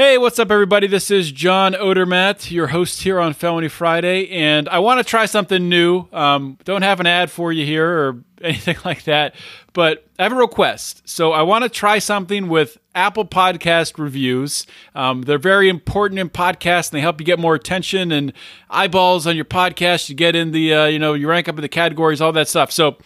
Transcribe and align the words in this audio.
Hey, 0.00 0.16
what's 0.16 0.38
up, 0.38 0.50
everybody? 0.50 0.86
This 0.86 1.10
is 1.10 1.30
John 1.30 1.74
Odermatt, 1.74 2.50
your 2.50 2.68
host 2.68 3.02
here 3.02 3.20
on 3.20 3.34
Felony 3.34 3.68
Friday, 3.68 4.30
and 4.30 4.66
I 4.66 4.78
want 4.78 4.96
to 4.96 5.04
try 5.04 5.26
something 5.26 5.68
new. 5.68 6.06
Um, 6.10 6.56
don't 6.64 6.80
have 6.80 7.00
an 7.00 7.06
ad 7.06 7.30
for 7.30 7.52
you 7.52 7.66
here 7.66 7.86
or 7.86 8.24
anything 8.40 8.78
like 8.82 9.04
that, 9.04 9.34
but 9.74 10.06
I 10.18 10.22
have 10.22 10.32
a 10.32 10.36
request. 10.36 11.06
So 11.06 11.32
I 11.32 11.42
want 11.42 11.64
to 11.64 11.68
try 11.68 11.98
something 11.98 12.48
with 12.48 12.78
Apple 12.94 13.26
Podcast 13.26 13.98
reviews. 13.98 14.66
Um, 14.94 15.20
they're 15.20 15.36
very 15.36 15.68
important 15.68 16.18
in 16.18 16.30
podcasts, 16.30 16.90
and 16.90 16.96
they 16.96 17.02
help 17.02 17.20
you 17.20 17.26
get 17.26 17.38
more 17.38 17.54
attention 17.54 18.10
and 18.10 18.32
eyeballs 18.70 19.26
on 19.26 19.36
your 19.36 19.44
podcast. 19.44 20.08
You 20.08 20.14
get 20.14 20.34
in 20.34 20.52
the, 20.52 20.72
uh, 20.72 20.86
you 20.86 20.98
know, 20.98 21.12
you 21.12 21.28
rank 21.28 21.46
up 21.46 21.56
in 21.56 21.60
the 21.60 21.68
categories, 21.68 22.22
all 22.22 22.32
that 22.32 22.48
stuff. 22.48 22.72
So 22.72 22.96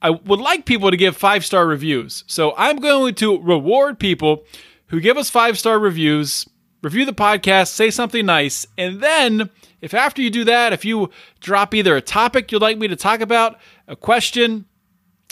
I 0.00 0.10
would 0.10 0.40
like 0.40 0.66
people 0.66 0.92
to 0.92 0.96
give 0.96 1.16
five 1.16 1.44
star 1.44 1.66
reviews. 1.66 2.22
So 2.28 2.54
I'm 2.56 2.76
going 2.76 3.16
to 3.16 3.40
reward 3.40 3.98
people 3.98 4.44
who 4.92 5.00
give 5.00 5.16
us 5.16 5.28
five 5.28 5.58
star 5.58 5.80
reviews, 5.80 6.48
review 6.82 7.04
the 7.04 7.12
podcast, 7.12 7.68
say 7.68 7.90
something 7.90 8.24
nice, 8.24 8.66
and 8.78 9.00
then 9.00 9.50
if 9.80 9.94
after 9.94 10.22
you 10.22 10.30
do 10.30 10.44
that, 10.44 10.72
if 10.72 10.84
you 10.84 11.10
drop 11.40 11.74
either 11.74 11.96
a 11.96 12.00
topic 12.00 12.52
you'd 12.52 12.62
like 12.62 12.78
me 12.78 12.86
to 12.86 12.94
talk 12.94 13.20
about, 13.20 13.58
a 13.88 13.96
question, 13.96 14.66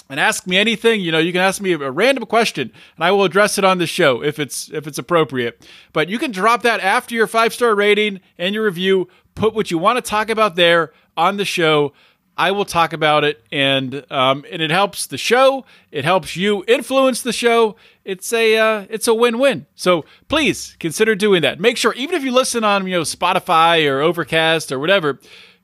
and 0.09 0.19
ask 0.19 0.47
me 0.47 0.59
anything, 0.59 1.01
you 1.01 1.12
know, 1.12 1.19
you 1.19 1.30
can 1.30 1.41
ask 1.41 1.62
me 1.62 1.73
a 1.73 1.91
random 1.91 2.27
question 2.27 2.73
and 2.97 3.05
I 3.05 3.12
will 3.12 3.23
address 3.23 3.59
it 3.59 3.65
on 3.65 3.79
the 3.79 3.87
show 3.87 4.25
if 4.25 4.41
it's 4.41 4.69
if 4.73 4.88
it's 4.88 4.99
appropriate. 4.99 5.65
But 5.93 6.09
you 6.09 6.19
can 6.19 6.33
drop 6.33 6.63
that 6.63 6.80
after 6.80 7.15
your 7.15 7.29
five 7.29 7.55
star 7.55 7.77
rating 7.77 8.21
and 8.37 8.52
your 8.52 8.65
review, 8.65 9.09
put 9.37 9.55
what 9.55 9.71
you 9.71 9.79
want 9.79 10.02
to 10.02 10.02
talk 10.02 10.29
about 10.29 10.57
there 10.57 10.93
on 11.16 11.37
the 11.37 11.45
show. 11.45 11.93
I 12.41 12.53
will 12.53 12.65
talk 12.65 12.95
about 12.95 13.23
it, 13.23 13.45
and 13.53 14.03
um, 14.11 14.47
and 14.51 14.62
it 14.62 14.71
helps 14.71 15.07
the 15.07 15.19
show. 15.19 15.67
It 15.93 16.07
helps 16.07 16.37
you 16.37 16.65
influence 16.66 17.21
the 17.21 17.35
show. 17.35 17.77
It's 18.03 18.33
a 18.33 18.57
uh, 18.57 18.87
it's 18.89 19.07
a 19.07 19.13
win 19.13 19.39
win. 19.39 19.66
So 19.75 20.07
please 20.29 20.75
consider 20.80 21.15
doing 21.15 21.43
that. 21.43 21.61
Make 21.61 21.77
sure, 21.77 21.93
even 21.93 22.16
if 22.16 22.25
you 22.25 22.33
listen 22.33 22.65
on 22.65 22.87
you 22.87 22.95
know 22.95 23.03
Spotify 23.03 23.87
or 23.87 24.01
Overcast 24.01 24.73
or 24.73 24.79
whatever, 24.79 25.21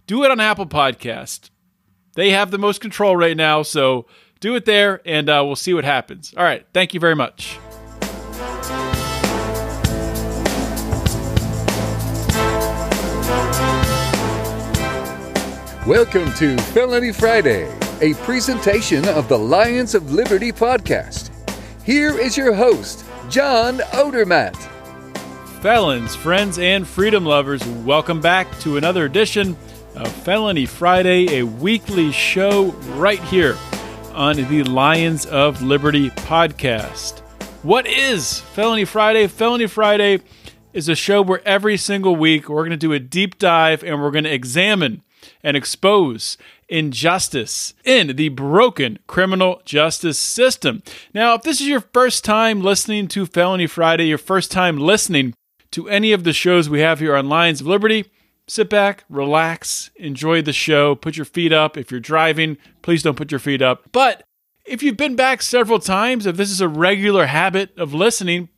do 0.06 0.22
it 0.24 0.30
on 0.30 0.38
Apple 0.38 0.66
Podcast. 0.66 1.48
They 2.12 2.32
have 2.32 2.50
the 2.50 2.58
most 2.58 2.82
control 2.82 3.16
right 3.16 3.38
now, 3.38 3.62
so 3.62 4.04
do 4.40 4.54
it 4.54 4.66
there, 4.66 5.00
and 5.06 5.30
uh, 5.30 5.42
we'll 5.46 5.56
see 5.56 5.72
what 5.72 5.84
happens. 5.84 6.34
All 6.36 6.44
right, 6.44 6.66
thank 6.74 6.92
you 6.92 7.00
very 7.00 7.16
much. 7.16 7.58
Welcome 15.86 16.32
to 16.32 16.56
Felony 16.72 17.12
Friday, 17.12 17.72
a 18.00 18.14
presentation 18.24 19.06
of 19.08 19.28
the 19.28 19.38
Lions 19.38 19.94
of 19.94 20.10
Liberty 20.12 20.50
podcast. 20.50 21.30
Here 21.84 22.18
is 22.18 22.36
your 22.36 22.52
host, 22.54 23.04
John 23.30 23.78
Odermatt. 23.92 24.56
Felons, 25.60 26.16
friends, 26.16 26.58
and 26.58 26.88
freedom 26.88 27.24
lovers, 27.24 27.64
welcome 27.84 28.20
back 28.20 28.50
to 28.58 28.78
another 28.78 29.04
edition 29.04 29.56
of 29.94 30.10
Felony 30.10 30.66
Friday, 30.66 31.38
a 31.38 31.44
weekly 31.44 32.10
show 32.10 32.72
right 32.96 33.22
here 33.22 33.56
on 34.12 34.34
the 34.34 34.64
Lions 34.64 35.24
of 35.26 35.62
Liberty 35.62 36.10
podcast. 36.10 37.20
What 37.62 37.86
is 37.86 38.40
Felony 38.40 38.86
Friday? 38.86 39.28
Felony 39.28 39.68
Friday 39.68 40.18
is 40.72 40.88
a 40.88 40.96
show 40.96 41.22
where 41.22 41.46
every 41.46 41.76
single 41.76 42.16
week 42.16 42.48
we're 42.48 42.62
going 42.62 42.70
to 42.70 42.76
do 42.76 42.92
a 42.92 42.98
deep 42.98 43.38
dive 43.38 43.84
and 43.84 44.02
we're 44.02 44.10
going 44.10 44.24
to 44.24 44.34
examine 44.34 45.04
and 45.42 45.56
expose 45.56 46.36
injustice 46.68 47.74
in 47.84 48.16
the 48.16 48.28
broken 48.30 48.98
criminal 49.06 49.62
justice 49.64 50.18
system. 50.18 50.82
Now, 51.14 51.34
if 51.34 51.42
this 51.42 51.60
is 51.60 51.68
your 51.68 51.80
first 51.80 52.24
time 52.24 52.60
listening 52.60 53.08
to 53.08 53.26
Felony 53.26 53.66
Friday, 53.66 54.06
your 54.06 54.18
first 54.18 54.50
time 54.50 54.78
listening 54.78 55.34
to 55.72 55.88
any 55.88 56.12
of 56.12 56.24
the 56.24 56.32
shows 56.32 56.68
we 56.68 56.80
have 56.80 57.00
here 57.00 57.16
on 57.16 57.28
Lions 57.28 57.60
of 57.60 57.66
Liberty, 57.66 58.06
sit 58.48 58.70
back, 58.70 59.04
relax, 59.08 59.90
enjoy 59.96 60.42
the 60.42 60.52
show, 60.52 60.94
put 60.94 61.16
your 61.16 61.24
feet 61.24 61.52
up. 61.52 61.76
If 61.76 61.90
you're 61.90 62.00
driving, 62.00 62.56
please 62.82 63.02
don't 63.02 63.16
put 63.16 63.30
your 63.30 63.40
feet 63.40 63.62
up. 63.62 63.90
But 63.92 64.22
if 64.64 64.82
you've 64.82 64.96
been 64.96 65.16
back 65.16 65.42
several 65.42 65.78
times, 65.78 66.26
if 66.26 66.36
this 66.36 66.50
is 66.50 66.60
a 66.60 66.68
regular 66.68 67.26
habit 67.26 67.76
of 67.78 67.94
listening, 67.94 68.48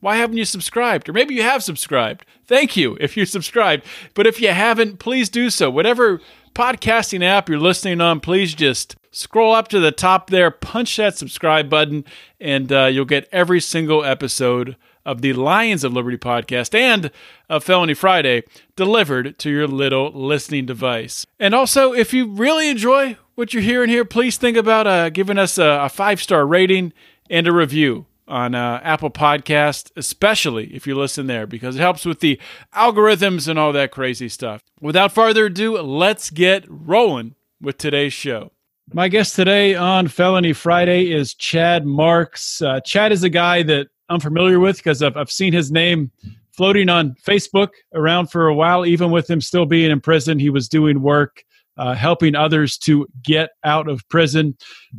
why 0.00 0.16
haven't 0.16 0.36
you 0.36 0.44
subscribed? 0.44 1.08
Or 1.08 1.12
maybe 1.12 1.34
you 1.34 1.42
have 1.42 1.62
subscribed. 1.62 2.26
Thank 2.46 2.76
you 2.76 2.96
if 3.00 3.16
you 3.16 3.26
subscribed. 3.26 3.84
But 4.14 4.26
if 4.26 4.40
you 4.40 4.48
haven't, 4.48 4.98
please 4.98 5.28
do 5.28 5.50
so. 5.50 5.70
Whatever 5.70 6.20
podcasting 6.54 7.24
app 7.24 7.48
you're 7.48 7.58
listening 7.58 8.00
on, 8.00 8.20
please 8.20 8.54
just 8.54 8.96
scroll 9.10 9.54
up 9.54 9.68
to 9.68 9.80
the 9.80 9.92
top 9.92 10.30
there, 10.30 10.50
punch 10.50 10.96
that 10.96 11.16
subscribe 11.16 11.70
button, 11.70 12.04
and 12.40 12.72
uh, 12.72 12.86
you'll 12.86 13.04
get 13.04 13.28
every 13.32 13.60
single 13.60 14.04
episode 14.04 14.76
of 15.04 15.20
the 15.20 15.32
Lions 15.32 15.84
of 15.84 15.92
Liberty 15.92 16.16
podcast 16.16 16.74
and 16.74 17.10
of 17.48 17.62
Felony 17.62 17.94
Friday 17.94 18.42
delivered 18.74 19.38
to 19.38 19.50
your 19.50 19.66
little 19.66 20.10
listening 20.12 20.66
device. 20.66 21.26
And 21.38 21.54
also, 21.54 21.92
if 21.92 22.14
you 22.14 22.26
really 22.26 22.68
enjoy 22.68 23.16
what 23.34 23.52
you're 23.52 23.62
hearing 23.62 23.90
here, 23.90 24.04
please 24.04 24.36
think 24.36 24.56
about 24.56 24.86
uh, 24.86 25.10
giving 25.10 25.38
us 25.38 25.58
a, 25.58 25.80
a 25.82 25.88
five 25.88 26.22
star 26.22 26.46
rating 26.46 26.92
and 27.28 27.46
a 27.46 27.52
review 27.52 28.06
on 28.26 28.54
uh, 28.54 28.80
Apple 28.82 29.10
Podcast, 29.10 29.90
especially 29.96 30.74
if 30.74 30.86
you 30.86 30.94
listen 30.94 31.26
there, 31.26 31.46
because 31.46 31.76
it 31.76 31.80
helps 31.80 32.04
with 32.04 32.20
the 32.20 32.40
algorithms 32.74 33.48
and 33.48 33.58
all 33.58 33.72
that 33.72 33.90
crazy 33.90 34.28
stuff. 34.28 34.62
Without 34.80 35.12
further 35.12 35.46
ado, 35.46 35.80
let's 35.80 36.30
get 36.30 36.64
rolling 36.68 37.34
with 37.60 37.78
today's 37.78 38.12
show. 38.12 38.52
My 38.92 39.08
guest 39.08 39.34
today 39.34 39.74
on 39.74 40.08
Felony 40.08 40.52
Friday 40.52 41.10
is 41.12 41.34
Chad 41.34 41.86
Marks. 41.86 42.60
Uh, 42.60 42.80
Chad 42.80 43.12
is 43.12 43.22
a 43.22 43.30
guy 43.30 43.62
that 43.62 43.88
I'm 44.08 44.20
familiar 44.20 44.60
with 44.60 44.76
because 44.76 45.02
I've, 45.02 45.16
I've 45.16 45.32
seen 45.32 45.52
his 45.52 45.72
name 45.72 46.10
floating 46.52 46.88
on 46.88 47.16
Facebook 47.26 47.70
around 47.94 48.30
for 48.30 48.48
a 48.48 48.54
while, 48.54 48.84
even 48.84 49.10
with 49.10 49.28
him 49.28 49.40
still 49.40 49.66
being 49.66 49.90
in 49.90 50.00
prison. 50.00 50.38
He 50.38 50.50
was 50.50 50.68
doing 50.68 51.00
work 51.02 51.44
uh, 51.76 51.94
helping 51.94 52.34
others 52.34 52.78
to 52.78 53.06
get 53.22 53.50
out 53.64 53.88
of 53.88 54.06
prison. 54.08 54.56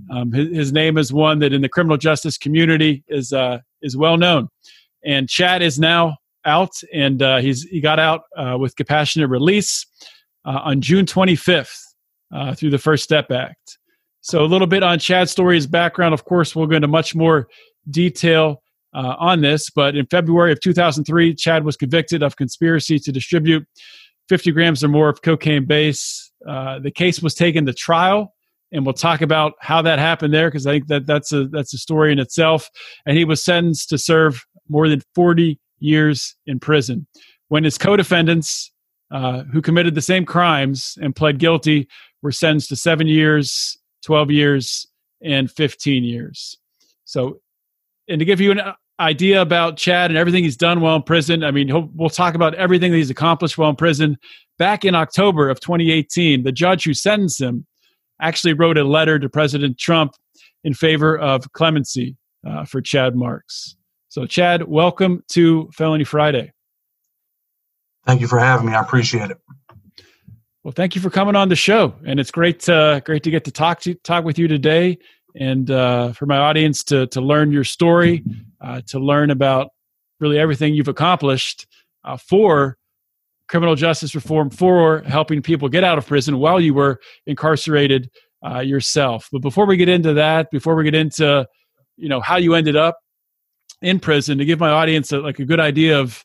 Um, 0.10 0.32
his, 0.32 0.56
his, 0.56 0.74
name 0.74 0.98
is 0.98 1.14
one 1.14 1.40
that 1.40 1.54
in 1.54 1.62
the 1.62 1.70
criminal 1.70 1.98
justice 1.98 2.38
community 2.38 3.04
is 3.08 3.32
uh, 3.32 3.60
is 3.82 3.96
well 3.96 4.18
known. 4.18 4.50
And 5.04 5.30
Chad 5.30 5.62
is 5.62 5.80
now 5.80 6.18
out, 6.46 6.72
and 6.94 7.22
uh, 7.22 7.38
he's 7.38 7.64
he 7.64 7.80
got 7.80 8.00
out 8.00 8.24
uh, 8.38 8.58
with 8.60 8.76
compassionate 8.76 9.30
release 9.30 9.86
uh, 10.46 10.62
on 10.64 10.82
June 10.82 11.06
25th 11.06 11.78
uh, 12.34 12.54
through 12.56 12.72
the 12.72 12.78
First 12.78 13.04
Step 13.04 13.32
Act. 13.32 13.78
So 14.22 14.44
a 14.44 14.48
little 14.48 14.68
bit 14.68 14.84
on 14.84 15.00
Chad's 15.00 15.32
story, 15.32 15.56
his 15.56 15.68
background. 15.68 16.14
Of 16.14 16.26
course, 16.26 16.56
we'll 16.56 16.68
go 16.68 16.76
into 16.76 16.88
much 16.88 17.16
more 17.16 17.48
detail 17.92 18.62
on 18.94 19.42
this. 19.42 19.70
But 19.70 19.96
in 19.96 20.06
February 20.08 20.54
of 20.54 20.62
2003, 20.62 21.36
Chad 21.36 21.66
was 21.66 21.76
convicted 21.76 22.24
of 22.24 22.38
conspiracy 22.38 22.98
to 23.00 23.12
distribute 23.12 23.68
50 24.30 24.52
grams 24.52 24.84
or 24.84 24.88
more 24.88 25.10
of 25.10 25.22
cocaine 25.22 25.66
base. 25.66 26.25
Uh, 26.48 26.80
the 26.80 26.92
case 26.92 27.22
was 27.22 27.34
taken 27.34 27.66
to 27.66 27.74
trial, 27.74 28.34
and 28.72 28.86
we'll 28.86 28.94
talk 28.94 29.22
about 29.22 29.54
how 29.62 29.82
that 29.82 30.00
happened 30.00 30.34
there 30.34 30.50
because 30.50 30.68
I 30.68 30.74
think 30.74 30.88
that 30.88 31.06
that's 31.06 31.32
a 31.32 31.48
that's 31.48 31.74
a 31.74 31.78
story 31.78 32.12
in 32.12 32.20
itself. 32.20 32.70
And 33.06 33.18
he 33.18 33.26
was 33.26 33.44
sentenced 33.44 33.90
to 33.90 33.98
serve 33.98 34.46
more 34.68 34.90
than 34.90 35.02
40 35.14 35.60
years 35.80 36.36
in 36.46 36.60
prison. 36.60 37.08
When 37.48 37.64
his 37.64 37.78
co-defendants, 37.78 38.72
uh, 39.12 39.44
who 39.44 39.62
committed 39.62 39.96
the 39.96 40.02
same 40.02 40.26
crimes 40.26 40.98
and 41.02 41.16
pled 41.16 41.38
guilty, 41.38 41.88
were 42.22 42.32
sentenced 42.32 42.70
to 42.70 42.76
seven 42.76 43.08
years, 43.08 43.78
12 44.04 44.32
years, 44.32 44.88
and 45.24 45.50
15 45.52 46.04
years. 46.04 46.58
So, 47.06 47.40
and 48.08 48.20
to 48.20 48.26
give 48.26 48.42
you 48.42 48.52
an 48.52 48.62
idea 49.00 49.42
about 49.42 49.78
Chad 49.78 50.12
and 50.12 50.18
everything 50.18 50.44
he's 50.44 50.58
done 50.58 50.82
while 50.82 50.96
in 50.96 51.04
prison. 51.04 51.44
I 51.44 51.52
mean, 51.52 51.92
we'll 51.94 52.10
talk 52.10 52.36
about 52.36 52.54
everything 52.56 52.92
that 52.92 52.98
he's 52.98 53.10
accomplished 53.10 53.58
while 53.58 53.70
in 53.70 53.76
prison. 53.76 54.18
Back 54.58 54.86
in 54.86 54.96
October 54.96 55.50
of 55.50 55.60
2018, 55.60 56.44
the 56.44 56.52
judge 56.52 56.86
who 56.86 56.94
sentenced 56.94 57.42
him 57.42 57.66
actually 58.22 58.54
wrote 58.54 58.78
a 58.78 58.84
letter 58.84 59.20
to 59.20 59.28
President 59.28 59.78
Trump 59.78 60.14
in 60.64 60.74
favor 60.74 61.18
of 61.18 61.52
clemency 61.52 62.16
uh, 62.48 62.64
for 62.64 62.82
Chad 62.82 63.16
Marks. 63.16 63.76
So, 64.08 64.26
Chad, 64.26 64.64
welcome 64.64 65.24
to 65.30 65.70
Felony 65.74 66.06
Friday. 66.06 66.54
Thank 68.06 68.22
you 68.22 68.28
for 68.28 68.40
having 68.40 68.68
me. 68.68 68.74
I 68.74 68.82
appreciate 68.82 69.32
it. 69.32 69.38
Well, 70.64 70.72
thank 70.72 70.96
you 70.96 71.02
for 71.02 71.10
coming 71.10 71.36
on 71.36 71.50
the 71.50 71.56
show, 71.56 71.94
and 72.06 72.20
it's 72.20 72.32
great 72.32 72.62
to, 72.62 73.02
great 73.06 73.24
to 73.24 73.30
get 73.30 73.44
to 73.46 73.52
talk 73.52 73.82
to 73.82 73.94
talk 73.96 74.24
with 74.24 74.40
you 74.40 74.48
today 74.48 74.98
and 75.36 75.70
uh, 75.70 76.14
for 76.14 76.26
my 76.26 76.38
audience 76.38 76.84
to 76.86 77.08
to 77.08 77.22
learn 77.22 77.52
your 77.52 77.64
story, 77.64 78.24
uh, 78.62 78.82
to 78.88 79.00
learn 79.00 79.32
about 79.32 79.70
really 80.20 80.40
everything 80.40 80.74
you've 80.74 80.88
accomplished 80.88 81.68
uh, 82.04 82.18
for 82.18 82.78
criminal 83.48 83.76
justice 83.76 84.16
reform, 84.16 84.50
for 84.50 85.02
helping 85.02 85.42
people 85.42 85.70
get 85.70 85.84
out 85.84 85.98
of 85.98 86.08
prison 86.08 86.40
while 86.40 86.60
you 86.60 86.74
were 86.74 87.00
incarcerated 87.28 88.10
uh, 88.46 88.60
yourself. 88.60 89.30
But 89.32 89.42
before 89.42 89.66
we 89.66 89.78
get 89.78 89.90
into 89.90 90.14
that, 90.14 90.50
before 90.52 90.76
we 90.76 90.84
get 90.84 90.96
into 90.96 91.48
you 91.98 92.10
know 92.10 92.20
how 92.20 92.38
you 92.38 92.56
ended 92.56 92.76
up 92.76 93.00
in 93.82 94.00
prison, 94.00 94.38
to 94.38 94.46
give 94.46 94.60
my 94.60 94.70
audience 94.70 95.12
a, 95.12 95.20
like 95.20 95.40
a 95.40 95.46
good 95.46 95.60
idea 95.60 96.00
of 96.00 96.24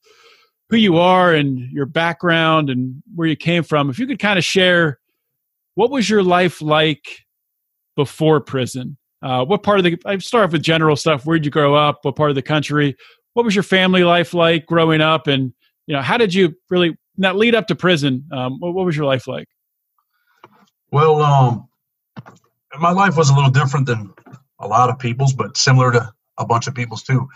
who 0.71 0.77
you 0.77 0.99
are 0.99 1.35
and 1.35 1.59
your 1.73 1.87
background 1.87 2.71
and 2.71 3.03
where 3.15 3.29
you 3.29 3.37
came 3.37 3.62
from, 3.62 3.91
if 3.91 3.99
you 3.99 4.06
could 4.06 4.19
kind 4.19 4.38
of 4.38 4.44
share 4.44 4.99
what 5.75 5.91
was 5.91 6.09
your 6.09 6.23
life 6.23 6.62
like 6.62 7.05
before 7.97 8.41
prison 8.41 8.97
uh, 9.22 9.44
what 9.44 9.62
part 9.62 9.78
of 9.78 9.84
the? 9.84 9.99
I 10.06 10.19
start 10.19 10.44
off 10.44 10.52
with 10.52 10.62
general 10.62 10.96
stuff. 10.96 11.25
Where'd 11.25 11.44
you 11.44 11.50
grow 11.50 11.75
up? 11.75 11.99
What 12.02 12.17
part 12.17 12.31
of 12.31 12.37
the 12.37 12.43
country? 12.43 12.96
What 13.34 13.44
was 13.44 13.55
your 13.55 13.62
family 13.62 14.05
life 14.05 14.34
like 14.34 14.67
growing 14.67 15.00
up, 15.00 15.26
and 15.26 15.52
you 15.87 15.94
know 15.94 16.02
how 16.02 16.17
did 16.17 16.34
you 16.34 16.55
really 16.69 16.96
that 17.19 17.37
lead 17.37 17.55
up 17.55 17.67
to 17.69 17.75
prison? 17.75 18.25
Um, 18.32 18.58
what, 18.61 18.75
what 18.75 18.87
was 18.87 18.96
your 18.96 19.06
life 19.06 19.26
like? 19.26 19.46
Well, 20.90 21.22
um, 21.22 21.69
my 22.78 22.90
life 22.90 23.17
was 23.17 23.31
a 23.31 23.34
little 23.34 23.50
different 23.50 23.87
than 23.87 24.12
a 24.58 24.67
lot 24.67 24.90
of 24.90 24.99
people's, 24.99 25.32
but 25.32 25.56
similar 25.56 25.93
to 25.93 26.12
a 26.38 26.46
bunch 26.46 26.67
of 26.67 26.75
people's 26.75 27.02
too. 27.02 27.28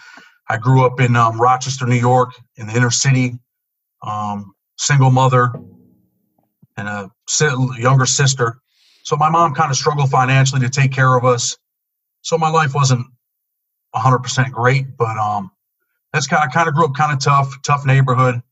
I 0.48 0.58
grew 0.58 0.84
up 0.84 1.00
in 1.00 1.16
um, 1.16 1.40
Rochester, 1.40 1.86
New 1.86 1.96
York, 1.96 2.30
in 2.56 2.66
the 2.66 2.76
inner 2.76 2.90
city. 2.90 3.38
Um, 4.02 4.54
single 4.76 5.10
mother 5.10 5.52
and 6.76 6.88
a 6.88 7.10
younger 7.78 8.06
sister. 8.06 8.58
So 9.04 9.16
my 9.16 9.30
mom 9.30 9.54
kind 9.54 9.70
of 9.70 9.76
struggled 9.76 10.10
financially 10.10 10.60
to 10.62 10.70
take 10.70 10.92
care 10.92 11.16
of 11.16 11.24
us. 11.24 11.56
So 12.24 12.38
my 12.38 12.48
life 12.48 12.74
wasn't 12.74 13.06
100% 13.94 14.50
great, 14.50 14.96
but 14.96 15.16
um, 15.18 15.50
that's 16.12 16.26
kind 16.26 16.42
of, 16.42 16.48
I 16.48 16.52
kind 16.52 16.68
of 16.68 16.74
grew 16.74 16.86
up 16.86 16.94
kind 16.94 17.12
of 17.12 17.20
tough, 17.20 17.54
tough 17.62 17.84
neighborhood. 17.84 18.42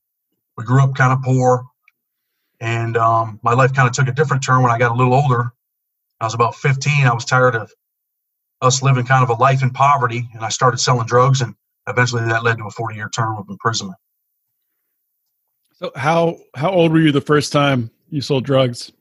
We 0.59 0.65
grew 0.65 0.83
up 0.83 0.95
kind 0.95 1.13
of 1.13 1.23
poor. 1.23 1.65
And 2.61 2.99
um, 2.99 3.41
my 3.43 3.55
life 3.55 3.73
kind 3.73 3.89
of 3.89 3.95
took 3.95 4.09
a 4.09 4.13
different 4.13 4.45
turn 4.45 4.63
when 4.63 4.71
I 4.71 4.79
got 4.79 4.93
a 4.93 4.95
little 4.95 5.15
older. 5.15 5.53
I 6.21 6.25
was 6.25 6.35
about 6.35 6.55
15. 6.55 7.07
I 7.07 7.15
was 7.15 7.25
tired 7.25 7.57
of 7.57 7.73
us 8.61 8.83
living 8.83 9.07
kind 9.07 9.25
of 9.25 9.31
a 9.31 9.41
life 9.41 9.63
in 9.63 9.71
poverty, 9.71 10.29
and 10.35 10.45
I 10.45 10.51
started 10.51 10.79
selling 10.79 11.07
drugs, 11.07 11.41
and 11.41 11.55
eventually 11.89 12.23
that 12.25 12.45
led 12.45 12.59
to 12.59 12.65
a 12.65 12.71
40 12.71 12.95
year 12.95 13.09
term 13.09 13.37
of 13.39 13.47
imprisonment. 13.49 13.99
So 15.75 15.91
how 15.97 16.37
how 16.55 16.71
old 16.71 16.93
were 16.93 17.01
you 17.01 17.11
the 17.11 17.21
first 17.21 17.53
time 17.53 17.91
you 18.11 18.21
sold 18.21 18.45
drugs? 18.45 18.93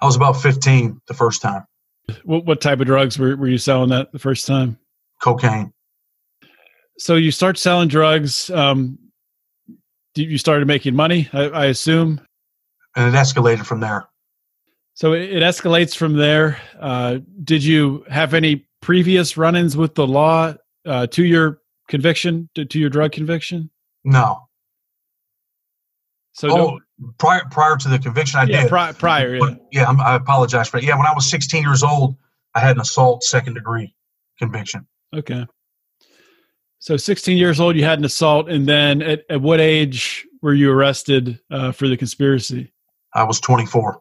I 0.00 0.06
was 0.06 0.16
about 0.16 0.32
15 0.32 1.02
the 1.06 1.14
first 1.14 1.42
time. 1.42 1.64
What 2.24 2.44
what 2.44 2.60
type 2.60 2.80
of 2.80 2.86
drugs 2.86 3.18
were, 3.18 3.36
were 3.36 3.48
you 3.48 3.58
selling 3.58 3.90
that 3.90 4.12
the 4.12 4.18
first 4.18 4.46
time? 4.46 4.78
Cocaine. 5.22 5.72
So 6.98 7.16
you 7.16 7.30
start 7.30 7.58
selling 7.58 7.88
drugs. 7.88 8.50
Um, 8.50 8.98
you 10.14 10.38
started 10.38 10.66
making 10.66 10.94
money, 10.94 11.28
I, 11.32 11.44
I 11.48 11.66
assume. 11.66 12.20
And 12.96 13.14
it 13.14 13.18
escalated 13.18 13.64
from 13.64 13.80
there. 13.80 14.08
So 14.94 15.12
it, 15.12 15.30
it 15.30 15.42
escalates 15.42 15.96
from 15.96 16.14
there. 16.14 16.60
Uh, 16.78 17.18
did 17.44 17.64
you 17.64 18.04
have 18.10 18.34
any 18.34 18.66
previous 18.82 19.36
run-ins 19.36 19.76
with 19.76 19.94
the 19.94 20.06
law 20.06 20.54
uh, 20.84 21.06
to 21.08 21.24
your 21.24 21.60
conviction, 21.88 22.48
to, 22.54 22.64
to 22.64 22.78
your 22.78 22.90
drug 22.90 23.12
conviction? 23.12 23.70
No. 24.04 24.48
So 26.32 26.50
oh, 26.50 26.80
prior 27.18 27.42
prior 27.50 27.76
to 27.76 27.88
the 27.88 27.98
conviction, 27.98 28.38
I 28.40 28.44
yeah, 28.44 28.62
did. 28.62 28.68
Pri- 28.68 28.92
prior, 28.92 29.34
yeah. 29.34 29.40
But, 29.40 29.66
yeah, 29.72 29.86
I'm, 29.86 30.00
i 30.00 30.14
apologize 30.14 30.68
for 30.68 30.78
it. 30.78 30.84
Yeah, 30.84 30.96
when 30.96 31.06
I 31.06 31.12
was 31.14 31.28
16 31.30 31.62
years 31.62 31.82
old, 31.82 32.16
I 32.54 32.60
had 32.60 32.76
an 32.76 32.80
assault 32.80 33.22
second 33.22 33.54
degree 33.54 33.94
conviction. 34.38 34.86
Okay. 35.14 35.46
So 36.78 36.96
16 36.96 37.36
years 37.36 37.60
old, 37.60 37.76
you 37.76 37.84
had 37.84 37.98
an 37.98 38.04
assault, 38.04 38.48
and 38.48 38.66
then 38.66 39.02
at, 39.02 39.24
at 39.28 39.42
what 39.42 39.60
age 39.60 40.26
were 40.40 40.54
you 40.54 40.72
arrested 40.72 41.38
uh, 41.50 41.72
for 41.72 41.88
the 41.88 41.96
conspiracy? 41.96 42.72
I 43.14 43.24
was 43.24 43.38
24. 43.40 44.00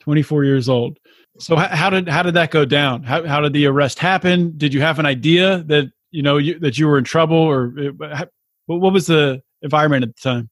24 0.00 0.44
years 0.44 0.68
old. 0.68 0.98
So 1.38 1.56
how, 1.56 1.68
how 1.68 1.90
did 1.90 2.08
how 2.08 2.22
did 2.22 2.34
that 2.34 2.50
go 2.50 2.64
down? 2.64 3.02
How 3.02 3.26
how 3.26 3.40
did 3.40 3.52
the 3.52 3.66
arrest 3.66 3.98
happen? 3.98 4.56
Did 4.56 4.72
you 4.72 4.80
have 4.80 4.98
an 4.98 5.04
idea 5.04 5.62
that 5.64 5.90
you 6.10 6.22
know 6.22 6.38
you, 6.38 6.58
that 6.60 6.78
you 6.78 6.86
were 6.86 6.96
in 6.96 7.04
trouble, 7.04 7.36
or 7.36 7.74
uh, 8.02 8.24
what 8.64 8.92
was 8.92 9.06
the 9.06 9.42
environment 9.60 10.04
at 10.04 10.16
the 10.16 10.20
time? 10.22 10.50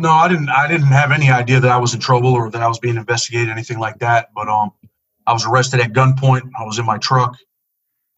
No, 0.00 0.10
I 0.10 0.28
didn't. 0.28 0.48
I 0.50 0.68
didn't 0.68 0.88
have 0.88 1.12
any 1.12 1.30
idea 1.30 1.60
that 1.60 1.70
I 1.70 1.78
was 1.78 1.94
in 1.94 2.00
trouble 2.00 2.34
or 2.34 2.50
that 2.50 2.62
I 2.62 2.68
was 2.68 2.80
being 2.80 2.96
investigated, 2.96 3.50
anything 3.50 3.78
like 3.78 4.00
that. 4.00 4.30
But 4.34 4.48
um, 4.48 4.72
I 5.26 5.32
was 5.34 5.46
arrested 5.46 5.80
at 5.80 5.92
gunpoint. 5.92 6.50
I 6.58 6.64
was 6.64 6.78
in 6.78 6.86
my 6.86 6.98
truck, 6.98 7.36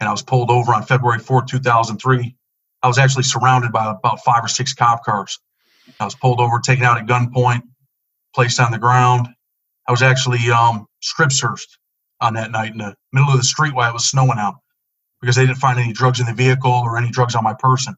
and 0.00 0.08
I 0.08 0.12
was 0.12 0.23
pulled 0.23 0.50
over 0.50 0.75
on 0.75 0.84
February 0.84 1.20
fourth, 1.20 1.46
two 1.46 1.61
thousand 1.61 1.99
three. 1.99 2.37
I 2.82 2.88
was 2.88 2.99
actually 2.99 3.25
surrounded 3.25 3.73
by 3.73 3.90
about 3.90 4.25
five 4.25 4.44
or 4.44 4.49
six 4.49 4.75
cop 4.75 5.05
cars. 5.05 5.38
I 6.00 6.05
was 6.05 6.14
pulled 6.14 6.40
over, 6.40 6.61
taken 6.61 6.84
out 6.84 6.99
at 6.99 7.06
gunpoint, 7.06 7.62
placed 8.34 8.61
on 8.61 8.73
the 8.73 8.79
ground. 8.79 9.29
I 9.88 9.93
was 9.93 10.02
actually 10.02 10.50
um, 10.50 10.87
strip 11.02 11.32
searched 11.32 11.79
on 12.20 12.34
that 12.34 12.50
night 12.52 12.73
in 12.73 12.79
the 12.79 12.94
middle 13.12 13.31
of 13.31 13.38
the 13.38 13.44
street 13.44 13.75
while 13.75 13.90
it 13.90 13.94
was 13.94 14.08
snowing 14.08 14.38
out 14.38 14.56
because 15.20 15.37
they 15.37 15.46
didn't 15.46 15.58
find 15.58 15.79
any 15.79 15.93
drugs 15.93 16.20
in 16.20 16.26
the 16.26 16.34
vehicle 16.34 16.70
or 16.73 16.99
any 16.99 17.11
drugs 17.11 17.34
on 17.34 17.44
my 17.44 17.55
person. 17.58 17.96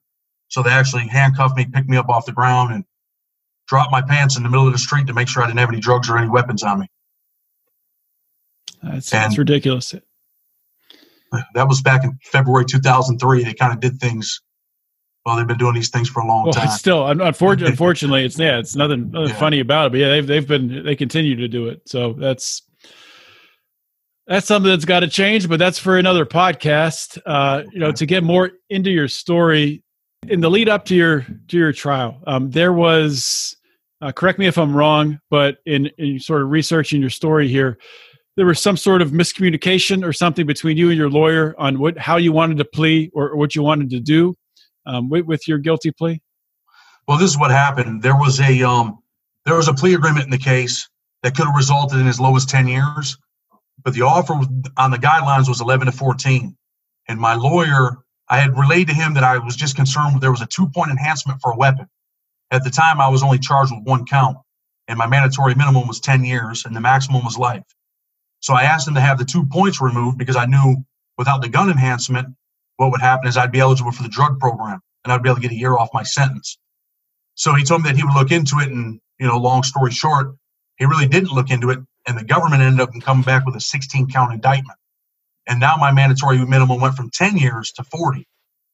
So 0.49 0.63
they 0.63 0.71
actually 0.71 1.09
handcuffed 1.09 1.57
me, 1.57 1.67
picked 1.67 1.89
me 1.89 1.97
up 1.97 2.09
off 2.09 2.27
the 2.27 2.33
ground, 2.33 2.75
and 2.75 2.85
dropped 3.67 3.93
my 3.93 4.03
pants 4.03 4.37
in 4.37 4.43
the 4.43 4.49
middle 4.49 4.67
of 4.67 4.73
the 4.73 4.79
street 4.79 5.07
to 5.07 5.15
make 5.15 5.29
sure 5.29 5.43
I 5.43 5.47
didn't 5.47 5.59
have 5.59 5.71
any 5.71 5.81
drugs 5.81 6.09
or 6.09 6.19
any 6.19 6.29
weapons 6.29 6.63
on 6.63 6.81
me. 6.81 6.87
That's, 8.83 9.11
that's 9.11 9.39
ridiculous. 9.39 9.95
That 11.55 11.69
was 11.69 11.81
back 11.81 12.05
in 12.05 12.19
February 12.23 12.65
2003. 12.65 13.45
They 13.45 13.55
kind 13.55 13.73
of 13.73 13.81
did 13.81 13.99
things. 13.99 14.41
Well, 15.25 15.37
they've 15.37 15.47
been 15.47 15.57
doing 15.57 15.75
these 15.75 15.89
things 15.89 16.09
for 16.09 16.21
a 16.23 16.27
long 16.27 16.45
well, 16.45 16.53
time. 16.53 16.69
Still, 16.69 17.07
unfortunately, 17.07 17.71
unfortunately, 17.71 18.25
it's 18.25 18.39
yeah, 18.39 18.59
it's 18.59 18.77
nothing, 18.77 19.11
nothing 19.11 19.31
yeah. 19.31 19.39
funny 19.39 19.61
about 19.61 19.87
it. 19.87 19.91
But 19.91 20.01
yeah, 20.01 20.09
they've 20.11 20.27
they've 20.27 20.47
been 20.47 20.85
they 20.85 20.95
continue 20.95 21.37
to 21.37 21.49
do 21.49 21.69
it. 21.69 21.83
So 21.87 22.13
that's 22.13 22.63
that's 24.27 24.47
something 24.47 24.71
that's 24.71 24.85
got 24.85 25.01
to 25.01 25.09
change. 25.09 25.49
But 25.49 25.59
that's 25.59 25.79
for 25.79 25.99
another 25.99 26.27
podcast. 26.27 27.19
Uh, 27.25 27.63
you 27.73 27.81
know, 27.81 27.91
to 27.93 28.07
get 28.07 28.23
more 28.23 28.53
into 28.69 28.91
your 28.91 29.09
story, 29.09 29.83
in 30.29 30.41
the 30.41 30.51
lead 30.51 30.69
up 30.69 30.85
to 30.87 30.95
your 30.95 31.27
to 31.49 31.57
your 31.57 31.73
trial, 31.73 32.21
um, 32.27 32.51
there 32.51 32.73
was 32.73 33.54
uh, 34.05 34.13
correct 34.13 34.39
me 34.39 34.47
if 34.47 34.59
I'm 34.59 34.77
wrong, 34.77 35.19
but 35.31 35.59
in, 35.65 35.87
in 35.97 36.21
sort 36.21 36.43
of 36.43 36.51
researching 36.51 37.01
your 37.01 37.09
story 37.09 37.49
here, 37.49 37.79
there 38.37 38.45
was 38.45 38.61
some 38.61 38.77
sort 38.77 39.01
of 39.01 39.13
miscommunication 39.13 40.05
or 40.05 40.13
something 40.13 40.45
between 40.45 40.77
you 40.77 40.91
and 40.91 40.99
your 40.99 41.09
lawyer 41.09 41.55
on 41.57 41.79
what 41.79 41.97
how 41.97 42.17
you 42.19 42.31
wanted 42.31 42.59
to 42.59 42.67
plea 42.67 43.11
or, 43.15 43.31
or 43.31 43.37
what 43.37 43.55
you 43.55 43.63
wanted 43.63 43.89
to 43.91 44.01
do 44.01 44.37
um, 44.85 45.09
with, 45.09 45.25
with, 45.25 45.49
your 45.49 45.57
guilty 45.57 45.91
plea. 45.91 46.21
Well, 47.09 47.17
this 47.17 47.31
is 47.31 47.39
what 47.39 47.51
happened. 47.51 48.03
There 48.03 48.17
was 48.17 48.41
a 48.41 48.63
um, 48.63 48.99
there 49.47 49.57
was 49.57 49.69
a 49.69 49.75
plea 49.75 49.95
agreement 49.95 50.27
in 50.27 50.31
the 50.31 50.39
case 50.39 50.87
that 51.23 51.35
could 51.35 51.47
have 51.47 51.57
resulted 51.57 51.99
in 51.99 52.07
as 52.07 52.21
low 52.21 52.37
as 52.37 52.45
ten 52.45 52.69
years, 52.69 53.17
but 53.83 53.95
the 53.95 54.03
offer 54.03 54.35
on 54.77 54.91
the 54.91 54.99
guidelines 54.99 55.49
was 55.49 55.63
eleven 55.63 55.87
to 55.87 55.93
fourteen, 55.93 56.57
and 57.09 57.19
my 57.19 57.35
lawyer 57.35 57.99
I 58.29 58.41
had 58.41 58.59
relayed 58.59 58.89
to 58.89 58.95
him 58.95 59.15
that 59.15 59.25
I 59.25 59.39
was 59.39 59.57
just 59.57 59.77
concerned 59.77 60.21
there 60.21 60.31
was 60.31 60.43
a 60.43 60.47
two 60.47 60.69
point 60.69 60.91
enhancement 60.91 61.41
for 61.41 61.53
a 61.53 61.57
weapon. 61.57 61.89
At 62.51 62.65
the 62.65 62.71
time, 62.71 63.01
I 63.01 63.09
was 63.09 63.23
only 63.23 63.39
charged 63.39 63.73
with 63.75 63.85
one 63.85 64.05
count, 64.07 64.39
and 64.89 64.99
my 64.99 65.07
mandatory 65.07 65.55
minimum 65.55 65.89
was 65.89 66.01
10 66.01 66.25
years, 66.25 66.65
and 66.65 66.77
the 66.77 66.81
maximum 66.81 67.25
was 67.25 67.39
life. 67.39 67.65
So 68.41 68.55
I 68.55 68.65
asked 68.65 68.87
him 68.87 68.95
to 68.95 69.01
have 69.01 69.19
the 69.19 69.25
two 69.25 69.47
points 69.47 69.81
removed 69.81 70.19
because 70.19 70.37
I 70.37 70.47
knew 70.47 70.85
without 71.17 71.41
the 71.41 71.49
gun 71.49 71.71
enhancement, 71.71 72.29
what 72.77 72.91
would 72.91 73.01
happen 73.01 73.27
is 73.27 73.37
I'd 73.37 73.53
be 73.53 73.61
eligible 73.61 73.93
for 73.93 74.03
the 74.03 74.09
drug 74.09 74.39
program 74.39 74.81
and 75.05 75.13
I'd 75.13 75.23
be 75.23 75.29
able 75.29 75.37
to 75.37 75.43
get 75.43 75.53
a 75.53 75.59
year 75.59 75.77
off 75.77 75.89
my 75.95 76.03
sentence. 76.03 76.59
So 77.37 77.55
he 77.55 77.65
told 77.65 77.83
me 77.83 77.91
that 77.91 77.97
he 77.97 78.05
would 78.05 78.15
look 78.15 78.33
into 78.33 78.59
it, 78.59 78.69
and 78.69 79.01
you 79.19 79.27
know, 79.27 79.39
long 79.39 79.63
story 79.63 79.91
short, 79.91 80.35
he 80.77 80.87
really 80.87 81.07
didn't 81.07 81.33
look 81.33 81.51
into 81.51 81.71
it, 81.71 81.79
and 82.07 82.19
the 82.19 82.25
government 82.25 82.63
ended 82.63 82.81
up 82.81 82.91
coming 83.03 83.23
back 83.23 83.47
with 83.47 83.57
a 83.57 83.61
16 83.61 84.11
count 84.11 84.33
indictment. 84.33 84.79
And 85.47 85.61
now 85.61 85.77
my 85.79 85.93
mandatory 85.93 86.39
minimum 86.45 86.81
went 86.81 86.95
from 86.95 87.11
10 87.11 87.37
years 87.37 87.73
to 87.73 87.85
40. 87.85 88.27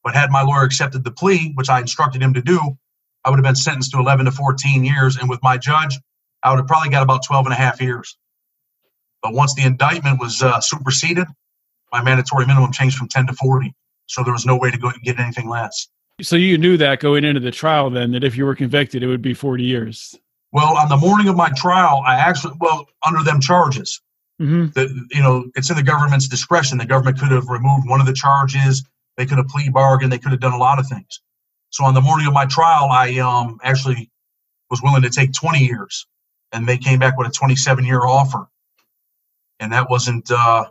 But 0.03 0.15
had 0.15 0.31
my 0.31 0.41
lawyer 0.41 0.63
accepted 0.63 1.03
the 1.03 1.11
plea, 1.11 1.51
which 1.55 1.69
I 1.69 1.79
instructed 1.79 2.21
him 2.21 2.33
to 2.33 2.41
do, 2.41 2.59
I 3.23 3.29
would 3.29 3.37
have 3.37 3.43
been 3.43 3.55
sentenced 3.55 3.91
to 3.91 3.99
11 3.99 4.25
to 4.25 4.31
14 4.31 4.83
years. 4.83 5.17
And 5.17 5.29
with 5.29 5.41
my 5.43 5.57
judge, 5.57 5.99
I 6.43 6.49
would 6.51 6.57
have 6.57 6.67
probably 6.67 6.89
got 6.89 7.03
about 7.03 7.23
12 7.25 7.45
and 7.47 7.53
a 7.53 7.57
half 7.57 7.81
years. 7.81 8.17
But 9.21 9.33
once 9.33 9.53
the 9.53 9.63
indictment 9.63 10.19
was 10.19 10.41
uh, 10.41 10.59
superseded, 10.59 11.27
my 11.91 12.01
mandatory 12.01 12.45
minimum 12.45 12.71
changed 12.71 12.97
from 12.97 13.07
10 13.07 13.27
to 13.27 13.33
40. 13.33 13.73
So 14.07 14.23
there 14.23 14.33
was 14.33 14.45
no 14.45 14.57
way 14.57 14.71
to 14.71 14.77
go 14.77 14.89
and 14.89 15.01
get 15.03 15.19
anything 15.19 15.47
less. 15.47 15.87
So 16.21 16.35
you 16.35 16.57
knew 16.57 16.77
that 16.77 16.99
going 16.99 17.23
into 17.23 17.39
the 17.39 17.51
trial 17.51 17.89
then 17.89 18.11
that 18.11 18.23
if 18.23 18.35
you 18.35 18.45
were 18.45 18.55
convicted, 18.55 19.03
it 19.03 19.07
would 19.07 19.21
be 19.21 19.33
40 19.33 19.63
years. 19.63 20.15
Well, 20.51 20.77
on 20.77 20.89
the 20.89 20.97
morning 20.97 21.29
of 21.29 21.35
my 21.35 21.49
trial, 21.55 22.03
I 22.05 22.15
actually, 22.15 22.55
well, 22.59 22.87
under 23.05 23.23
them 23.23 23.39
charges, 23.39 24.01
Mm-hmm. 24.41 24.71
That 24.73 24.89
you 25.11 25.21
know, 25.21 25.51
it's 25.55 25.69
in 25.69 25.75
the 25.75 25.83
government's 25.83 26.27
discretion. 26.27 26.79
The 26.79 26.85
government 26.85 27.19
could 27.19 27.31
have 27.31 27.47
removed 27.47 27.87
one 27.87 28.01
of 28.01 28.07
the 28.07 28.13
charges. 28.13 28.83
They 29.15 29.27
could 29.27 29.37
have 29.37 29.47
plea 29.47 29.69
bargained. 29.69 30.11
They 30.11 30.17
could 30.17 30.31
have 30.31 30.39
done 30.41 30.53
a 30.53 30.57
lot 30.57 30.79
of 30.79 30.87
things. 30.87 31.21
So 31.71 31.85
on 31.85 31.93
the 31.93 32.01
morning 32.01 32.27
of 32.27 32.33
my 32.33 32.45
trial, 32.45 32.89
I 32.91 33.17
um, 33.19 33.59
actually 33.63 34.11
was 34.69 34.81
willing 34.81 35.01
to 35.01 35.09
take 35.09 35.33
20 35.33 35.59
years, 35.59 36.05
and 36.51 36.67
they 36.67 36.77
came 36.77 36.99
back 36.99 37.17
with 37.17 37.27
a 37.27 37.31
27 37.31 37.85
year 37.85 38.01
offer, 38.01 38.47
and 39.59 39.71
that 39.73 39.89
wasn't 39.89 40.29
uh, 40.29 40.65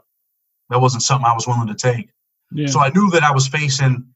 that 0.68 0.80
wasn't 0.80 1.02
something 1.02 1.26
I 1.26 1.34
was 1.34 1.46
willing 1.46 1.68
to 1.68 1.74
take. 1.74 2.10
Yeah. 2.52 2.68
So 2.68 2.80
I 2.80 2.90
knew 2.90 3.10
that 3.10 3.22
I 3.22 3.32
was 3.32 3.48
facing 3.48 4.06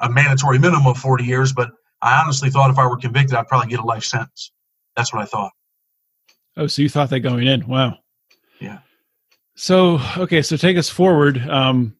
a 0.00 0.08
mandatory 0.08 0.58
minimum 0.58 0.86
of 0.86 0.96
40 0.98 1.24
years, 1.24 1.52
but 1.52 1.70
I 2.02 2.20
honestly 2.22 2.50
thought 2.50 2.70
if 2.70 2.78
I 2.78 2.86
were 2.86 2.96
convicted, 2.96 3.36
I'd 3.36 3.48
probably 3.48 3.68
get 3.68 3.80
a 3.80 3.84
life 3.84 4.04
sentence. 4.04 4.52
That's 4.96 5.12
what 5.12 5.22
I 5.22 5.26
thought. 5.26 5.52
Oh, 6.56 6.66
so 6.66 6.82
you 6.82 6.88
thought 6.88 7.10
that 7.10 7.20
going 7.20 7.46
in? 7.46 7.66
Wow. 7.66 7.98
Yeah. 8.60 8.78
So, 9.56 10.00
okay, 10.16 10.42
so 10.42 10.56
take 10.56 10.76
us 10.76 10.88
forward. 10.88 11.38
Um, 11.48 11.96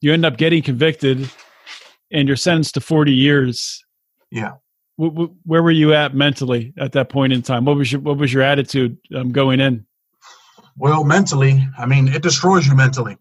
you 0.00 0.12
end 0.12 0.24
up 0.24 0.36
getting 0.36 0.62
convicted 0.62 1.30
and 2.12 2.28
you're 2.28 2.36
sentenced 2.36 2.74
to 2.74 2.80
40 2.80 3.12
years. 3.12 3.84
Yeah. 4.30 4.54
W- 4.98 5.12
w- 5.12 5.34
where 5.44 5.62
were 5.62 5.70
you 5.70 5.94
at 5.94 6.14
mentally 6.14 6.72
at 6.78 6.92
that 6.92 7.08
point 7.08 7.32
in 7.32 7.42
time? 7.42 7.64
What 7.64 7.76
was 7.76 7.92
your, 7.92 8.00
what 8.00 8.18
was 8.18 8.32
your 8.32 8.42
attitude 8.42 8.98
um, 9.14 9.32
going 9.32 9.60
in? 9.60 9.86
Well, 10.76 11.04
mentally, 11.04 11.66
I 11.78 11.86
mean, 11.86 12.08
it 12.08 12.22
destroys 12.22 12.66
you 12.66 12.74
mentally. 12.74 13.16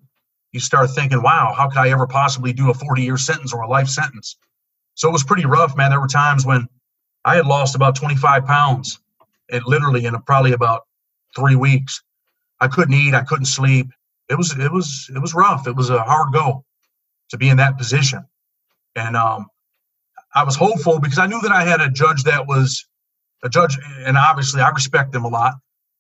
You 0.52 0.60
start 0.60 0.90
thinking, 0.92 1.22
wow, 1.22 1.54
how 1.56 1.70
could 1.70 1.80
I 1.80 1.90
ever 1.90 2.08
possibly 2.08 2.54
do 2.54 2.70
a 2.70 2.74
40 2.74 3.04
year 3.04 3.18
sentence 3.18 3.54
or 3.54 3.62
a 3.62 3.68
life 3.68 3.88
sentence? 3.88 4.38
So 4.96 5.08
it 5.10 5.12
was 5.12 5.24
pretty 5.24 5.46
rough, 5.46 5.78
man. 5.78 5.92
There 5.92 6.00
were 6.00 6.08
times 6.08 6.46
when 6.46 6.68
I 7.26 7.36
had 7.36 7.46
lost 7.46 7.76
about 7.76 7.96
25 7.96 8.46
pounds, 8.46 9.00
and 9.52 9.62
literally 9.66 10.06
in 10.06 10.20
probably 10.24 10.54
about 10.54 10.84
three 11.36 11.56
weeks. 11.56 12.02
I 12.60 12.68
couldn't 12.68 12.94
eat. 12.94 13.14
I 13.14 13.24
couldn't 13.24 13.46
sleep. 13.46 13.88
It 14.30 14.38
was 14.38 14.58
it 14.58 14.72
was 14.72 15.10
it 15.14 15.20
was 15.20 15.34
rough. 15.34 15.68
It 15.68 15.76
was 15.76 15.90
a 15.90 16.04
hard 16.04 16.34
go 16.34 16.64
to 17.30 17.38
be 17.38 17.50
in 17.50 17.58
that 17.58 17.78
position, 17.78 18.26
and 18.96 19.16
um, 19.16 19.48
I 20.34 20.44
was 20.44 20.56
hopeful 20.56 21.00
because 21.00 21.20
I 21.20 21.28
knew 21.28 21.42
that 21.42 21.52
I 21.52 21.64
had 21.64 21.82
a 21.82 21.90
judge 21.90 22.24
that 22.24 22.48
was 22.48 22.86
a 23.44 23.50
judge, 23.50 23.78
and 24.06 24.18
obviously 24.18 24.62
I 24.62 24.70
respect 24.70 25.14
him 25.14 25.24
a 25.24 25.30
lot. 25.30 25.54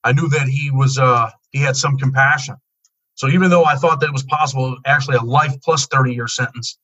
I 0.03 0.13
knew 0.13 0.29
that 0.29 0.48
he 0.48 0.72
was 0.72 0.98
uh, 0.98 1.29
he 1.51 1.60
had 1.60 1.75
some 1.75 1.98
compassion. 1.98 2.55
So 3.15 3.27
even 3.27 3.50
though 3.50 3.65
I 3.65 3.75
thought 3.75 4.00
that 4.00 4.08
it 4.08 4.13
was 4.13 4.24
possible, 4.24 4.77
actually 4.86 5.17
a 5.17 5.22
life 5.22 5.53
plus 5.63 5.88
30 5.88 6.13
year 6.13 6.27
sentence, 6.27 6.77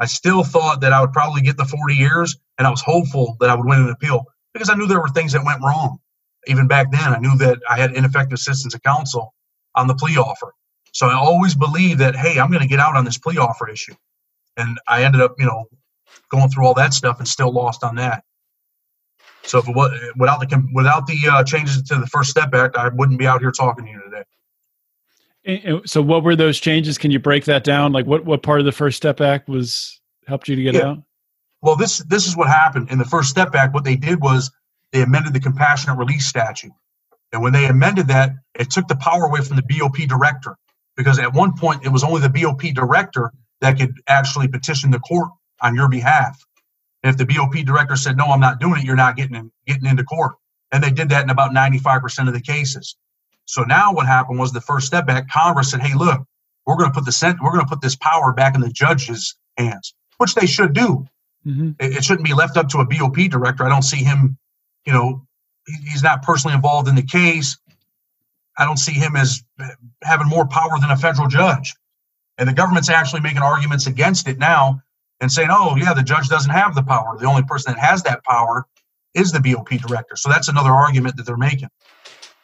I 0.00 0.06
still 0.06 0.42
thought 0.42 0.80
that 0.80 0.92
I 0.92 1.00
would 1.00 1.12
probably 1.12 1.42
get 1.42 1.56
the 1.56 1.64
40 1.64 1.94
years, 1.94 2.36
and 2.58 2.66
I 2.66 2.70
was 2.70 2.82
hopeful 2.82 3.36
that 3.40 3.50
I 3.50 3.54
would 3.54 3.66
win 3.66 3.80
an 3.80 3.90
appeal 3.90 4.24
because 4.52 4.68
I 4.68 4.74
knew 4.74 4.86
there 4.86 5.00
were 5.00 5.08
things 5.08 5.32
that 5.32 5.44
went 5.44 5.62
wrong. 5.62 5.98
Even 6.46 6.66
back 6.66 6.90
then, 6.90 7.12
I 7.14 7.18
knew 7.18 7.36
that 7.38 7.58
I 7.68 7.78
had 7.78 7.94
ineffective 7.94 8.34
assistance 8.34 8.74
of 8.74 8.82
counsel 8.82 9.34
on 9.74 9.86
the 9.86 9.94
plea 9.94 10.16
offer. 10.16 10.52
So 10.92 11.08
I 11.08 11.14
always 11.14 11.54
believed 11.54 12.00
that, 12.00 12.16
hey, 12.16 12.38
I'm 12.38 12.50
going 12.50 12.62
to 12.62 12.68
get 12.68 12.80
out 12.80 12.96
on 12.96 13.04
this 13.04 13.18
plea 13.18 13.38
offer 13.38 13.68
issue. 13.68 13.94
And 14.56 14.78
I 14.88 15.04
ended 15.04 15.20
up, 15.20 15.34
you 15.38 15.46
know, 15.46 15.66
going 16.30 16.48
through 16.48 16.66
all 16.66 16.74
that 16.74 16.94
stuff 16.94 17.18
and 17.18 17.28
still 17.28 17.52
lost 17.52 17.84
on 17.84 17.96
that. 17.96 18.24
So 19.42 19.58
if 19.58 19.68
it 19.68 19.76
was, 19.76 19.92
without 20.16 20.40
the 20.40 20.68
without 20.72 21.06
the 21.06 21.18
uh, 21.30 21.44
changes 21.44 21.82
to 21.82 21.96
the 21.96 22.06
First 22.06 22.30
Step 22.30 22.52
Act, 22.52 22.76
I 22.76 22.88
wouldn't 22.88 23.18
be 23.18 23.26
out 23.26 23.40
here 23.40 23.52
talking 23.52 23.84
to 23.84 23.90
you 23.90 24.02
today. 24.02 24.24
So, 25.86 26.02
what 26.02 26.24
were 26.24 26.34
those 26.34 26.58
changes? 26.58 26.98
Can 26.98 27.12
you 27.12 27.20
break 27.20 27.44
that 27.44 27.62
down? 27.62 27.92
Like, 27.92 28.06
what 28.06 28.24
what 28.24 28.42
part 28.42 28.58
of 28.58 28.66
the 28.66 28.72
First 28.72 28.96
Step 28.96 29.20
Act 29.20 29.48
was 29.48 30.00
helped 30.26 30.48
you 30.48 30.56
to 30.56 30.62
get 30.62 30.74
yeah. 30.74 30.88
out? 30.88 31.02
Well, 31.62 31.76
this 31.76 31.98
this 31.98 32.26
is 32.26 32.36
what 32.36 32.48
happened 32.48 32.90
in 32.90 32.98
the 32.98 33.04
First 33.04 33.30
Step 33.30 33.54
Act. 33.54 33.72
What 33.72 33.84
they 33.84 33.94
did 33.94 34.20
was 34.20 34.50
they 34.92 35.02
amended 35.02 35.32
the 35.32 35.40
compassionate 35.40 35.96
release 35.96 36.26
statute, 36.26 36.72
and 37.32 37.40
when 37.40 37.52
they 37.52 37.66
amended 37.66 38.08
that, 38.08 38.32
it 38.58 38.70
took 38.70 38.88
the 38.88 38.96
power 38.96 39.26
away 39.26 39.42
from 39.42 39.56
the 39.56 39.62
BOP 39.62 39.96
director 40.08 40.56
because 40.96 41.20
at 41.20 41.32
one 41.32 41.52
point 41.56 41.84
it 41.84 41.90
was 41.90 42.02
only 42.02 42.20
the 42.20 42.28
BOP 42.28 42.62
director 42.74 43.32
that 43.60 43.78
could 43.78 44.00
actually 44.08 44.48
petition 44.48 44.90
the 44.90 45.00
court 45.00 45.28
on 45.62 45.74
your 45.74 45.88
behalf. 45.88 46.38
If 47.02 47.16
the 47.16 47.26
BOP 47.26 47.54
director 47.64 47.96
said, 47.96 48.16
"No, 48.16 48.26
I'm 48.26 48.40
not 48.40 48.60
doing 48.60 48.80
it," 48.80 48.84
you're 48.84 48.96
not 48.96 49.16
getting 49.16 49.36
in, 49.36 49.50
getting 49.66 49.86
into 49.86 50.04
court. 50.04 50.34
And 50.72 50.82
they 50.82 50.90
did 50.90 51.08
that 51.10 51.22
in 51.22 51.30
about 51.30 51.52
95% 51.52 52.28
of 52.28 52.34
the 52.34 52.40
cases. 52.40 52.96
So 53.44 53.62
now 53.62 53.92
what 53.92 54.06
happened 54.06 54.38
was 54.38 54.52
the 54.52 54.60
First 54.60 54.88
Step 54.88 55.08
Act. 55.08 55.30
Congress 55.30 55.70
said, 55.70 55.80
"Hey, 55.80 55.94
look, 55.94 56.26
we're 56.66 56.76
going 56.76 56.90
to 56.90 56.94
put 56.94 57.04
the 57.04 57.36
we're 57.42 57.52
going 57.52 57.64
to 57.64 57.68
put 57.68 57.80
this 57.80 57.96
power 57.96 58.32
back 58.32 58.54
in 58.54 58.60
the 58.60 58.70
judge's 58.70 59.36
hands, 59.56 59.94
which 60.18 60.34
they 60.34 60.46
should 60.46 60.72
do. 60.72 61.06
Mm-hmm. 61.46 61.70
It, 61.78 61.98
it, 61.98 62.04
shouldn't 62.04 62.26
be 62.26 62.34
left 62.34 62.56
up 62.56 62.68
to 62.70 62.78
a 62.78 62.84
BOP 62.84 63.16
director. 63.30 63.64
I 63.64 63.68
don't 63.68 63.82
see 63.82 64.02
him, 64.02 64.36
you 64.84 64.92
know, 64.92 65.24
he's 65.66 66.02
not 66.02 66.22
personally 66.22 66.54
involved 66.54 66.88
in 66.88 66.96
the 66.96 67.02
case. 67.02 67.56
I 68.58 68.64
don't 68.64 68.78
see 68.78 68.92
him 68.92 69.14
as 69.16 69.42
having 70.02 70.28
more 70.28 70.46
power 70.46 70.78
than 70.80 70.90
a 70.90 70.96
federal 70.96 71.28
judge. 71.28 71.74
And 72.38 72.48
the 72.48 72.52
government's 72.52 72.90
actually 72.90 73.20
making 73.20 73.42
arguments 73.42 73.86
against 73.86 74.28
it 74.28 74.38
now 74.38 74.82
and 75.20 75.32
saying, 75.32 75.48
oh, 75.50 75.76
yeah, 75.76 75.94
the 75.94 76.02
judge 76.02 76.28
doesn't 76.28 76.50
have 76.50 76.74
the 76.74 76.82
power. 76.82 77.16
The 77.18 77.26
only 77.26 77.42
person 77.44 77.72
that 77.74 77.80
has 77.80 78.02
that 78.02 78.22
power 78.24 78.66
is 79.14 79.32
the 79.32 79.40
BOP 79.40 79.68
director. 79.70 80.16
So 80.16 80.28
that's 80.28 80.48
another 80.48 80.70
argument 80.70 81.16
that 81.16 81.24
they're 81.24 81.36
making. 81.36 81.70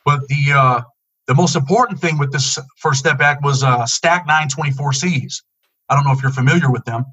But 0.04 0.26
the 0.28 0.52
uh, 0.54 0.80
the 1.26 1.34
most 1.34 1.54
important 1.54 2.00
thing 2.00 2.18
with 2.18 2.32
this 2.32 2.58
First 2.78 3.00
Step 3.00 3.20
Act 3.20 3.44
was 3.44 3.62
uh, 3.62 3.84
STAC 3.84 4.26
924Cs. 4.26 5.42
I 5.88 5.94
don't 5.94 6.04
know 6.04 6.12
if 6.12 6.22
you're 6.22 6.32
familiar 6.32 6.70
with 6.70 6.84
them, 6.84 7.04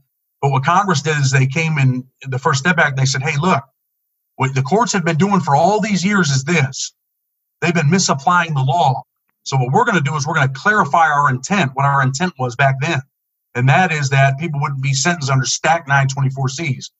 but 0.41 0.51
what 0.51 0.63
Congress 0.63 1.01
did 1.01 1.17
is 1.17 1.31
they 1.31 1.45
came 1.45 1.77
in 1.77 2.07
the 2.23 2.39
First 2.39 2.59
Step 2.59 2.77
Act. 2.77 2.97
They 2.97 3.05
said, 3.05 3.21
"Hey, 3.21 3.37
look, 3.37 3.63
what 4.37 4.55
the 4.55 4.63
courts 4.63 4.93
have 4.93 5.05
been 5.05 5.17
doing 5.17 5.41
for 5.41 5.55
all 5.55 5.81
these 5.81 6.03
years 6.03 6.31
is 6.31 6.43
this: 6.45 6.93
they've 7.61 7.73
been 7.73 7.89
misapplying 7.89 8.53
the 8.53 8.63
law. 8.63 9.03
So 9.43 9.57
what 9.57 9.71
we're 9.71 9.85
going 9.85 9.97
to 9.97 10.03
do 10.03 10.15
is 10.15 10.27
we're 10.27 10.35
going 10.35 10.47
to 10.47 10.59
clarify 10.59 11.07
our 11.07 11.29
intent, 11.29 11.71
what 11.73 11.85
our 11.85 12.03
intent 12.03 12.33
was 12.39 12.55
back 12.55 12.75
then, 12.81 13.01
and 13.55 13.67
that 13.69 13.91
is 13.91 14.09
that 14.09 14.37
people 14.39 14.59
wouldn't 14.61 14.83
be 14.83 14.93
sentenced 14.93 15.31
under 15.31 15.45
STAC 15.45 15.87
924Cs. 15.87 16.91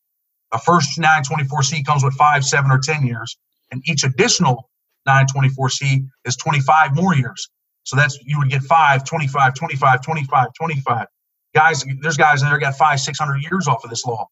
The 0.52 0.58
first 0.60 1.00
924C 1.00 1.86
comes 1.86 2.04
with 2.04 2.14
five, 2.16 2.44
seven, 2.44 2.72
or 2.72 2.80
ten 2.80 3.06
years, 3.06 3.38
and 3.72 3.84
each 3.88 4.04
additional 4.04 4.70
924C 5.08 6.08
is 6.26 6.36
25 6.38 6.96
more 6.96 7.16
years. 7.16 7.50
So 7.84 7.96
that's 7.96 8.20
you 8.26 8.40
would 8.40 8.50
get 8.50 8.64
5, 8.64 9.04
25, 9.06 9.54
25, 9.54 10.02
25, 10.04 10.48
25. 10.60 11.08
Guys, 11.56 11.86
there's 12.02 12.18
guys 12.18 12.42
in 12.42 12.50
there 12.50 12.60
got 12.60 12.76
five, 12.76 13.00
600 13.00 13.38
years 13.44 13.68
off 13.68 13.84
of 13.84 13.90
this 13.90 14.06
law. 14.06 14.28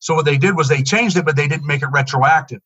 So 0.00 0.14
what 0.14 0.24
they 0.24 0.38
did 0.38 0.56
was 0.56 0.68
they 0.68 0.82
changed 0.82 1.16
it, 1.16 1.24
but 1.24 1.36
they 1.36 1.48
didn't 1.48 1.66
make 1.66 1.82
it 1.82 1.88
retroactive. 1.88 2.60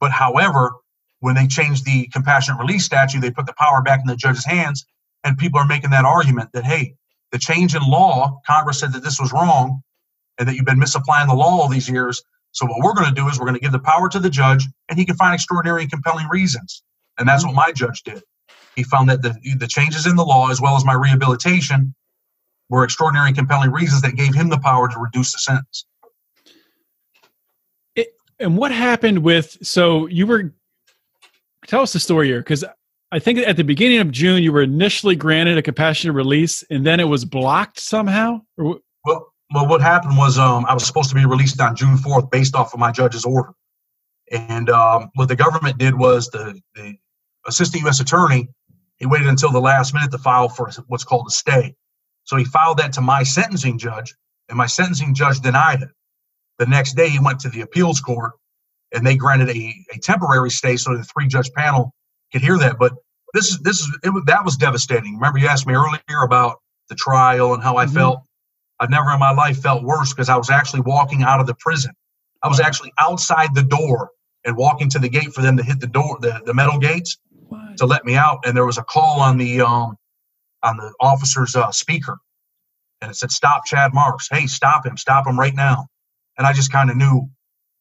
But 0.00 0.12
however, 0.12 0.72
when 1.20 1.34
they 1.34 1.46
changed 1.46 1.84
the 1.84 2.08
compassionate 2.08 2.60
release 2.60 2.84
statute, 2.84 3.20
they 3.20 3.30
put 3.30 3.46
the 3.46 3.54
power 3.58 3.82
back 3.82 4.00
in 4.00 4.06
the 4.06 4.16
judge's 4.16 4.44
hands, 4.44 4.84
and 5.24 5.38
people 5.38 5.60
are 5.60 5.66
making 5.66 5.90
that 5.90 6.04
argument 6.04 6.50
that 6.52 6.64
hey, 6.64 6.94
the 7.32 7.38
change 7.38 7.74
in 7.74 7.82
law, 7.82 8.40
Congress 8.46 8.80
said 8.80 8.92
that 8.92 9.04
this 9.04 9.20
was 9.20 9.32
wrong, 9.32 9.82
and 10.38 10.48
that 10.48 10.56
you've 10.56 10.64
been 10.64 10.78
misapplying 10.78 11.28
the 11.28 11.34
law 11.34 11.60
all 11.60 11.68
these 11.68 11.88
years. 11.88 12.22
So 12.52 12.66
what 12.66 12.82
we're 12.82 12.94
going 12.94 13.08
to 13.08 13.14
do 13.14 13.28
is 13.28 13.38
we're 13.38 13.46
going 13.46 13.54
to 13.54 13.60
give 13.60 13.72
the 13.72 13.78
power 13.78 14.08
to 14.08 14.18
the 14.18 14.30
judge, 14.30 14.66
and 14.88 14.98
he 14.98 15.04
can 15.04 15.14
find 15.16 15.34
extraordinary 15.34 15.82
and 15.82 15.90
compelling 15.90 16.26
reasons. 16.28 16.82
And 17.18 17.28
that's 17.28 17.44
what 17.44 17.54
my 17.54 17.70
judge 17.70 18.02
did. 18.02 18.22
He 18.74 18.82
found 18.82 19.08
that 19.10 19.22
the, 19.22 19.36
the 19.58 19.66
changes 19.66 20.06
in 20.06 20.16
the 20.16 20.24
law, 20.24 20.50
as 20.50 20.60
well 20.60 20.76
as 20.76 20.84
my 20.84 20.94
rehabilitation, 20.94 21.94
were 22.70 22.82
extraordinary 22.84 23.28
and 23.28 23.36
compelling 23.36 23.70
reasons 23.70 24.02
that 24.02 24.16
gave 24.16 24.34
him 24.34 24.48
the 24.48 24.58
power 24.58 24.88
to 24.88 24.98
reduce 24.98 25.32
the 25.32 25.38
sentence. 25.38 25.84
It, 27.94 28.14
and 28.38 28.56
what 28.56 28.72
happened 28.72 29.18
with? 29.18 29.58
So 29.62 30.06
you 30.06 30.26
were 30.26 30.54
tell 31.70 31.82
us 31.82 31.92
the 31.92 32.00
story 32.00 32.26
here, 32.26 32.40
because 32.40 32.64
I 33.12 33.20
think 33.20 33.38
at 33.38 33.56
the 33.56 33.64
beginning 33.64 34.00
of 34.00 34.10
June 34.10 34.42
you 34.42 34.52
were 34.52 34.62
initially 34.62 35.14
granted 35.14 35.56
a 35.56 35.62
compassionate 35.62 36.14
release, 36.14 36.64
and 36.68 36.84
then 36.84 36.98
it 37.00 37.04
was 37.04 37.24
blocked 37.24 37.78
somehow. 37.78 38.40
Well, 38.56 38.80
well, 39.52 39.66
what 39.66 39.80
happened 39.80 40.16
was 40.16 40.38
um, 40.38 40.66
I 40.66 40.74
was 40.74 40.84
supposed 40.84 41.08
to 41.10 41.14
be 41.14 41.24
released 41.24 41.60
on 41.60 41.74
June 41.74 41.96
4th 41.96 42.30
based 42.30 42.54
off 42.54 42.74
of 42.74 42.80
my 42.80 42.92
judge's 42.92 43.24
order. 43.24 43.52
And 44.30 44.68
um, 44.70 45.10
what 45.14 45.28
the 45.28 45.36
government 45.36 45.78
did 45.78 45.98
was 45.98 46.28
the, 46.28 46.60
the 46.74 46.96
assistant 47.46 47.82
U.S. 47.84 48.00
attorney, 48.00 48.48
he 48.98 49.06
waited 49.06 49.26
until 49.26 49.50
the 49.50 49.60
last 49.60 49.94
minute 49.94 50.10
to 50.12 50.18
file 50.18 50.48
for 50.48 50.70
what's 50.86 51.04
called 51.04 51.26
a 51.26 51.30
stay. 51.30 51.74
So 52.24 52.36
he 52.36 52.44
filed 52.44 52.78
that 52.78 52.92
to 52.92 53.00
my 53.00 53.24
sentencing 53.24 53.78
judge, 53.78 54.14
and 54.48 54.56
my 54.56 54.66
sentencing 54.66 55.14
judge 55.14 55.40
denied 55.40 55.82
it. 55.82 55.88
The 56.58 56.66
next 56.66 56.94
day, 56.94 57.08
he 57.08 57.18
went 57.18 57.40
to 57.40 57.48
the 57.48 57.62
appeals 57.62 58.00
court, 58.00 58.32
and 58.92 59.06
they 59.06 59.16
granted 59.16 59.50
a, 59.50 59.74
a 59.94 59.98
temporary 59.98 60.50
stay 60.50 60.76
so 60.76 60.96
the 60.96 61.04
three 61.04 61.28
judge 61.28 61.50
panel 61.52 61.94
could 62.32 62.42
hear 62.42 62.58
that. 62.58 62.78
But 62.78 62.92
this 63.34 63.48
is 63.48 63.58
this 63.60 63.80
is 63.80 63.98
it, 64.02 64.12
that 64.26 64.44
was 64.44 64.56
devastating. 64.56 65.14
Remember, 65.14 65.38
you 65.38 65.46
asked 65.46 65.66
me 65.66 65.74
earlier 65.74 66.22
about 66.24 66.58
the 66.88 66.94
trial 66.94 67.54
and 67.54 67.62
how 67.62 67.76
I 67.76 67.86
mm-hmm. 67.86 67.94
felt. 67.94 68.20
I've 68.80 68.90
never 68.90 69.12
in 69.12 69.20
my 69.20 69.32
life 69.32 69.60
felt 69.60 69.82
worse 69.82 70.12
because 70.12 70.28
I 70.28 70.36
was 70.36 70.48
actually 70.48 70.80
walking 70.80 71.22
out 71.22 71.38
of 71.38 71.46
the 71.46 71.54
prison. 71.54 71.92
I 72.42 72.48
was 72.48 72.60
actually 72.60 72.92
outside 72.98 73.54
the 73.54 73.62
door 73.62 74.10
and 74.44 74.56
walking 74.56 74.88
to 74.90 74.98
the 74.98 75.08
gate 75.08 75.34
for 75.34 75.42
them 75.42 75.58
to 75.58 75.62
hit 75.62 75.80
the 75.80 75.86
door, 75.86 76.16
the, 76.20 76.40
the 76.46 76.54
metal 76.54 76.78
gates 76.78 77.18
what? 77.48 77.76
to 77.76 77.84
let 77.84 78.06
me 78.06 78.16
out. 78.16 78.38
And 78.46 78.56
there 78.56 78.64
was 78.64 78.78
a 78.78 78.82
call 78.82 79.20
on 79.20 79.36
the 79.36 79.60
um, 79.60 79.96
on 80.62 80.76
the 80.76 80.92
officer's 81.00 81.54
uh, 81.54 81.70
speaker, 81.72 82.18
and 83.00 83.10
it 83.10 83.14
said, 83.14 83.30
"Stop, 83.30 83.66
Chad 83.66 83.92
Marks. 83.92 84.28
Hey, 84.30 84.46
stop 84.46 84.86
him! 84.86 84.96
Stop 84.96 85.26
him 85.26 85.38
right 85.38 85.54
now!" 85.54 85.86
And 86.38 86.46
I 86.46 86.52
just 86.52 86.72
kind 86.72 86.90
of 86.90 86.96
knew 86.96 87.28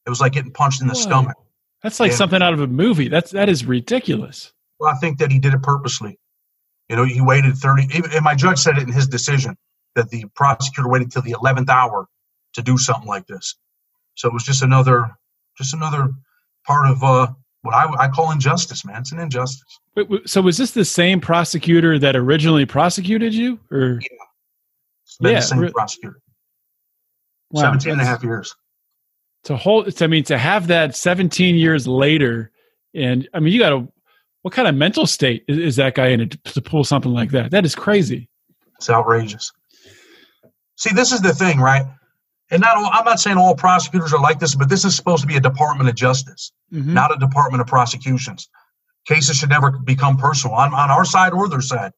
it 0.10 0.12
was 0.12 0.22
like 0.22 0.32
getting 0.32 0.52
punched 0.52 0.82
in 0.82 0.88
the 0.88 0.94
what? 0.94 1.04
stomach. 1.04 1.38
That's 1.84 2.00
like 2.00 2.10
and, 2.10 2.18
something 2.18 2.42
out 2.42 2.54
of 2.54 2.62
a 2.62 2.68
movie. 2.68 3.10
That's 3.10 3.30
that 3.32 3.48
is 3.48 3.64
ridiculous. 3.64 4.52
Well, 4.80 4.92
I 4.92 4.98
think 4.98 5.20
that 5.20 5.32
he 5.32 5.38
did 5.38 5.54
it 5.54 5.62
purposely. 5.62 6.18
You 6.90 6.96
know, 6.96 7.04
he 7.04 7.22
waited 7.22 7.56
thirty. 7.56 7.88
And 7.94 8.24
my 8.24 8.34
judge 8.34 8.58
said 8.58 8.78
it 8.78 8.88
in 8.88 8.92
his 8.92 9.08
decision 9.08 9.56
that 9.96 10.10
the 10.10 10.26
prosecutor 10.34 10.90
waited 10.90 11.12
till 11.12 11.22
the 11.22 11.34
11th 11.34 11.70
hour 11.70 12.08
to 12.54 12.62
do 12.62 12.78
something 12.78 13.08
like 13.08 13.28
this. 13.28 13.56
So 14.16 14.28
it 14.28 14.34
was 14.34 14.44
just 14.44 14.64
another, 14.64 15.10
just 15.58 15.74
another 15.74 16.10
part 16.66 16.88
of 16.90 17.04
uh, 17.04 17.28
what 17.62 17.76
I, 17.76 18.06
I 18.06 18.08
call 18.08 18.32
injustice, 18.32 18.86
man. 18.86 19.02
It's 19.02 19.12
an 19.12 19.20
injustice. 19.20 19.80
Wait, 19.96 20.08
so 20.26 20.42
was 20.42 20.58
this 20.58 20.72
the 20.72 20.86
same 20.86 21.22
prosecutor 21.22 22.00
that 22.00 22.16
originally 22.16 22.66
prosecuted 22.66 23.34
you, 23.34 23.60
or? 23.72 24.00
Yeah, 24.02 24.08
yeah, 25.22 25.36
the 25.36 25.42
same 25.42 25.60
re- 25.60 25.72
prosecutor. 25.72 26.20
Wow, 27.52 27.62
17 27.62 27.94
and 27.94 28.02
a 28.02 28.06
half 28.06 28.24
years. 28.24 28.56
To 29.46 29.56
hold, 29.56 30.02
I 30.02 30.08
mean, 30.08 30.24
to 30.26 30.38
have 30.38 30.68
that 30.68 30.96
17 30.96 31.56
years 31.56 31.88
later, 31.88 32.52
and 32.94 33.28
I 33.34 33.40
mean, 33.40 33.54
you 33.54 33.60
got 33.60 33.70
to, 33.70 33.88
what 34.42 34.54
kind 34.54 34.68
of 34.68 34.76
mental 34.76 35.08
state 35.08 35.46
is, 35.48 35.58
is 35.58 35.76
that 35.78 35.96
guy 35.96 36.08
in 36.08 36.30
to 36.30 36.62
pull 36.62 36.84
something 36.84 37.12
like 37.12 37.32
that? 37.32 37.52
That 37.52 37.66
is 37.66 37.76
crazy. 37.76 38.30
It's 38.78 38.90
outrageous. 38.90 39.52
See, 40.76 40.94
this 40.94 41.12
is 41.12 41.22
the 41.22 41.34
thing, 41.34 41.60
right? 41.60 41.86
And 42.52 42.62
not 42.62 42.78
all, 42.78 42.90
I'm 42.92 43.06
not 43.06 43.20
saying 43.20 43.38
all 43.38 43.56
prosecutors 43.56 44.14
are 44.14 44.22
like 44.22 44.40
this, 44.40 44.56
but 44.56 44.70
this 44.70 44.86
is 44.86 44.96
supposed 44.96 45.22
to 45.22 45.28
be 45.28 45.36
a 45.36 45.42
Department 45.42 45.90
of 45.90 45.96
Justice, 45.96 46.52
mm-hmm. 46.74 46.94
not 46.94 47.14
a 47.14 47.20
Department 47.20 47.62
of 47.62 47.68
Prosecutions. 47.68 48.50
Cases 49.06 49.38
should 49.38 49.50
never 49.50 49.72
become 49.72 50.18
personal 50.18 50.56
on, 50.56 50.74
on 50.74 50.90
our 50.90 51.06
side 51.06 51.34
or 51.34 51.48
their 51.48 51.62
side. 51.62 51.92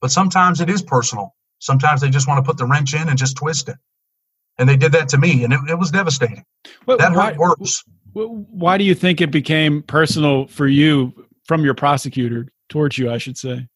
But 0.00 0.10
sometimes 0.10 0.60
it 0.60 0.70
is 0.70 0.82
personal. 0.82 1.34
Sometimes 1.58 2.00
they 2.00 2.08
just 2.08 2.26
want 2.26 2.38
to 2.38 2.48
put 2.48 2.56
the 2.56 2.64
wrench 2.64 2.94
in 2.94 3.08
and 3.08 3.18
just 3.18 3.36
twist 3.36 3.68
it. 3.68 3.76
And 4.60 4.68
they 4.68 4.76
did 4.76 4.92
that 4.92 5.08
to 5.08 5.18
me, 5.18 5.42
and 5.42 5.54
it, 5.54 5.60
it 5.70 5.78
was 5.78 5.90
devastating. 5.90 6.44
Well, 6.86 6.98
that 6.98 7.12
why, 7.12 7.32
hurt 7.32 7.38
worse. 7.38 7.82
Why 8.12 8.76
do 8.76 8.84
you 8.84 8.94
think 8.94 9.22
it 9.22 9.30
became 9.30 9.82
personal 9.82 10.46
for 10.48 10.68
you 10.68 11.26
from 11.44 11.64
your 11.64 11.72
prosecutor 11.72 12.52
towards 12.68 12.98
you? 12.98 13.10
I 13.10 13.16
should 13.16 13.38
say. 13.38 13.66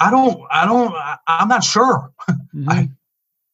I 0.00 0.10
don't. 0.10 0.42
I 0.50 0.64
don't. 0.64 0.94
I, 0.94 1.18
am 1.28 1.48
not 1.48 1.62
sure. 1.62 2.10
Mm-hmm. 2.54 2.68
I, 2.68 2.90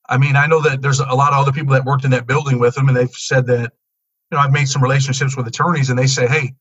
I 0.08 0.18
mean, 0.18 0.36
I 0.36 0.46
know 0.46 0.60
that 0.62 0.80
there's 0.80 1.00
a 1.00 1.06
lot 1.06 1.32
of 1.32 1.40
other 1.40 1.52
people 1.52 1.72
that 1.74 1.84
worked 1.84 2.04
in 2.04 2.10
that 2.12 2.26
building 2.26 2.58
with 2.58 2.76
him, 2.76 2.88
and 2.88 2.96
they've 2.96 3.10
said 3.10 3.46
that, 3.46 3.72
you 4.30 4.36
know, 4.36 4.38
I've 4.38 4.52
made 4.52 4.68
some 4.68 4.82
relationships 4.82 5.36
with 5.36 5.46
attorneys, 5.46 5.90
and 5.90 5.98
they 5.98 6.06
say, 6.06 6.26
hey, 6.26 6.54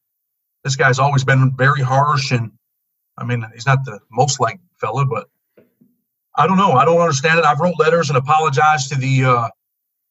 this 0.63 0.75
guy's 0.75 0.99
always 0.99 1.23
been 1.23 1.55
very 1.55 1.81
harsh, 1.81 2.31
and 2.31 2.51
I 3.17 3.23
mean, 3.25 3.45
he's 3.53 3.65
not 3.65 3.85
the 3.85 3.99
most 4.11 4.39
like 4.39 4.59
fella, 4.79 5.05
but 5.05 5.29
I 6.37 6.47
don't 6.47 6.57
know. 6.57 6.73
I 6.73 6.85
don't 6.85 7.01
understand 7.01 7.39
it. 7.39 7.45
I've 7.45 7.59
wrote 7.59 7.79
letters 7.79 8.09
and 8.09 8.17
apologized 8.17 8.89
to 8.93 8.99
the. 8.99 9.25
Uh, 9.25 9.49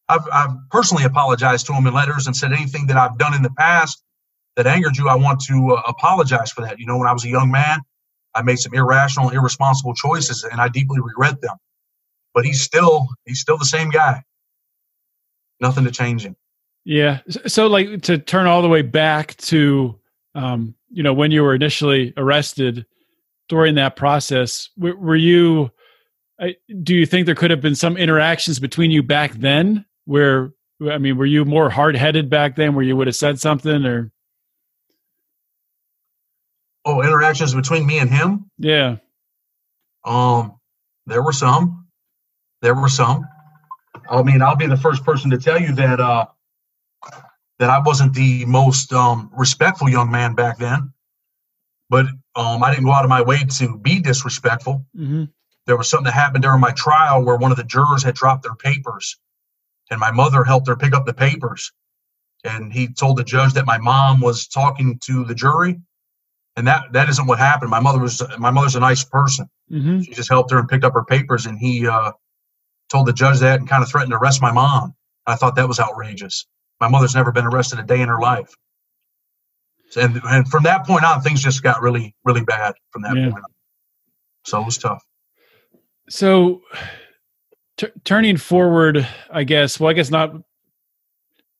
I've, 0.08 0.26
I've 0.32 0.56
personally 0.70 1.04
apologized 1.04 1.66
to 1.66 1.72
him 1.72 1.86
in 1.86 1.94
letters 1.94 2.26
and 2.26 2.36
said 2.36 2.52
anything 2.52 2.86
that 2.88 2.96
I've 2.96 3.18
done 3.18 3.34
in 3.34 3.42
the 3.42 3.50
past 3.50 4.02
that 4.56 4.66
angered 4.66 4.96
you, 4.96 5.08
I 5.08 5.14
want 5.14 5.40
to 5.42 5.74
uh, 5.74 5.82
apologize 5.86 6.50
for 6.50 6.62
that. 6.62 6.78
You 6.78 6.86
know, 6.86 6.96
when 6.96 7.08
I 7.08 7.12
was 7.12 7.24
a 7.24 7.28
young 7.28 7.50
man, 7.50 7.80
I 8.34 8.42
made 8.42 8.58
some 8.58 8.74
irrational, 8.74 9.30
irresponsible 9.30 9.94
choices, 9.94 10.44
and 10.44 10.60
I 10.60 10.68
deeply 10.68 11.00
regret 11.00 11.40
them. 11.40 11.56
But 12.34 12.44
he's 12.44 12.60
still 12.60 13.08
he's 13.24 13.40
still 13.40 13.56
the 13.56 13.64
same 13.64 13.90
guy. 13.90 14.22
Nothing 15.60 15.84
to 15.84 15.90
change 15.90 16.24
him. 16.24 16.36
Yeah. 16.84 17.20
So, 17.46 17.66
like 17.66 18.02
to 18.02 18.18
turn 18.18 18.46
all 18.46 18.62
the 18.62 18.68
way 18.68 18.82
back 18.82 19.36
to, 19.38 19.98
um, 20.34 20.74
you 20.90 21.02
know, 21.02 21.14
when 21.14 21.30
you 21.30 21.42
were 21.42 21.54
initially 21.54 22.12
arrested, 22.16 22.86
during 23.48 23.76
that 23.76 23.96
process, 23.96 24.70
were, 24.76 24.96
were 24.96 25.16
you? 25.16 25.70
Do 26.82 26.94
you 26.94 27.06
think 27.06 27.26
there 27.26 27.34
could 27.34 27.50
have 27.50 27.60
been 27.60 27.74
some 27.74 27.96
interactions 27.96 28.58
between 28.58 28.90
you 28.90 29.02
back 29.02 29.32
then, 29.32 29.84
where 30.04 30.52
I 30.90 30.98
mean, 30.98 31.16
were 31.16 31.26
you 31.26 31.44
more 31.44 31.70
hard 31.70 31.96
headed 31.96 32.28
back 32.28 32.56
then, 32.56 32.74
where 32.74 32.84
you 32.84 32.96
would 32.96 33.06
have 33.06 33.16
said 33.16 33.40
something, 33.40 33.84
or? 33.86 34.12
Oh, 36.84 37.02
interactions 37.02 37.54
between 37.54 37.86
me 37.86 37.98
and 37.98 38.10
him? 38.10 38.50
Yeah. 38.58 38.96
Um, 40.04 40.58
there 41.06 41.22
were 41.22 41.32
some. 41.32 41.88
There 42.62 42.74
were 42.74 42.88
some. 42.88 43.26
I 44.08 44.22
mean, 44.22 44.42
I'll 44.42 44.56
be 44.56 44.66
the 44.66 44.76
first 44.76 45.04
person 45.04 45.30
to 45.30 45.38
tell 45.38 45.60
you 45.60 45.74
that 45.74 46.00
uh 46.00 46.26
that 47.58 47.70
I 47.70 47.80
wasn't 47.80 48.14
the 48.14 48.44
most 48.44 48.92
um 48.92 49.30
respectful 49.36 49.88
young 49.88 50.10
man 50.10 50.34
back 50.34 50.58
then. 50.58 50.92
But 51.88 52.06
um 52.34 52.62
I 52.62 52.70
didn't 52.70 52.84
go 52.84 52.92
out 52.92 53.04
of 53.04 53.08
my 53.08 53.22
way 53.22 53.44
to 53.58 53.78
be 53.78 54.00
disrespectful. 54.00 54.84
Mm-hmm. 54.96 55.24
There 55.66 55.76
was 55.76 55.90
something 55.90 56.04
that 56.04 56.12
happened 56.14 56.42
during 56.42 56.60
my 56.60 56.72
trial 56.72 57.24
where 57.24 57.36
one 57.36 57.50
of 57.50 57.56
the 57.56 57.64
jurors 57.64 58.02
had 58.02 58.14
dropped 58.14 58.42
their 58.44 58.54
papers 58.54 59.18
and 59.90 60.00
my 60.00 60.10
mother 60.10 60.44
helped 60.44 60.68
her 60.68 60.76
pick 60.76 60.94
up 60.94 61.06
the 61.06 61.14
papers. 61.14 61.72
And 62.44 62.72
he 62.72 62.88
told 62.88 63.18
the 63.18 63.24
judge 63.24 63.54
that 63.54 63.66
my 63.66 63.78
mom 63.78 64.20
was 64.20 64.46
talking 64.46 65.00
to 65.04 65.24
the 65.24 65.34
jury 65.34 65.80
and 66.56 66.66
that 66.66 66.92
that 66.92 67.08
isn't 67.08 67.26
what 67.26 67.38
happened. 67.38 67.70
My 67.70 67.80
mother 67.80 67.98
was 67.98 68.22
my 68.38 68.50
mother's 68.50 68.76
a 68.76 68.80
nice 68.80 69.04
person. 69.04 69.48
Mm-hmm. 69.70 70.00
She 70.00 70.12
just 70.12 70.28
helped 70.28 70.50
her 70.50 70.58
and 70.58 70.68
picked 70.68 70.84
up 70.84 70.94
her 70.94 71.04
papers, 71.04 71.46
and 71.46 71.58
he 71.58 71.86
uh, 71.86 72.12
told 72.90 73.06
the 73.06 73.12
judge 73.12 73.40
that 73.40 73.60
and 73.60 73.68
kind 73.68 73.82
of 73.82 73.90
threatened 73.90 74.12
to 74.12 74.16
arrest 74.16 74.40
my 74.40 74.52
mom. 74.52 74.94
I 75.26 75.36
thought 75.36 75.56
that 75.56 75.68
was 75.68 75.78
outrageous. 75.78 76.46
My 76.80 76.88
mother's 76.88 77.14
never 77.14 77.32
been 77.32 77.46
arrested 77.46 77.78
a 77.78 77.82
day 77.82 78.00
in 78.00 78.08
her 78.08 78.20
life, 78.20 78.54
and 79.96 80.20
and 80.24 80.48
from 80.48 80.62
that 80.64 80.86
point 80.86 81.04
on, 81.04 81.20
things 81.20 81.42
just 81.42 81.62
got 81.62 81.82
really 81.82 82.14
really 82.24 82.42
bad 82.42 82.74
from 82.90 83.02
that 83.02 83.16
yeah. 83.16 83.30
point 83.30 83.44
on. 83.44 83.50
So 84.44 84.60
it 84.60 84.64
was 84.64 84.78
tough. 84.78 85.04
So, 86.08 86.62
t- 87.76 87.88
turning 88.04 88.36
forward, 88.36 89.06
I 89.30 89.44
guess. 89.44 89.80
Well, 89.80 89.90
I 89.90 89.92
guess 89.92 90.10
not. 90.10 90.34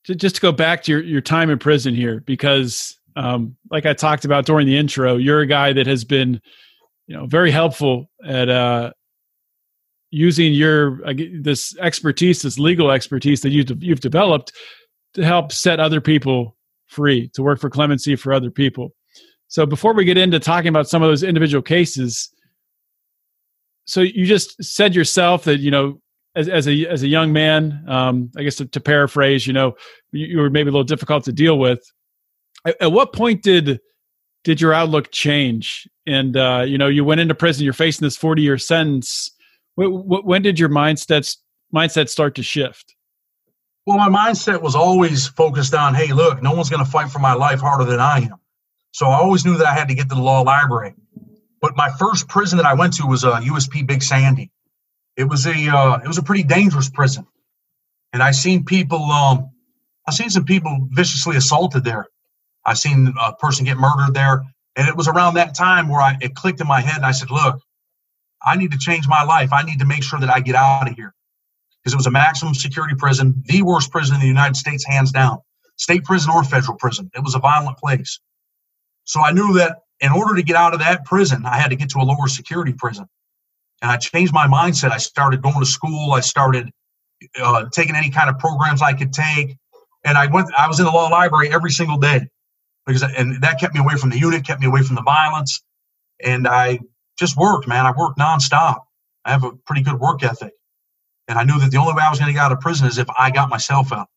Just 0.05 0.35
to 0.35 0.41
go 0.41 0.53
back 0.53 0.83
to 0.83 0.91
your, 0.93 1.03
your 1.03 1.21
time 1.21 1.49
in 1.49 1.59
prison 1.59 1.93
here, 1.93 2.21
because 2.21 2.97
um, 3.17 3.57
like 3.69 3.85
I 3.85 3.93
talked 3.93 4.23
about 4.23 4.45
during 4.45 4.65
the 4.65 4.77
intro, 4.77 5.17
you're 5.17 5.41
a 5.41 5.47
guy 5.47 5.73
that 5.73 5.85
has 5.85 6.05
been, 6.05 6.39
you 7.07 7.15
know, 7.15 7.25
very 7.25 7.51
helpful 7.51 8.09
at 8.25 8.47
uh, 8.47 8.93
using 10.11 10.53
your 10.53 11.05
uh, 11.05 11.13
this 11.41 11.75
expertise, 11.79 12.41
this 12.41 12.57
legal 12.57 12.89
expertise 12.89 13.41
that 13.41 13.49
you've 13.49 13.83
you've 13.83 13.99
developed 13.99 14.53
to 15.15 15.25
help 15.25 15.51
set 15.51 15.79
other 15.81 15.99
people 15.99 16.55
free, 16.85 17.29
to 17.33 17.43
work 17.43 17.59
for 17.59 17.69
clemency 17.69 18.15
for 18.15 18.31
other 18.31 18.51
people. 18.51 18.93
So 19.49 19.65
before 19.65 19.93
we 19.93 20.05
get 20.05 20.17
into 20.17 20.39
talking 20.39 20.69
about 20.69 20.87
some 20.87 21.01
of 21.01 21.09
those 21.09 21.23
individual 21.23 21.61
cases, 21.61 22.29
so 23.87 24.01
you 24.01 24.25
just 24.25 24.63
said 24.63 24.93
yourself 24.93 25.45
that 25.45 25.59
you 25.59 25.71
know 25.71 25.99
as, 26.35 26.47
as 26.47 26.67
a 26.67 26.85
as 26.87 27.03
a 27.03 27.07
young 27.07 27.33
man, 27.33 27.83
um, 27.87 28.31
I 28.37 28.43
guess 28.43 28.55
to, 28.57 28.65
to 28.65 28.79
paraphrase, 28.79 29.47
you 29.47 29.53
know, 29.53 29.75
you, 30.11 30.27
you, 30.27 30.37
were 30.39 30.49
maybe 30.49 30.69
a 30.69 30.71
little 30.71 30.83
difficult 30.83 31.23
to 31.25 31.31
deal 31.31 31.57
with 31.57 31.81
at, 32.67 32.81
at 32.81 32.91
what 32.91 33.13
point 33.13 33.41
did 33.41 33.79
did 34.43 34.61
your 34.61 34.73
outlook 34.73 35.11
change? 35.11 35.87
And 36.05 36.37
uh, 36.37 36.63
you 36.67 36.77
know, 36.77 36.87
you 36.87 37.03
went 37.03 37.21
into 37.21 37.35
prison. 37.35 37.63
You're 37.63 37.73
facing 37.73 38.05
this 38.05 38.17
40 38.17 38.41
year 38.41 38.57
sentence. 38.57 39.31
When, 39.75 39.89
when 39.89 40.41
did 40.41 40.59
your 40.59 40.69
mindset 40.69 41.35
mindset 41.73 42.09
start 42.09 42.35
to 42.35 42.43
shift? 42.43 42.95
Well, 43.85 43.97
my 43.97 44.09
mindset 44.09 44.61
was 44.61 44.75
always 44.75 45.27
focused 45.27 45.73
on, 45.73 45.95
hey, 45.95 46.11
look, 46.11 46.43
no 46.43 46.53
one's 46.53 46.69
going 46.69 46.83
to 46.83 46.91
fight 46.91 47.09
for 47.09 47.19
my 47.19 47.33
life 47.33 47.61
harder 47.61 47.85
than 47.85 48.01
I 48.01 48.17
am. 48.19 48.35
So 48.91 49.07
I 49.07 49.15
always 49.15 49.45
knew 49.45 49.57
that 49.57 49.65
I 49.65 49.73
had 49.73 49.87
to 49.87 49.95
get 49.95 50.09
to 50.09 50.15
the 50.15 50.21
law 50.21 50.41
library. 50.41 50.93
But 51.61 51.75
my 51.75 51.89
first 51.99 52.27
prison 52.27 52.57
that 52.57 52.65
I 52.65 52.73
went 52.73 52.93
to 52.93 53.07
was 53.07 53.23
uh, 53.23 53.39
USP 53.39 53.85
Big 53.87 54.03
Sandy. 54.03 54.51
It 55.15 55.25
was 55.25 55.47
a 55.47 55.55
uh, 55.55 55.99
it 56.03 56.07
was 56.07 56.17
a 56.17 56.23
pretty 56.23 56.43
dangerous 56.43 56.89
prison, 56.89 57.25
and 58.13 58.21
I 58.21 58.31
seen 58.31 58.63
people 58.63 59.03
um, 59.03 59.49
I 60.07 60.11
seen 60.11 60.29
some 60.29 60.45
people 60.45 60.87
viciously 60.91 61.35
assaulted 61.35 61.83
there. 61.83 62.07
I 62.65 62.73
seen 62.73 63.13
a 63.21 63.33
person 63.33 63.65
get 63.65 63.77
murdered 63.77 64.13
there. 64.13 64.43
And 64.75 64.87
it 64.87 64.95
was 64.95 65.07
around 65.07 65.33
that 65.33 65.55
time 65.55 65.89
where 65.89 66.01
I, 66.01 66.17
it 66.21 66.35
clicked 66.35 66.61
in 66.61 66.67
my 66.67 66.81
head 66.81 66.97
and 66.97 67.05
I 67.05 67.11
said, 67.11 67.31
look, 67.31 67.59
I 68.45 68.55
need 68.55 68.71
to 68.71 68.77
change 68.77 69.07
my 69.07 69.23
life. 69.23 69.51
I 69.51 69.63
need 69.63 69.79
to 69.79 69.85
make 69.85 70.03
sure 70.03 70.19
that 70.19 70.29
I 70.29 70.39
get 70.39 70.55
out 70.55 70.87
of 70.87 70.95
here. 70.95 71.13
Because 71.81 71.93
it 71.93 71.97
was 71.97 72.05
a 72.05 72.11
maximum 72.11 72.53
security 72.53 72.95
prison, 72.95 73.41
the 73.45 73.63
worst 73.63 73.91
prison 73.91 74.15
in 74.15 74.21
the 74.21 74.27
United 74.27 74.55
States, 74.55 74.85
hands 74.85 75.11
down. 75.11 75.39
State 75.77 76.03
prison 76.03 76.31
or 76.31 76.43
federal 76.43 76.77
prison. 76.77 77.09
It 77.15 77.23
was 77.23 77.35
a 77.35 77.39
violent 77.39 77.77
place. 77.77 78.19
So 79.05 79.21
I 79.21 79.31
knew 79.31 79.53
that 79.55 79.79
in 79.99 80.11
order 80.11 80.35
to 80.35 80.43
get 80.43 80.55
out 80.55 80.73
of 80.73 80.79
that 80.79 81.05
prison, 81.05 81.45
I 81.45 81.57
had 81.57 81.69
to 81.69 81.75
get 81.75 81.89
to 81.89 81.99
a 81.99 82.03
lower 82.03 82.27
security 82.27 82.73
prison. 82.73 83.07
And 83.81 83.91
I 83.91 83.97
changed 83.97 84.33
my 84.33 84.47
mindset. 84.47 84.91
I 84.91 84.97
started 84.97 85.41
going 85.41 85.59
to 85.59 85.65
school. 85.65 86.13
I 86.13 86.21
started 86.21 86.71
uh, 87.39 87.65
taking 87.71 87.95
any 87.95 88.09
kind 88.09 88.29
of 88.29 88.39
programs 88.39 88.81
I 88.81 88.93
could 88.93 89.13
take. 89.13 89.57
And 90.03 90.17
I 90.17 90.27
went, 90.27 90.49
I 90.57 90.67
was 90.67 90.79
in 90.79 90.85
the 90.85 90.91
law 90.91 91.07
library 91.09 91.51
every 91.51 91.71
single 91.71 91.97
day 91.97 92.27
because 92.87 93.03
and 93.03 93.41
that 93.41 93.59
kept 93.59 93.75
me 93.75 93.81
away 93.81 93.95
from 93.95 94.09
the 94.09 94.17
unit, 94.17 94.45
kept 94.45 94.61
me 94.61 94.67
away 94.67 94.81
from 94.81 94.95
the 94.95 95.03
violence, 95.03 95.61
and 96.23 96.47
I 96.47 96.79
just 97.19 97.37
worked, 97.37 97.67
man. 97.67 97.85
I 97.85 97.91
worked 97.91 98.17
nonstop. 98.17 98.79
I 99.25 99.31
have 99.31 99.43
a 99.43 99.51
pretty 99.67 99.83
good 99.83 99.99
work 99.99 100.23
ethic, 100.23 100.53
and 101.27 101.37
I 101.37 101.43
knew 101.43 101.59
that 101.59 101.69
the 101.69 101.77
only 101.77 101.93
way 101.93 102.01
I 102.01 102.09
was 102.09 102.17
going 102.17 102.29
to 102.29 102.33
get 102.33 102.41
out 102.41 102.53
of 102.53 102.61
prison 102.61 102.87
is 102.87 102.97
if 102.97 103.07
I 103.19 103.29
got 103.29 103.49
myself 103.49 103.91
out. 103.91 104.07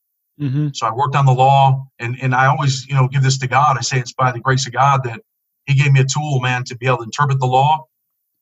Mm-hmm. 0.41 0.69
So 0.73 0.87
I 0.87 0.93
worked 0.93 1.17
on 1.17 1.27
the 1.27 1.33
law, 1.33 1.85
and 1.99 2.17
and 2.23 2.35
I 2.35 2.47
always, 2.47 2.87
you 2.87 2.95
know, 2.95 3.09
give 3.09 3.23
this 3.23 3.39
to 3.39 3.49
God. 3.49 3.77
I 3.77 3.83
say 3.83 3.99
it's 3.99 4.13
by 4.13 4.31
the 4.31 4.41
grace 4.41 4.67
of 4.67 4.73
God 4.73 5.03
that 5.05 5.21
He 5.71 5.83
gave 5.83 5.93
me 5.93 6.01
a 6.01 6.05
tool, 6.05 6.41
man, 6.41 6.65
to 6.65 6.77
be 6.77 6.87
able 6.87 6.99
to 6.99 7.05
interpret 7.05 7.39
the 7.39 7.47
law 7.47 7.87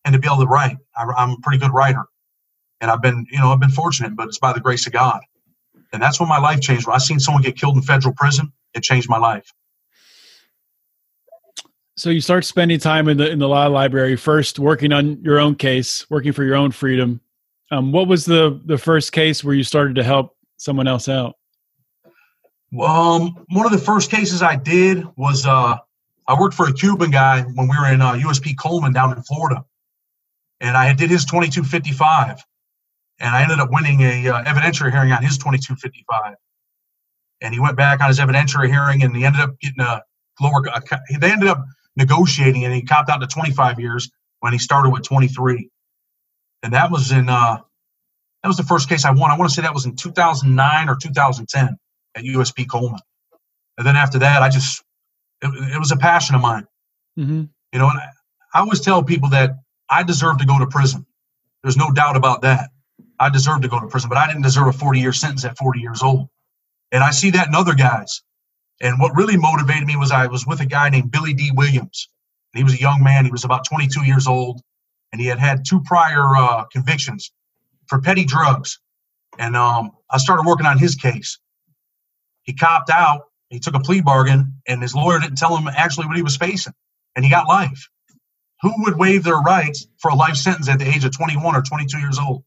and 0.05 0.13
to 0.15 0.19
be 0.19 0.27
able 0.27 0.39
to 0.39 0.47
write. 0.47 0.77
I, 0.97 1.05
I'm 1.17 1.31
a 1.31 1.37
pretty 1.43 1.59
good 1.59 1.73
writer, 1.73 2.05
and 2.81 2.91
I've 2.91 3.03
been, 3.03 3.27
you 3.31 3.39
know, 3.39 3.53
I've 3.53 3.61
been 3.61 3.71
fortunate, 3.71 4.17
but 4.17 4.29
it's 4.29 4.39
by 4.39 4.53
the 4.53 4.61
grace 4.61 4.87
of 4.87 4.93
God. 4.93 5.21
And 5.93 6.03
that's 6.03 6.21
when 6.21 6.29
my 6.29 6.39
life 6.39 6.61
changed. 6.61 6.87
When 6.87 6.95
I 6.95 6.99
seen 6.99 7.21
someone 7.21 7.43
get 7.43 7.57
killed 7.57 7.77
in 7.77 7.83
federal 7.83 8.15
prison, 8.15 8.53
it 8.75 8.83
changed 8.83 9.09
my 9.09 9.19
life 9.19 9.53
so 11.99 12.11
you 12.11 12.21
start 12.21 12.45
spending 12.45 12.79
time 12.79 13.09
in 13.09 13.17
the 13.17 13.29
in 13.29 13.41
the 13.41 13.49
law 13.49 13.67
library 13.67 14.17
first 14.17 14.59
working 14.59 14.93
on 14.93 15.23
your 15.23 15.39
own 15.39 15.55
case 15.55 16.09
working 16.09 16.33
for 16.33 16.45
your 16.45 16.55
own 16.55 16.71
freedom 16.71 17.21
um, 17.71 17.93
what 17.93 18.07
was 18.07 18.25
the 18.25 18.61
the 18.67 18.79
first 18.79 19.13
case 19.13 19.43
where 19.43 19.55
you 19.55 19.65
started 19.65 19.97
to 19.97 20.05
help 20.05 20.37
someone 20.57 20.87
else 20.87 21.09
out 21.09 21.35
um, 22.81 23.45
one 23.51 23.67
of 23.67 23.73
the 23.73 23.79
first 23.79 24.11
cases 24.11 24.43
i 24.43 24.55
did 24.55 25.05
was 25.17 25.45
uh, 25.45 25.77
i 26.29 26.39
worked 26.39 26.55
for 26.55 26.69
a 26.69 26.73
cuban 26.73 27.11
guy 27.11 27.43
when 27.43 27.69
we 27.69 27.77
were 27.77 27.93
in 27.93 28.01
uh, 28.01 28.13
usp 28.15 28.57
coleman 28.59 28.93
down 28.93 29.17
in 29.17 29.23
florida 29.23 29.65
and 30.61 30.77
i 30.77 30.93
did 30.95 31.11
his 31.11 31.25
2255 31.25 32.43
and 33.21 33.35
i 33.35 33.43
ended 33.43 33.59
up 33.59 33.71
winning 33.73 34.01
a 34.03 34.29
uh, 34.29 34.45
evidentiary 34.45 34.93
hearing 34.93 35.13
on 35.13 35.23
his 35.23 35.39
2255 35.39 36.35
and 37.41 37.55
he 37.55 37.61
went 37.61 37.77
back 37.77 38.01
on 38.01 38.09
his 38.09 38.19
evidentiary 38.19 38.69
hearing 38.69 39.03
and 39.03 39.17
he 39.17 39.25
ended 39.25 39.41
up 39.41 39.59
getting 39.61 39.81
a 39.81 40.03
lower 40.41 40.63
they 41.21 41.31
ended 41.31 41.49
up 41.49 41.65
negotiating 41.97 42.65
and 42.65 42.75
he 42.75 42.83
copped 42.83 43.11
out 43.11 43.19
to 43.21 43.27
25 43.27 43.81
years 43.81 44.11
when 44.41 44.53
he 44.53 44.59
started 44.59 44.91
with 44.91 45.03
23. 45.03 45.69
And 46.63 46.73
that 46.73 46.91
was 46.91 47.13
in 47.13 47.29
uh 47.29 47.59
that 48.43 48.49
was 48.49 48.57
the 48.57 48.65
first 48.65 48.89
case 48.89 49.05
I 49.05 49.11
won. 49.11 49.31
I 49.31 49.37
want 49.37 49.51
to 49.51 49.55
say 49.55 49.63
that 49.63 49.75
was 49.75 49.87
in 49.87 49.97
2009 49.97 50.89
or 50.89 50.97
2010 50.97 51.77
at 52.15 52.25
USP 52.25 52.69
Coleman. 52.71 53.01
And 53.77 53.87
then 53.87 53.97
after 53.97 54.21
that, 54.21 54.43
I 54.43 54.49
just 54.49 54.83
it, 55.43 55.75
it 55.75 55.79
was 55.79 55.93
a 55.93 55.97
passion 55.97 56.35
of 56.35 56.43
mine. 56.43 56.67
Mm-hmm. 57.19 57.45
You 57.73 57.79
know, 57.79 57.89
and 57.89 57.99
I, 57.99 58.09
I 58.55 58.61
always 58.61 58.81
tell 58.81 59.03
people 59.03 59.29
that 59.31 59.57
I 59.91 60.03
deserve 60.03 60.39
to 60.39 60.47
go 60.47 60.59
to 60.59 60.67
prison. 60.67 61.07
There's 61.63 61.77
no 61.77 61.91
doubt 61.91 62.17
about 62.17 62.43
that. 62.43 62.71
I 63.21 63.31
deserve 63.31 63.63
to 63.63 63.69
go 63.69 63.81
to 63.81 63.87
prison, 63.87 64.09
but 64.09 64.19
I 64.19 64.27
didn't 64.27 64.43
deserve 64.43 64.69
a 64.69 64.73
40 64.73 65.01
year 65.01 65.13
sentence 65.13 65.45
at 65.45 65.59
40 65.59 65.81
years 65.81 66.03
old. 66.03 66.29
And 66.93 67.03
I 67.03 67.11
see 67.11 67.31
that 67.31 67.49
in 67.49 67.55
other 67.55 67.75
guys. 67.75 68.23
And 68.81 69.01
what 69.01 69.17
really 69.17 69.37
motivated 69.37 69.87
me 69.87 69.97
was 69.97 70.13
I 70.13 70.27
was 70.27 70.47
with 70.47 70.61
a 70.61 70.67
guy 70.67 70.89
named 70.89 71.11
Billy 71.11 71.35
D. 71.35 71.51
Williams. 71.53 72.09
He 72.55 72.65
was 72.65 72.75
a 72.75 72.81
young 72.81 73.03
man. 73.03 73.25
He 73.25 73.31
was 73.31 73.45
about 73.45 73.67
22 73.69 74.05
years 74.05 74.27
old, 74.27 74.61
and 75.13 75.21
he 75.21 75.27
had 75.27 75.39
had 75.39 75.65
two 75.65 75.81
prior 75.83 76.37
uh, 76.37 76.65
convictions 76.65 77.33
for 77.87 78.01
petty 78.01 78.25
drugs. 78.25 78.79
And 79.39 79.57
um, 79.57 79.91
I 80.11 80.19
started 80.19 80.47
working 80.47 80.67
on 80.67 80.79
his 80.79 80.95
case. 80.95 81.39
He 82.43 82.55
copped 82.55 82.91
out. 82.91 83.23
He 83.51 83.61
took 83.61 83.75
a 83.75 83.81
plea 83.81 84.03
bargain, 84.03 84.61
and 84.67 84.83
his 84.83 84.95
lawyer 84.95 85.19
didn't 85.21 85.39
tell 85.39 85.57
him 85.57 85.69
actually 85.69 86.07
what 86.07 86.17
he 86.17 86.23
was 86.23 86.37
facing, 86.37 86.75
and 87.17 87.25
he 87.25 87.31
got 87.31 87.49
life. 87.49 87.89
Who 88.63 88.73
would 88.85 88.99
waive 88.99 89.25
their 89.25 89.39
rights 89.39 89.87
for 89.99 90.11
a 90.11 90.15
life 90.15 90.37
sentence 90.37 90.69
at 90.69 90.79
the 90.79 90.89
age 90.89 91.05
of 91.05 91.17
21 91.17 91.57
or 91.57 91.63
22 91.63 91.99
years 91.99 92.19
old? 92.19 92.45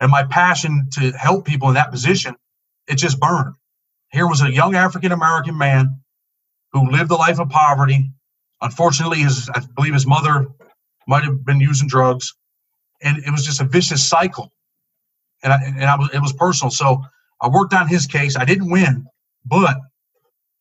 And 0.00 0.10
my 0.10 0.24
passion 0.24 0.88
to 0.92 1.12
help 1.12 1.46
people 1.46 1.68
in 1.68 1.74
that 1.74 1.90
position, 1.90 2.34
it 2.86 2.96
just 2.96 3.18
burned. 3.18 3.54
Here 4.10 4.26
was 4.26 4.42
a 4.42 4.52
young 4.52 4.74
African 4.74 5.12
American 5.12 5.56
man 5.56 6.00
who 6.72 6.90
lived 6.90 7.10
a 7.10 7.16
life 7.16 7.38
of 7.40 7.48
poverty. 7.48 8.10
Unfortunately, 8.60 9.18
his 9.18 9.48
I 9.54 9.60
believe 9.74 9.94
his 9.94 10.06
mother 10.06 10.48
might 11.08 11.24
have 11.24 11.44
been 11.44 11.60
using 11.60 11.88
drugs, 11.88 12.34
and 13.02 13.18
it 13.18 13.30
was 13.30 13.44
just 13.44 13.60
a 13.60 13.64
vicious 13.64 14.06
cycle. 14.06 14.52
And 15.42 15.52
I, 15.52 15.58
and 15.64 15.84
I 15.84 15.96
was 15.96 16.10
it 16.12 16.20
was 16.20 16.32
personal. 16.32 16.70
So 16.70 17.02
I 17.40 17.48
worked 17.48 17.74
on 17.74 17.88
his 17.88 18.06
case. 18.06 18.36
I 18.36 18.44
didn't 18.44 18.70
win, 18.70 19.06
but 19.44 19.78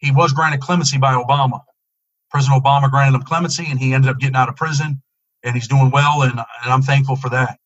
he 0.05 0.11
was 0.11 0.33
granted 0.33 0.61
clemency 0.61 0.97
by 0.97 1.13
Obama. 1.13 1.61
President 2.29 2.63
Obama 2.63 2.89
granted 2.89 3.17
him 3.17 3.23
clemency, 3.23 3.65
and 3.69 3.79
he 3.79 3.93
ended 3.93 4.09
up 4.09 4.19
getting 4.19 4.35
out 4.35 4.49
of 4.49 4.55
prison, 4.55 5.01
and 5.43 5.55
he's 5.55 5.67
doing 5.67 5.89
well, 5.89 6.21
and, 6.21 6.33
and 6.33 6.73
I'm 6.73 6.81
thankful 6.81 7.15
for 7.15 7.29
that. 7.29 7.59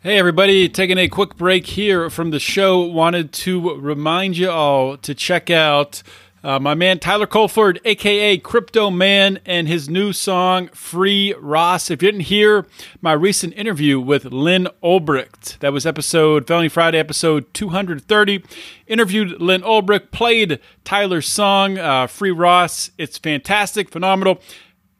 Hey, 0.00 0.18
everybody, 0.18 0.68
taking 0.68 0.98
a 0.98 1.08
quick 1.08 1.34
break 1.34 1.66
here 1.66 2.10
from 2.10 2.30
the 2.30 2.38
show. 2.38 2.82
Wanted 2.82 3.32
to 3.32 3.76
remind 3.76 4.36
you 4.36 4.50
all 4.50 4.98
to 4.98 5.14
check 5.14 5.50
out 5.50 6.02
uh, 6.44 6.60
my 6.60 6.74
man 6.74 6.98
Tyler 6.98 7.26
Colford, 7.26 7.80
aka 7.86 8.36
Crypto 8.36 8.90
Man, 8.90 9.40
and 9.46 9.66
his 9.66 9.88
new 9.88 10.12
song 10.12 10.68
Free 10.68 11.32
Ross. 11.40 11.90
If 11.90 12.02
you 12.02 12.10
didn't 12.10 12.26
hear 12.26 12.66
my 13.00 13.12
recent 13.12 13.54
interview 13.54 13.98
with 13.98 14.26
Lynn 14.26 14.68
Ulbricht, 14.82 15.58
that 15.60 15.72
was 15.72 15.86
episode 15.86 16.46
Felony 16.46 16.68
Friday, 16.68 16.98
episode 16.98 17.52
230. 17.54 18.44
Interviewed 18.86 19.40
Lynn 19.40 19.62
Ulbricht, 19.62 20.10
played 20.10 20.60
Tyler's 20.84 21.26
song 21.26 21.78
uh, 21.78 22.06
Free 22.06 22.30
Ross. 22.30 22.90
It's 22.98 23.16
fantastic, 23.16 23.90
phenomenal. 23.90 24.38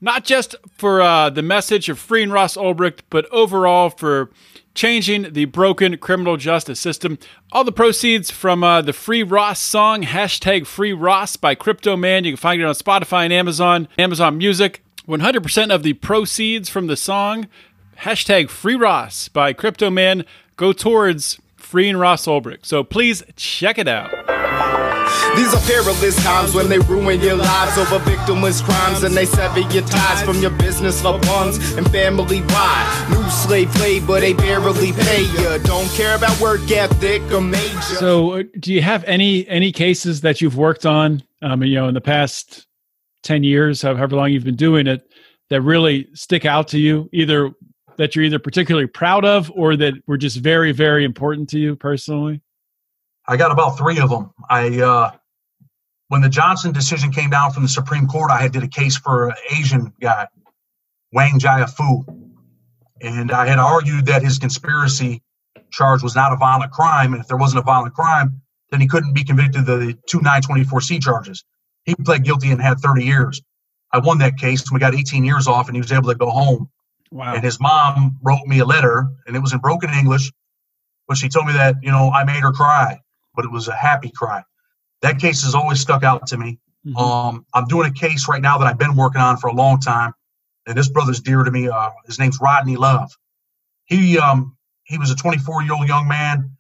Not 0.01 0.25
just 0.25 0.57
for 0.73 1.03
uh, 1.03 1.29
the 1.29 1.43
message 1.43 1.91
of 1.91 1.99
freeing 1.99 2.31
Ross 2.31 2.57
Ulbricht, 2.57 3.01
but 3.11 3.31
overall 3.31 3.91
for 3.91 4.31
changing 4.75 5.33
the 5.33 5.45
broken 5.47 5.97
criminal 5.99 6.37
justice 6.37 6.81
system. 6.81 7.19
All 7.53 7.65
the 7.65 7.73
proceeds 7.73 8.31
from 8.31 8.65
uh, 8.65 8.83
the 8.83 8.93
Free 8.93 9.23
Ross 9.23 9.61
song, 9.61 10.03
hashtag 10.03 10.67
Free 10.67 10.93
Ross 10.93 11.37
by 11.37 11.55
Crypto 11.55 11.97
Man. 11.97 12.25
You 12.25 12.33
can 12.33 12.37
find 12.37 12.61
it 12.61 12.65
on 12.65 12.75
Spotify 12.75 13.25
and 13.25 13.33
Amazon, 13.33 13.89
Amazon 13.99 14.39
Music. 14.39 14.83
100% 15.09 15.75
of 15.75 15.83
the 15.83 15.93
proceeds 15.95 16.69
from 16.69 16.87
the 16.87 16.97
song, 16.97 17.47
hashtag 18.01 18.49
Free 18.49 18.75
Ross 18.75 19.29
by 19.29 19.53
Crypto 19.53 19.91
Man, 19.91 20.25
go 20.57 20.73
towards 20.73 21.39
freeing 21.57 21.97
Ross 21.97 22.27
Ulbricht. 22.27 22.65
So 22.67 22.83
please 22.83 23.23
check 23.37 23.79
it 23.79 23.89
out. 23.89 24.44
These 25.37 25.53
are 25.53 25.61
perilous 25.63 26.15
times 26.23 26.55
when 26.55 26.69
they 26.69 26.79
ruin 26.79 27.21
your 27.21 27.35
lives 27.35 27.77
over 27.77 27.99
victimless 27.99 28.63
crimes 28.63 29.03
and 29.03 29.17
they 29.17 29.27
sever 29.27 29.59
your 29.59 29.83
ties 29.83 30.23
from 30.23 30.39
your 30.41 30.53
business, 30.53 31.03
loved 31.03 31.27
ones, 31.27 31.73
and 31.73 31.91
family. 31.91 32.41
Why? 32.41 33.07
New 33.11 33.29
slave 33.31 33.75
labor, 33.81 34.21
they 34.21 34.33
barely 34.33 34.93
pay 34.93 35.23
you. 35.23 35.59
Don't 35.65 35.89
care 35.91 36.17
about 36.17 36.41
work 36.41 36.71
ethic 36.71 37.21
or 37.33 37.41
major. 37.41 37.81
So, 37.81 38.33
uh, 38.35 38.43
do 38.61 38.73
you 38.73 38.81
have 38.83 39.03
any 39.05 39.47
any 39.49 39.73
cases 39.73 40.21
that 40.21 40.41
you've 40.41 40.57
worked 40.57 40.87
on, 40.87 41.23
um, 41.43 41.65
you 41.65 41.75
know, 41.75 41.89
in 41.89 41.95
the 41.95 42.01
past 42.01 42.69
ten 43.25 43.43
years, 43.43 43.83
however 43.83 44.15
long 44.15 44.31
you've 44.31 44.45
been 44.45 44.55
doing 44.55 44.87
it, 44.87 45.11
that 45.51 45.63
really 45.63 46.09
stick 46.15 46.45
out 46.45 46.69
to 46.69 46.79
you, 46.79 47.09
either 47.13 47.51
that 47.97 48.15
you're 48.15 48.25
either 48.25 48.39
particularly 48.39 48.87
proud 48.87 49.25
of 49.25 49.51
or 49.55 49.77
that 49.77 49.95
were 50.07 50.19
just 50.19 50.37
very, 50.37 50.71
very 50.71 51.05
important 51.05 51.49
to 51.49 51.59
you 51.59 51.75
personally? 51.75 52.41
I 53.27 53.37
got 53.37 53.51
about 53.51 53.79
three 53.79 53.99
of 53.99 54.11
them. 54.11 54.33
I 54.49 54.81
uh, 54.81 55.11
when 56.09 56.21
the 56.21 56.29
Johnson 56.29 56.73
decision 56.73 57.11
came 57.11 57.31
down 57.31 57.53
from 57.53 57.63
the 57.63 57.69
Supreme 57.69 58.07
Court, 58.07 58.31
I 58.31 58.41
had 58.41 58.53
did 58.53 58.63
a 58.63 58.69
case 58.69 58.97
for 58.97 59.29
an 59.29 59.35
Asian 59.51 59.93
guy, 60.01 60.29
Wang 61.13 61.39
Jiafu, 61.39 62.05
and 63.01 63.33
I 63.33 63.47
had 63.47 63.59
argued 63.59 64.07
that 64.07 64.23
his 64.23 64.39
conspiracy 64.39 65.23
charge 65.71 66.03
was 66.03 66.15
not 66.15 66.33
a 66.33 66.37
violent 66.37 66.73
crime, 66.73 67.15
and 67.15 67.23
if 67.23 67.29
there 67.29 67.37
wasn't 67.37 67.61
a 67.61 67.63
violent 67.63 67.95
crime, 67.95 68.41
then 68.71 68.81
he 68.81 68.87
couldn't 68.87 69.15
be 69.15 69.25
convicted 69.25 69.69
of 69.69 69.81
the 69.81 69.97
two 70.07 70.21
924C 70.21 71.03
charges. 71.03 71.45
He 71.85 71.95
pled 71.95 72.25
guilty 72.25 72.51
and 72.51 72.61
had 72.61 72.79
30 72.79 73.05
years. 73.05 73.43
I 73.93 73.99
won 73.99 74.19
that 74.19 74.37
case, 74.37 74.65
we 74.73 74.81
got 74.81 74.95
18 74.95 75.25
years 75.25 75.47
off, 75.47 75.69
and 75.69 75.77
he 75.77 75.81
was 75.81 75.93
able 75.93 76.09
to 76.11 76.15
go 76.15 76.31
home. 76.31 76.69
Wow. 77.11 77.35
And 77.35 77.45
his 77.45 77.61
mom 77.61 78.19
wrote 78.23 78.47
me 78.47 78.59
a 78.59 78.65
letter, 78.65 79.07
and 79.27 79.37
it 79.37 79.39
was 79.39 79.53
in 79.53 79.61
broken 79.61 79.91
English, 79.91 80.33
but 81.07 81.17
she 81.17 81.29
told 81.29 81.47
me 81.47 81.53
that 81.53 81.77
you 81.83 81.91
know 81.91 82.11
I 82.11 82.25
made 82.25 82.41
her 82.41 82.53
cry, 82.53 83.01
but 83.35 83.45
it 83.45 83.51
was 83.51 83.69
a 83.69 83.75
happy 83.75 84.11
cry 84.11 84.43
that 85.05 85.19
case 85.19 85.43
has 85.43 85.55
always 85.55 85.81
stuck 85.81 86.03
out 86.03 86.27
to 86.29 86.39
me. 86.39 86.59
Mm-hmm. 86.87 86.97
Um, 86.97 87.47
I'm 87.53 87.67
doing 87.67 87.91
a 87.91 87.93
case 87.93 88.27
right 88.27 88.41
now 88.41 88.57
that 88.57 88.67
I've 88.67 88.79
been 88.79 88.97
working 88.97 89.21
on 89.21 89.37
for 89.37 89.49
a 89.49 89.53
long 89.53 89.79
time, 89.79 90.15
and 90.67 90.77
this 90.77 90.89
brother's 90.89 91.21
dear 91.21 91.43
to 91.43 91.51
me. 91.51 91.69
Uh, 91.69 91.91
his 92.07 92.19
name's 92.19 92.39
Rodney 92.41 92.77
Love. 92.77 93.11
He 93.85 94.19
um, 94.19 94.57
he 94.85 94.97
was 94.97 95.11
a 95.11 95.15
24 95.15 95.63
year 95.63 95.75
old 95.75 95.87
young 95.87 96.09
man, 96.09 96.57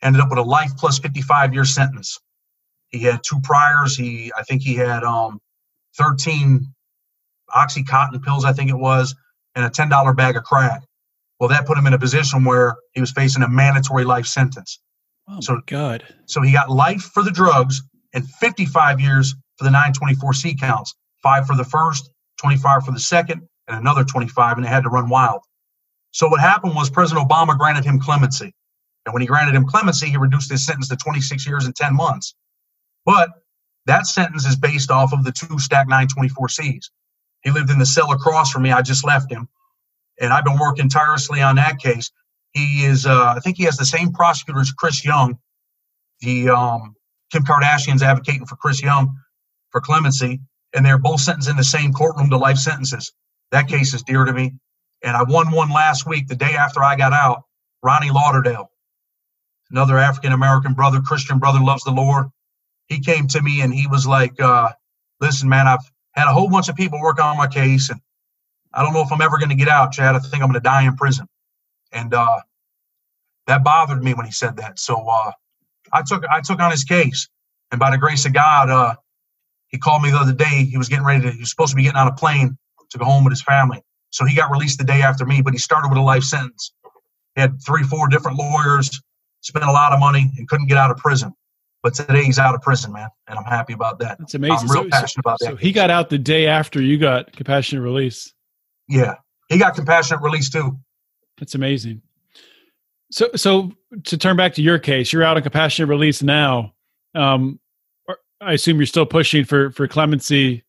ended 0.00 0.22
up 0.22 0.30
with 0.30 0.38
a 0.38 0.42
life 0.42 0.70
plus 0.78 1.00
55 1.00 1.54
year 1.54 1.64
sentence. 1.64 2.20
He 2.90 3.00
had 3.00 3.20
two 3.24 3.40
priors. 3.42 3.96
He 3.96 4.32
I 4.36 4.42
think 4.44 4.62
he 4.62 4.74
had 4.74 5.02
um, 5.02 5.40
13 5.96 6.64
oxycontin 7.50 8.22
pills, 8.22 8.44
I 8.44 8.52
think 8.52 8.70
it 8.70 8.78
was, 8.78 9.14
and 9.56 9.64
a 9.64 9.70
$10 9.70 10.16
bag 10.16 10.36
of 10.36 10.44
crack. 10.44 10.82
Well, 11.40 11.48
that 11.48 11.66
put 11.66 11.76
him 11.76 11.88
in 11.88 11.94
a 11.94 11.98
position 11.98 12.44
where 12.44 12.76
he 12.92 13.00
was 13.00 13.10
facing 13.10 13.42
a 13.42 13.48
mandatory 13.48 14.04
life 14.04 14.26
sentence. 14.26 14.78
Oh 15.32 15.40
so, 15.40 15.60
God. 15.66 16.04
So 16.26 16.42
he 16.42 16.52
got 16.52 16.70
life 16.70 17.02
for 17.02 17.22
the 17.22 17.30
drugs 17.30 17.82
and 18.14 18.28
55 18.28 19.00
years 19.00 19.34
for 19.56 19.64
the 19.64 19.70
924C 19.70 20.58
counts. 20.58 20.94
Five 21.22 21.46
for 21.46 21.56
the 21.56 21.64
first, 21.64 22.10
25 22.38 22.84
for 22.84 22.92
the 22.92 23.00
second, 23.00 23.42
and 23.68 23.78
another 23.78 24.04
25, 24.04 24.56
and 24.56 24.64
they 24.64 24.68
had 24.68 24.82
to 24.82 24.90
run 24.90 25.08
wild. 25.08 25.42
So 26.10 26.28
what 26.28 26.40
happened 26.40 26.74
was 26.74 26.90
President 26.90 27.28
Obama 27.28 27.56
granted 27.56 27.84
him 27.84 27.98
clemency. 27.98 28.52
And 29.06 29.12
when 29.12 29.22
he 29.22 29.26
granted 29.26 29.54
him 29.54 29.66
clemency, 29.66 30.08
he 30.10 30.16
reduced 30.16 30.50
his 30.50 30.64
sentence 30.64 30.88
to 30.88 30.96
26 30.96 31.46
years 31.46 31.64
and 31.64 31.74
10 31.74 31.94
months. 31.94 32.34
But 33.04 33.30
that 33.86 34.06
sentence 34.06 34.46
is 34.46 34.56
based 34.56 34.90
off 34.90 35.12
of 35.12 35.24
the 35.24 35.32
two 35.32 35.58
stack 35.58 35.88
924Cs. 35.88 36.90
He 37.42 37.50
lived 37.50 37.70
in 37.70 37.78
the 37.78 37.86
cell 37.86 38.12
across 38.12 38.52
from 38.52 38.62
me. 38.62 38.70
I 38.70 38.82
just 38.82 39.04
left 39.04 39.30
him. 39.30 39.48
And 40.20 40.32
I've 40.32 40.44
been 40.44 40.58
working 40.58 40.88
tirelessly 40.88 41.40
on 41.40 41.56
that 41.56 41.78
case. 41.78 42.10
He 42.52 42.84
is, 42.84 43.06
uh, 43.06 43.34
I 43.36 43.40
think 43.40 43.56
he 43.56 43.64
has 43.64 43.76
the 43.76 43.84
same 43.84 44.12
prosecutor 44.12 44.60
as 44.60 44.70
Chris 44.72 45.04
Young. 45.04 45.38
The 46.20 46.50
um, 46.50 46.94
Kim 47.32 47.44
Kardashian's 47.44 48.02
advocating 48.02 48.46
for 48.46 48.56
Chris 48.56 48.82
Young 48.82 49.16
for 49.70 49.80
clemency, 49.80 50.40
and 50.74 50.84
they're 50.84 50.98
both 50.98 51.20
sentenced 51.20 51.48
in 51.48 51.56
the 51.56 51.64
same 51.64 51.92
courtroom 51.92 52.30
to 52.30 52.36
life 52.36 52.58
sentences. 52.58 53.12
That 53.52 53.68
case 53.68 53.94
is 53.94 54.02
dear 54.02 54.24
to 54.24 54.32
me. 54.32 54.54
And 55.02 55.16
I 55.16 55.22
won 55.24 55.50
one 55.50 55.70
last 55.70 56.06
week, 56.06 56.28
the 56.28 56.36
day 56.36 56.54
after 56.54 56.82
I 56.82 56.96
got 56.96 57.12
out. 57.12 57.44
Ronnie 57.82 58.10
Lauderdale, 58.10 58.70
another 59.70 59.98
African 59.98 60.32
American 60.32 60.74
brother, 60.74 61.00
Christian 61.00 61.40
brother, 61.40 61.58
loves 61.60 61.82
the 61.82 61.90
Lord. 61.90 62.26
He 62.86 63.00
came 63.00 63.26
to 63.28 63.42
me 63.42 63.62
and 63.62 63.74
he 63.74 63.88
was 63.88 64.06
like, 64.06 64.40
uh, 64.40 64.70
"Listen, 65.20 65.48
man, 65.48 65.66
I've 65.66 65.80
had 66.12 66.28
a 66.28 66.32
whole 66.32 66.48
bunch 66.48 66.68
of 66.68 66.76
people 66.76 67.00
work 67.00 67.20
on 67.20 67.36
my 67.36 67.48
case, 67.48 67.90
and 67.90 68.00
I 68.72 68.84
don't 68.84 68.92
know 68.92 69.02
if 69.02 69.10
I'm 69.10 69.20
ever 69.20 69.38
going 69.38 69.48
to 69.48 69.56
get 69.56 69.68
out, 69.68 69.92
Chad. 69.92 70.14
I 70.14 70.20
think 70.20 70.42
I'm 70.42 70.50
going 70.50 70.52
to 70.52 70.60
die 70.60 70.84
in 70.86 70.96
prison." 70.96 71.26
And 71.92 72.12
uh, 72.14 72.40
that 73.46 73.64
bothered 73.64 74.02
me 74.02 74.14
when 74.14 74.26
he 74.26 74.32
said 74.32 74.56
that. 74.56 74.78
So 74.78 75.06
uh, 75.08 75.32
I 75.92 76.02
took 76.02 76.24
I 76.26 76.40
took 76.40 76.60
on 76.60 76.70
his 76.70 76.84
case, 76.84 77.28
and 77.70 77.78
by 77.78 77.90
the 77.90 77.98
grace 77.98 78.24
of 78.24 78.32
God, 78.32 78.70
uh, 78.70 78.94
he 79.68 79.78
called 79.78 80.02
me 80.02 80.10
the 80.10 80.18
other 80.18 80.32
day. 80.32 80.64
He 80.64 80.78
was 80.78 80.88
getting 80.88 81.04
ready 81.04 81.22
to. 81.22 81.30
He 81.30 81.40
was 81.40 81.50
supposed 81.50 81.70
to 81.70 81.76
be 81.76 81.82
getting 81.82 81.98
on 81.98 82.08
a 82.08 82.12
plane 82.12 82.56
to 82.90 82.98
go 82.98 83.04
home 83.04 83.24
with 83.24 83.32
his 83.32 83.42
family. 83.42 83.82
So 84.10 84.26
he 84.26 84.36
got 84.36 84.50
released 84.50 84.78
the 84.78 84.84
day 84.84 85.00
after 85.02 85.24
me, 85.24 85.40
but 85.42 85.54
he 85.54 85.58
started 85.58 85.88
with 85.88 85.98
a 85.98 86.02
life 86.02 86.22
sentence. 86.22 86.72
He 87.34 87.40
had 87.40 87.56
three, 87.64 87.82
four 87.82 88.08
different 88.08 88.38
lawyers, 88.38 88.90
spent 89.40 89.64
a 89.64 89.72
lot 89.72 89.92
of 89.92 90.00
money, 90.00 90.30
and 90.36 90.46
couldn't 90.48 90.66
get 90.66 90.76
out 90.76 90.90
of 90.90 90.98
prison. 90.98 91.32
But 91.82 91.94
today 91.94 92.22
he's 92.22 92.38
out 92.38 92.54
of 92.54 92.60
prison, 92.60 92.92
man, 92.92 93.08
and 93.26 93.38
I'm 93.38 93.44
happy 93.44 93.72
about 93.72 93.98
that. 94.00 94.18
That's 94.18 94.34
amazing. 94.34 94.68
I'm 94.68 94.70
real 94.70 94.84
so, 94.84 94.90
passionate 94.90 95.24
about 95.24 95.38
that. 95.40 95.46
So 95.46 95.56
he 95.56 95.72
got 95.72 95.90
out 95.90 96.10
the 96.10 96.18
day 96.18 96.46
after 96.46 96.80
you 96.80 96.98
got 96.98 97.32
compassionate 97.32 97.82
release. 97.82 98.32
Yeah, 98.88 99.14
he 99.48 99.58
got 99.58 99.74
compassionate 99.74 100.22
release 100.22 100.50
too. 100.50 100.78
That's 101.42 101.56
amazing. 101.56 102.00
So, 103.10 103.28
so 103.34 103.72
to 104.04 104.16
turn 104.16 104.36
back 104.36 104.54
to 104.54 104.62
your 104.62 104.78
case, 104.78 105.12
you're 105.12 105.24
out 105.24 105.36
on 105.36 105.42
compassionate 105.42 105.88
release 105.88 106.22
now. 106.22 106.72
Um, 107.16 107.58
I 108.40 108.52
assume 108.52 108.76
you're 108.76 108.86
still 108.86 109.06
pushing 109.06 109.44
for 109.44 109.72
for 109.72 109.88
clemency 109.88 110.62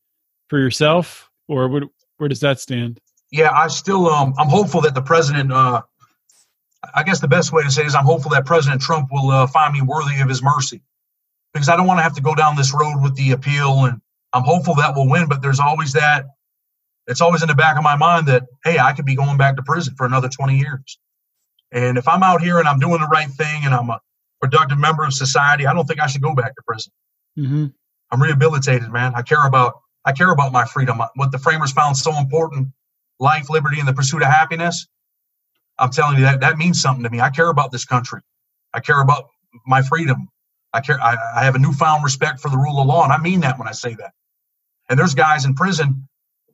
for 0.48 0.58
yourself, 0.58 1.30
or 1.48 1.68
where, 1.68 1.84
where 2.18 2.28
does 2.28 2.40
that 2.40 2.60
stand? 2.60 3.00
Yeah, 3.30 3.52
I 3.52 3.68
still 3.68 4.08
um, 4.08 4.34
I'm 4.40 4.48
hopeful 4.48 4.82
that 4.82 4.96
the 4.96 5.02
president 5.04 5.52
uh, 5.52 5.84
I 6.96 7.04
guess 7.04 7.20
the 7.20 7.28
best 7.28 7.52
way 7.52 7.62
to 7.62 7.70
say 7.70 7.86
is 7.86 7.94
I'm 7.94 8.06
hopeful 8.06 8.32
that 8.32 8.48
President 8.48 8.82
Trump 8.82 9.10
will 9.12 9.30
uh, 9.30 9.46
find 9.46 9.76
me 9.76 9.84
worthy 9.84 10.22
of 10.22 10.28
his 10.28 10.42
mercy 10.42 10.82
because 11.54 11.70
I 11.70 11.76
don't 11.78 11.86
want 11.86 12.00
to 12.00 12.04
have 12.04 12.16
to 12.16 12.22
go 12.24 12.34
down 12.34 12.56
this 12.56 12.74
road 12.74 13.00
with 13.00 13.14
the 13.16 13.30
appeal. 13.34 13.86
And 13.86 14.02
I'm 14.34 14.44
hopeful 14.44 14.74
that 14.78 14.96
we'll 14.96 15.08
win, 15.08 15.28
but 15.30 15.44
there's 15.44 15.60
always 15.60 15.94
that. 15.94 16.26
It's 17.08 17.22
always 17.22 17.42
in 17.42 17.50
the 17.50 17.56
back 17.56 17.78
of 17.78 17.84
my 17.84 17.96
mind 17.96 18.28
that, 18.28 18.44
hey, 18.64 18.80
I 18.80 18.94
could 18.94 19.06
be 19.06 19.16
going 19.16 19.38
back 19.38 19.58
to 19.58 19.64
prison 19.64 19.96
for 19.96 20.06
another 20.06 20.30
20 20.30 20.58
years. 20.58 21.00
And 21.72 21.98
if 21.98 22.08
I'm 22.08 22.24
out 22.24 22.42
here 22.42 22.60
and 22.60 22.68
I'm 22.68 22.80
doing 22.80 23.02
the 23.02 23.08
right 23.08 23.30
thing 23.30 23.64
and 23.66 23.74
I'm 23.74 23.90
a 23.90 24.00
productive 24.40 24.78
member 24.78 25.04
of 25.04 25.14
society, 25.14 25.66
I 25.66 25.74
don't 25.74 25.86
think 25.86 26.00
I 26.00 26.08
should 26.08 26.22
go 26.22 26.34
back 26.34 26.56
to 26.56 26.62
prison. 26.66 26.94
Mm-hmm. 27.38 27.66
I'm 28.12 28.22
rehabilitated, 28.22 28.90
man. 28.92 29.14
I 29.16 29.24
care 29.24 29.46
about 29.46 29.74
I 30.06 30.12
care 30.12 30.32
about 30.32 30.52
my 30.52 30.66
freedom. 30.66 31.02
What 31.16 31.32
the 31.32 31.40
framers 31.40 31.72
found 31.72 31.98
so 31.98 32.16
important: 32.18 32.68
life, 33.20 33.50
liberty, 33.50 33.80
and 33.80 33.88
the 33.88 33.94
pursuit 33.94 34.22
of 34.22 34.28
happiness. 34.28 34.88
I'm 35.80 35.90
telling 35.90 36.18
you 36.18 36.24
that 36.24 36.42
that 36.42 36.58
means 36.58 36.80
something 36.80 37.04
to 37.04 37.10
me. 37.10 37.20
I 37.20 37.32
care 37.32 37.50
about 37.50 37.72
this 37.72 37.86
country. 37.86 38.22
I 38.74 38.80
care 38.80 39.02
about 39.02 39.30
my 39.66 39.82
freedom. 39.82 40.30
I 40.74 40.82
care. 40.82 41.02
I, 41.02 41.18
I 41.38 41.44
have 41.44 41.56
a 41.56 41.60
newfound 41.60 42.04
respect 42.04 42.40
for 42.40 42.50
the 42.50 42.58
rule 42.58 42.80
of 42.80 42.86
law, 42.86 43.04
and 43.04 43.12
I 43.12 43.18
mean 43.18 43.40
that 43.40 43.58
when 43.58 43.68
I 43.68 43.72
say 43.72 43.96
that. 43.96 44.12
And 44.90 45.00
there's 45.00 45.16
guys 45.16 45.46
in 45.46 45.56
prison 45.56 46.08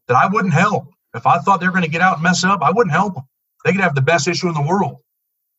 that 0.09 0.17
I 0.17 0.27
wouldn't 0.27 0.53
help 0.53 0.89
if 1.13 1.25
I 1.25 1.37
thought 1.37 1.61
they 1.61 1.67
were 1.67 1.71
going 1.71 1.85
to 1.85 1.89
get 1.89 2.01
out 2.01 2.15
and 2.15 2.23
mess 2.23 2.43
up. 2.43 2.61
I 2.61 2.71
wouldn't 2.71 2.91
help 2.91 3.13
them. 3.13 3.23
They 3.63 3.71
could 3.71 3.81
have 3.81 3.95
the 3.95 4.01
best 4.01 4.27
issue 4.27 4.47
in 4.47 4.53
the 4.55 4.61
world. 4.61 4.97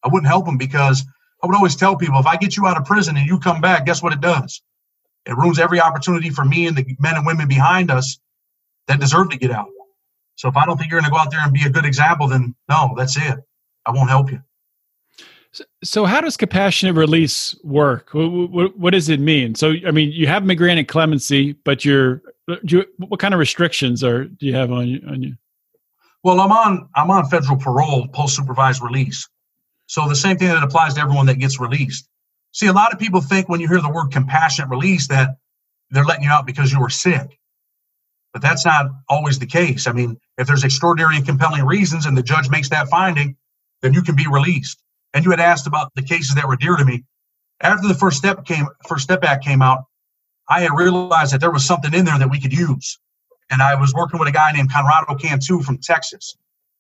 I 0.02 0.08
wouldn't 0.08 0.28
help 0.28 0.44
them 0.44 0.58
because 0.58 1.04
I 1.42 1.46
would 1.46 1.56
always 1.56 1.76
tell 1.76 1.96
people 1.96 2.18
if 2.18 2.26
I 2.26 2.36
get 2.36 2.56
you 2.56 2.66
out 2.66 2.76
of 2.76 2.84
prison 2.84 3.16
and 3.16 3.26
you 3.26 3.38
come 3.38 3.60
back, 3.60 3.86
guess 3.86 4.02
what 4.02 4.12
it 4.12 4.20
does? 4.20 4.60
It 5.26 5.36
ruins 5.36 5.58
every 5.58 5.80
opportunity 5.80 6.30
for 6.30 6.44
me 6.44 6.66
and 6.66 6.76
the 6.76 6.84
men 6.98 7.16
and 7.16 7.24
women 7.24 7.48
behind 7.48 7.90
us 7.90 8.18
that 8.88 9.00
deserve 9.00 9.30
to 9.30 9.38
get 9.38 9.50
out. 9.50 9.68
So 10.34 10.48
if 10.48 10.56
I 10.56 10.66
don't 10.66 10.78
think 10.78 10.90
you're 10.90 11.00
going 11.00 11.10
to 11.10 11.14
go 11.14 11.18
out 11.18 11.30
there 11.30 11.40
and 11.40 11.52
be 11.52 11.64
a 11.64 11.70
good 11.70 11.84
example, 11.84 12.26
then 12.26 12.54
no, 12.68 12.94
that's 12.96 13.16
it. 13.16 13.38
I 13.86 13.90
won't 13.92 14.08
help 14.08 14.30
you. 14.30 14.40
So, 15.52 15.64
so 15.84 16.04
how 16.06 16.20
does 16.20 16.36
compassionate 16.36 16.96
release 16.96 17.54
work? 17.62 18.10
What, 18.12 18.50
what, 18.50 18.78
what, 18.78 18.90
does 18.92 19.08
it 19.08 19.20
mean? 19.20 19.54
So, 19.54 19.74
I 19.86 19.90
mean, 19.90 20.12
you 20.12 20.26
have 20.28 20.46
been 20.46 20.56
granted 20.56 20.88
clemency, 20.88 21.52
but 21.64 21.84
you're, 21.84 22.22
Uh, 22.50 22.56
you, 22.64 22.84
what 22.98 23.20
kind 23.20 23.34
of 23.34 23.40
restrictions 23.40 24.02
are 24.02 24.24
do 24.24 24.46
you 24.46 24.54
have 24.54 24.72
on 24.72 24.88
you? 24.88 25.00
On 25.06 25.22
you? 25.22 25.36
Well, 26.22 26.40
I'm 26.40 26.52
on 26.52 26.88
I'm 26.94 27.10
on 27.10 27.28
federal 27.28 27.56
parole, 27.56 28.08
post 28.08 28.36
supervised 28.36 28.82
release. 28.82 29.28
So 29.86 30.08
the 30.08 30.16
same 30.16 30.36
thing 30.36 30.48
that 30.48 30.62
applies 30.62 30.94
to 30.94 31.00
everyone 31.00 31.26
that 31.26 31.38
gets 31.38 31.58
released. 31.60 32.08
See, 32.52 32.66
a 32.66 32.72
lot 32.72 32.92
of 32.92 32.98
people 32.98 33.20
think 33.20 33.48
when 33.48 33.60
you 33.60 33.68
hear 33.68 33.80
the 33.80 33.90
word 33.90 34.10
compassionate 34.10 34.70
release 34.70 35.08
that 35.08 35.36
they're 35.90 36.04
letting 36.04 36.24
you 36.24 36.30
out 36.30 36.46
because 36.46 36.72
you 36.72 36.80
were 36.80 36.90
sick. 36.90 37.38
But 38.32 38.42
that's 38.42 38.64
not 38.64 38.86
always 39.08 39.38
the 39.38 39.46
case. 39.46 39.86
I 39.86 39.92
mean, 39.92 40.16
if 40.38 40.46
there's 40.46 40.62
extraordinary 40.62 41.16
and 41.16 41.26
compelling 41.26 41.64
reasons 41.64 42.06
and 42.06 42.16
the 42.16 42.22
judge 42.22 42.48
makes 42.48 42.68
that 42.68 42.88
finding, 42.88 43.36
then 43.82 43.92
you 43.92 44.02
can 44.02 44.14
be 44.14 44.26
released. 44.28 44.80
And 45.14 45.24
you 45.24 45.32
had 45.32 45.40
asked 45.40 45.66
about 45.66 45.92
the 45.96 46.02
cases 46.02 46.36
that 46.36 46.46
were 46.46 46.56
dear 46.56 46.76
to 46.76 46.84
me. 46.84 47.04
After 47.60 47.88
the 47.88 47.94
first 47.94 48.18
step 48.18 48.44
came, 48.44 48.68
first 48.86 49.02
step 49.02 49.24
act 49.24 49.44
came 49.44 49.62
out, 49.62 49.84
I 50.50 50.60
had 50.62 50.72
realized 50.76 51.32
that 51.32 51.40
there 51.40 51.52
was 51.52 51.64
something 51.64 51.94
in 51.94 52.04
there 52.04 52.18
that 52.18 52.28
we 52.28 52.40
could 52.40 52.52
use. 52.52 52.98
And 53.50 53.62
I 53.62 53.76
was 53.76 53.94
working 53.94 54.18
with 54.18 54.28
a 54.28 54.32
guy 54.32 54.52
named 54.52 54.72
Conrado 54.72 55.14
Cantu 55.14 55.60
from 55.60 55.78
Texas. 55.78 56.36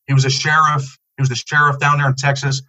He 0.06 0.12
was 0.12 0.24
a 0.24 0.30
sheriff. 0.30 0.98
He 1.16 1.22
was 1.22 1.28
the 1.28 1.36
sheriff 1.36 1.78
down 1.78 1.98
there 1.98 2.08
in 2.08 2.16
Texas, 2.16 2.62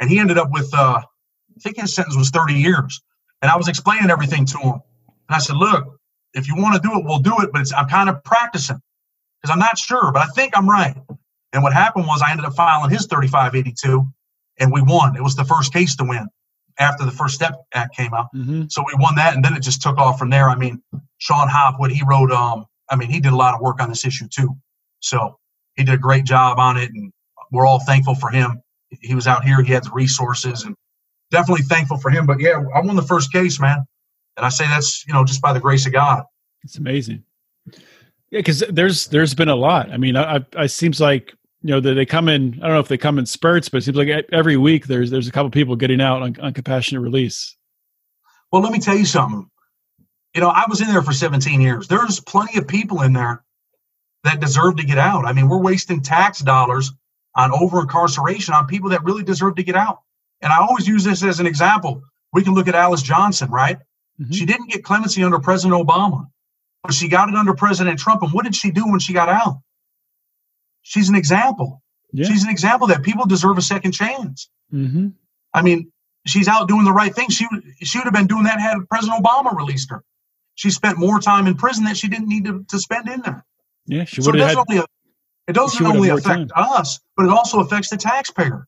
and 0.00 0.10
he 0.10 0.18
ended 0.18 0.38
up 0.38 0.50
with 0.50 0.72
uh, 0.74 1.00
I 1.00 1.60
think 1.60 1.80
his 1.80 1.94
sentence 1.94 2.16
was 2.16 2.30
30 2.30 2.54
years. 2.54 3.00
And 3.40 3.50
I 3.50 3.56
was 3.56 3.68
explaining 3.68 4.10
everything 4.10 4.46
to 4.46 4.58
him. 4.58 4.80
And 5.28 5.36
I 5.36 5.38
said, 5.38 5.56
look, 5.56 5.98
if 6.34 6.48
you 6.48 6.56
want 6.56 6.74
to 6.74 6.88
do 6.88 6.98
it, 6.98 7.04
we'll 7.04 7.20
do 7.20 7.36
it. 7.40 7.50
But 7.52 7.66
I'm 7.76 7.88
kind 7.88 8.08
of 8.08 8.22
practicing 8.24 8.80
because 9.40 9.52
I'm 9.52 9.60
not 9.60 9.78
sure, 9.78 10.10
but 10.12 10.22
I 10.22 10.26
think 10.34 10.56
I'm 10.56 10.68
right. 10.68 10.96
And 11.52 11.62
what 11.62 11.72
happened 11.72 12.06
was 12.06 12.22
I 12.22 12.30
ended 12.30 12.46
up 12.46 12.54
filing 12.54 12.90
his 12.90 13.06
3582 13.06 14.06
and 14.58 14.72
we 14.72 14.82
won. 14.82 15.16
It 15.16 15.22
was 15.22 15.36
the 15.36 15.44
first 15.44 15.72
case 15.72 15.96
to 15.96 16.04
win 16.04 16.28
after 16.78 17.04
the 17.04 17.10
First 17.10 17.34
Step 17.34 17.54
Act 17.74 17.96
came 17.96 18.14
out. 18.14 18.28
Mm-hmm. 18.34 18.64
So 18.68 18.84
we 18.86 18.92
won 18.98 19.14
that. 19.16 19.34
And 19.34 19.44
then 19.44 19.54
it 19.54 19.62
just 19.62 19.82
took 19.82 19.98
off 19.98 20.18
from 20.18 20.30
there. 20.30 20.48
I 20.48 20.56
mean, 20.56 20.82
Shon 21.18 21.48
Hopwood, 21.48 21.90
he 21.90 22.02
wrote, 22.06 22.30
um, 22.30 22.66
I 22.90 22.96
mean, 22.96 23.10
he 23.10 23.20
did 23.20 23.32
a 23.32 23.36
lot 23.36 23.54
of 23.54 23.60
work 23.60 23.80
on 23.80 23.88
this 23.88 24.04
issue 24.04 24.28
too. 24.28 24.56
So 25.00 25.38
he 25.74 25.84
did 25.84 25.94
a 25.94 25.98
great 25.98 26.24
job 26.24 26.58
on 26.58 26.76
it. 26.76 26.90
And 26.90 27.12
we're 27.50 27.66
all 27.66 27.80
thankful 27.80 28.14
for 28.14 28.30
him. 28.30 28.62
He 28.90 29.14
was 29.14 29.26
out 29.26 29.44
here, 29.44 29.62
he 29.62 29.72
had 29.72 29.84
the 29.84 29.90
resources 29.92 30.62
and 30.62 30.74
definitely 31.30 31.64
thankful 31.64 31.98
for 31.98 32.10
him. 32.10 32.26
But 32.26 32.40
yeah, 32.40 32.62
I 32.74 32.80
won 32.80 32.96
the 32.96 33.02
first 33.02 33.32
case, 33.32 33.60
man. 33.60 33.84
And 34.36 34.46
I 34.46 34.48
say 34.48 34.66
that's, 34.66 35.06
you 35.06 35.12
know, 35.12 35.24
just 35.24 35.42
by 35.42 35.52
the 35.52 35.60
grace 35.60 35.86
of 35.86 35.92
God. 35.92 36.22
It's 36.62 36.78
amazing. 36.78 37.24
Yeah, 38.30 38.40
because 38.40 38.62
there's 38.70 39.06
there's 39.06 39.34
been 39.34 39.48
a 39.48 39.56
lot. 39.56 39.90
I 39.90 39.96
mean, 39.96 40.16
I, 40.16 40.44
I 40.54 40.66
seems 40.66 41.00
like 41.00 41.34
you 41.62 41.70
know 41.70 41.80
they 41.80 42.06
come 42.06 42.28
in. 42.28 42.54
I 42.62 42.66
don't 42.66 42.74
know 42.74 42.80
if 42.80 42.88
they 42.88 42.98
come 42.98 43.18
in 43.18 43.26
spurts, 43.26 43.68
but 43.68 43.78
it 43.78 43.82
seems 43.82 43.96
like 43.96 44.08
every 44.32 44.56
week 44.56 44.86
there's 44.86 45.10
there's 45.10 45.28
a 45.28 45.32
couple 45.32 45.50
people 45.50 45.76
getting 45.76 46.00
out 46.00 46.22
on, 46.22 46.38
on 46.40 46.52
compassionate 46.52 47.02
release. 47.02 47.56
Well, 48.52 48.62
let 48.62 48.72
me 48.72 48.78
tell 48.78 48.96
you 48.96 49.04
something. 49.04 49.50
You 50.34 50.40
know, 50.40 50.48
I 50.48 50.64
was 50.68 50.80
in 50.80 50.88
there 50.88 51.02
for 51.02 51.12
17 51.12 51.60
years. 51.60 51.88
There's 51.88 52.20
plenty 52.20 52.58
of 52.58 52.68
people 52.68 53.02
in 53.02 53.12
there 53.12 53.42
that 54.24 54.40
deserve 54.40 54.76
to 54.76 54.84
get 54.84 54.98
out. 54.98 55.24
I 55.24 55.32
mean, 55.32 55.48
we're 55.48 55.60
wasting 55.60 56.00
tax 56.00 56.40
dollars 56.40 56.92
on 57.34 57.52
over 57.52 57.80
incarceration 57.80 58.54
on 58.54 58.66
people 58.66 58.90
that 58.90 59.04
really 59.04 59.22
deserve 59.22 59.56
to 59.56 59.62
get 59.62 59.76
out. 59.76 60.00
And 60.40 60.52
I 60.52 60.58
always 60.58 60.86
use 60.86 61.04
this 61.04 61.22
as 61.24 61.40
an 61.40 61.46
example. 61.46 62.02
We 62.32 62.44
can 62.44 62.54
look 62.54 62.68
at 62.68 62.74
Alice 62.74 63.02
Johnson, 63.02 63.50
right? 63.50 63.78
Mm-hmm. 64.20 64.32
She 64.32 64.46
didn't 64.46 64.70
get 64.70 64.84
clemency 64.84 65.22
under 65.22 65.38
President 65.38 65.80
Obama, 65.80 66.26
but 66.82 66.94
she 66.94 67.08
got 67.08 67.28
it 67.28 67.34
under 67.34 67.54
President 67.54 67.98
Trump. 67.98 68.22
And 68.22 68.32
what 68.32 68.44
did 68.44 68.54
she 68.54 68.70
do 68.70 68.88
when 68.88 69.00
she 69.00 69.12
got 69.12 69.28
out? 69.28 69.60
She's 70.88 71.10
an 71.10 71.16
example. 71.16 71.82
Yeah. 72.14 72.24
She's 72.26 72.44
an 72.44 72.48
example 72.48 72.86
that 72.86 73.02
people 73.02 73.26
deserve 73.26 73.58
a 73.58 73.62
second 73.62 73.92
chance. 73.92 74.48
Mm-hmm. 74.72 75.08
I 75.52 75.60
mean, 75.60 75.92
she's 76.26 76.48
out 76.48 76.66
doing 76.66 76.86
the 76.86 76.92
right 76.92 77.14
thing. 77.14 77.28
She 77.28 77.46
she 77.82 77.98
would 77.98 78.04
have 78.04 78.14
been 78.14 78.26
doing 78.26 78.44
that 78.44 78.58
had 78.58 78.78
President 78.88 79.22
Obama 79.22 79.54
released 79.54 79.90
her. 79.90 80.02
She 80.54 80.70
spent 80.70 80.96
more 80.96 81.20
time 81.20 81.46
in 81.46 81.56
prison 81.56 81.84
that 81.84 81.98
she 81.98 82.08
didn't 82.08 82.28
need 82.28 82.46
to, 82.46 82.64
to 82.70 82.78
spend 82.78 83.06
in 83.06 83.20
there. 83.20 83.44
Yeah, 83.84 84.04
she 84.04 84.22
would 84.22 84.34
so 84.34 84.46
have. 84.46 84.64
Had, 84.66 84.86
it 85.46 85.52
doesn't 85.52 85.84
only 85.84 86.08
affect 86.08 86.24
time. 86.24 86.50
us, 86.56 87.00
but 87.18 87.26
it 87.26 87.30
also 87.30 87.60
affects 87.60 87.90
the 87.90 87.98
taxpayer. 87.98 88.66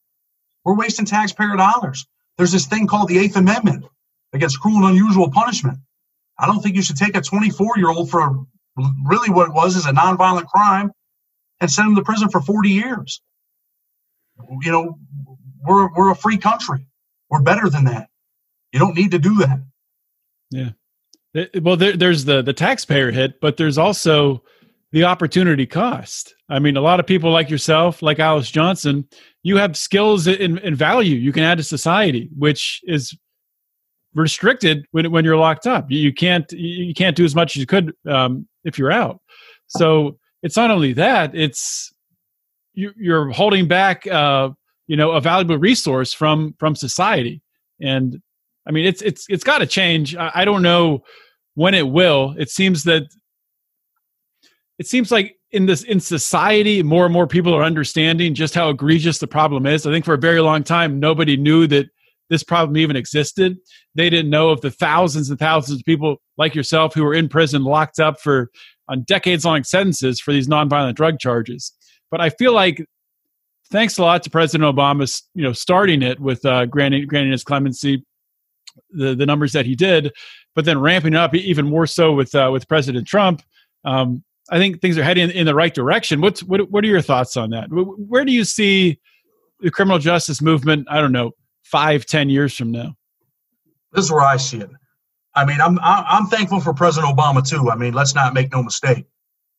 We're 0.62 0.76
wasting 0.76 1.06
taxpayer 1.06 1.56
dollars. 1.56 2.06
There's 2.37 2.52
this 2.52 2.66
thing 2.66 2.87
called 2.87 3.09
the 3.09 3.18
Eighth 3.18 3.37
Amendment 3.37 3.87
against 4.35 4.61
cruel 4.61 4.76
and 4.76 4.90
unusual 4.90 5.30
punishment. 5.30 5.78
I 6.38 6.44
don't 6.44 6.61
think 6.61 6.76
you 6.76 6.83
should 6.83 6.96
take 6.96 7.16
a 7.16 7.22
24 7.22 7.78
year 7.78 7.88
old 7.88 8.11
for 8.11 8.20
a, 8.20 8.83
really 9.06 9.30
what 9.30 9.48
it 9.48 9.54
was 9.54 9.76
is 9.76 9.87
a 9.87 9.92
nonviolent 9.92 10.46
crime 10.48 10.92
and 11.61 11.70
send 11.70 11.88
him 11.88 11.96
to 11.96 12.03
prison 12.03 12.29
for 12.29 12.40
40 12.40 12.70
years. 12.70 13.20
You 14.62 14.73
know, 14.73 14.99
we're 15.66 15.92
we're 15.94 16.11
a 16.11 16.16
free 16.16 16.38
country. 16.38 16.87
We're 17.29 17.42
better 17.42 17.68
than 17.68 17.85
that. 17.85 18.09
You 18.73 18.79
don't 18.79 18.96
need 18.96 19.11
to 19.11 19.18
do 19.18 19.35
that. 19.37 19.61
Yeah. 20.51 20.70
Well, 21.61 21.77
there, 21.77 21.96
there's 21.96 22.25
the 22.25 22.42
the 22.42 22.53
taxpayer 22.53 23.11
hit, 23.11 23.40
but 23.40 23.57
there's 23.57 23.79
also 23.79 24.42
the 24.92 25.05
opportunity 25.05 25.66
cost. 25.66 26.35
I 26.49 26.59
mean, 26.59 26.77
a 26.77 26.81
lot 26.81 26.99
of 26.99 27.07
people 27.07 27.31
like 27.31 27.51
yourself, 27.51 28.03
like 28.03 28.18
Alice 28.18 28.51
Johnson, 28.51 29.07
you 29.42 29.57
have 29.57 29.77
skills 29.77 30.27
and, 30.27 30.59
value 30.77 31.16
you 31.16 31.33
can 31.33 31.44
add 31.44 31.59
to 31.59 31.64
society, 31.64 32.29
which 32.37 32.81
is 32.85 33.16
restricted 34.14 34.87
when 34.90 35.11
when 35.12 35.25
you're 35.25 35.37
locked 35.37 35.66
up. 35.66 35.90
You 35.90 36.12
can't 36.12 36.51
you 36.53 36.94
can't 36.94 37.16
do 37.16 37.25
as 37.25 37.35
much 37.35 37.57
as 37.57 37.61
you 37.61 37.66
could 37.66 37.92
um, 38.09 38.49
if 38.64 38.79
you're 38.79 38.92
out. 38.92 39.20
So 39.68 40.18
it's 40.42 40.57
not 40.57 40.70
only 40.70 40.92
that; 40.94 41.35
it's 41.35 41.92
you, 42.74 42.92
you're 42.96 43.31
holding 43.31 43.68
back, 43.68 44.07
uh, 44.07 44.50
you 44.87 44.96
know, 44.96 45.12
a 45.12 45.20
valuable 45.20 45.59
resource 45.59 46.12
from 46.12 46.55
from 46.59 46.74
society. 46.74 47.42
And 47.81 48.20
I 48.66 48.72
mean, 48.72 48.87
it's 48.87 49.03
it's 49.03 49.26
it's 49.29 49.44
got 49.44 49.59
to 49.59 49.66
change. 49.66 50.16
I, 50.16 50.31
I 50.35 50.44
don't 50.44 50.62
know 50.62 51.03
when 51.55 51.74
it 51.74 51.88
will. 51.88 52.35
It 52.38 52.50
seems 52.50 52.85
that 52.85 53.05
it 54.79 54.87
seems 54.87 55.12
like 55.12 55.37
in 55.53 55.66
this 55.66 55.83
in 55.83 56.00
society 56.00 56.83
more 56.83 57.05
and 57.05 57.12
more 57.12 57.26
people 57.26 57.55
are 57.55 57.62
understanding 57.62 58.35
just 58.35 58.55
how 58.55 58.70
egregious 58.70 59.18
the 59.18 59.26
problem 59.26 59.66
is 59.66 59.87
i 59.87 59.90
think 59.90 60.05
for 60.05 60.14
a 60.14 60.18
very 60.18 60.40
long 60.40 60.62
time 60.62 61.00
nobody 61.00 61.37
knew 61.37 61.66
that 61.66 61.87
this 62.29 62.44
problem 62.44 62.76
even 62.76 62.96
existed 62.96 63.57
they 63.94 64.09
didn't 64.09 64.31
know 64.31 64.50
of 64.50 64.61
the 64.61 64.70
thousands 64.70 65.29
and 65.29 65.38
thousands 65.38 65.81
of 65.81 65.85
people 65.85 66.16
like 66.38 66.55
yourself 66.55 66.94
who 66.94 67.05
were 67.05 67.14
in 67.14 67.29
prison 67.29 67.64
locked 67.64 67.98
up 67.98 68.20
for 68.20 68.50
on 68.90 69.03
decades 69.03 69.44
long 69.44 69.64
sentences 69.64 70.20
for 70.20 70.33
these 70.33 70.48
nonviolent 70.48 70.94
drug 70.94 71.18
charges 71.18 71.72
but 72.11 72.20
i 72.20 72.29
feel 72.31 72.53
like 72.53 72.85
thanks 73.70 73.96
a 73.98 74.03
lot 74.03 74.22
to 74.22 74.31
president 74.31 74.76
obama 74.76 75.22
you 75.35 75.42
know 75.42 75.53
starting 75.53 76.03
it 76.03 76.20
with 76.20 76.44
uh, 76.44 76.66
granting 76.66 77.07
granting 77.07 77.33
his 77.33 77.44
clemency 77.44 78.05
the 78.90 79.14
the 79.14 79.26
numbers 79.26 79.53
that 79.53 79.66
he 79.66 79.74
did 79.74 80.12
but 80.55 80.64
then 80.64 80.79
ramping 80.79 81.14
up 81.14 81.35
even 81.35 81.66
more 81.66 81.87
so 81.87 82.12
with 82.12 82.35
uh, 82.35 82.50
with 82.53 82.68
president 82.68 83.07
trump 83.07 83.42
um, 83.85 84.22
I 84.50 84.59
think 84.59 84.81
things 84.81 84.98
are 84.98 85.05
heading 85.05 85.31
in 85.31 85.46
the 85.46 85.55
right 85.55 85.72
direction. 85.72 86.20
What's 86.20 86.42
what? 86.42 86.70
What 86.70 86.85
are 86.85 86.88
your 86.88 87.00
thoughts 87.00 87.37
on 87.37 87.50
that? 87.50 87.68
Where 87.70 88.24
do 88.24 88.33
you 88.33 88.44
see 88.44 88.98
the 89.61 89.70
criminal 89.70 89.98
justice 89.98 90.42
movement? 90.42 90.88
I 90.90 91.00
don't 91.00 91.12
know, 91.12 91.33
five, 91.62 92.05
ten 92.05 92.29
years 92.29 92.57
from 92.57 92.72
now. 92.72 92.96
This 93.92 94.07
is 94.07 94.12
where 94.12 94.22
I 94.22 94.37
see 94.37 94.59
it. 94.59 94.70
I 95.34 95.44
mean, 95.44 95.60
I'm 95.60 95.78
I'm 95.80 96.26
thankful 96.26 96.60
for 96.60 96.74
President 96.74 97.16
Obama 97.16 97.46
too. 97.46 97.70
I 97.70 97.76
mean, 97.76 97.92
let's 97.92 98.14
not 98.14 98.34
make 98.34 98.50
no 98.52 98.62
mistake. 98.62 99.06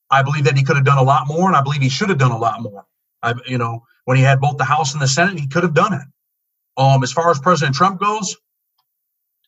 I 0.10 0.24
believe 0.24 0.44
that 0.44 0.58
he 0.58 0.64
could 0.64 0.76
have 0.76 0.86
done 0.86 0.98
a 0.98 1.04
lot 1.04 1.28
more, 1.28 1.48
and 1.48 1.56
I 1.56 1.62
believe 1.62 1.82
he 1.82 1.90
should 1.90 2.10
have 2.10 2.18
done 2.18 2.32
a 2.32 2.38
lot 2.38 2.62
more. 2.62 2.86
I, 3.24 3.34
you 3.48 3.58
know, 3.58 3.86
when 4.06 4.18
he 4.18 4.24
had 4.24 4.42
both 4.42 4.58
the 4.58 4.66
House 4.66 4.94
and 4.94 5.02
the 5.02 5.08
Senate, 5.08 5.40
he 5.40 5.48
could 5.48 5.64
have 5.64 5.74
done 5.74 5.94
it. 5.94 6.02
Um, 6.78 7.04
as 7.04 7.12
far 7.12 7.30
as 7.32 7.40
President 7.40 7.76
Trump 7.76 8.00
goes, 8.00 8.36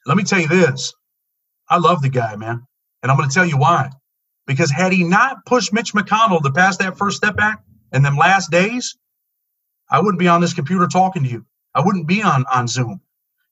let 0.05 0.15
me 0.15 0.23
tell 0.23 0.39
you 0.39 0.47
this. 0.47 0.93
I 1.69 1.77
love 1.77 2.01
the 2.01 2.09
guy, 2.09 2.35
man. 2.35 2.65
And 3.01 3.11
I'm 3.11 3.17
going 3.17 3.29
to 3.29 3.33
tell 3.33 3.45
you 3.45 3.57
why. 3.57 3.89
Because 4.45 4.71
had 4.71 4.91
he 4.93 5.03
not 5.03 5.45
pushed 5.45 5.73
Mitch 5.73 5.93
McConnell 5.93 6.43
to 6.43 6.51
pass 6.51 6.77
that 6.77 6.97
First 6.97 7.17
Step 7.17 7.35
Act 7.39 7.65
in 7.91 8.03
them 8.03 8.17
last 8.17 8.51
days, 8.51 8.97
I 9.89 9.99
wouldn't 9.99 10.19
be 10.19 10.27
on 10.27 10.41
this 10.41 10.53
computer 10.53 10.87
talking 10.87 11.23
to 11.23 11.29
you. 11.29 11.45
I 11.75 11.81
wouldn't 11.81 12.07
be 12.07 12.21
on, 12.21 12.45
on 12.53 12.67
Zoom. 12.67 13.01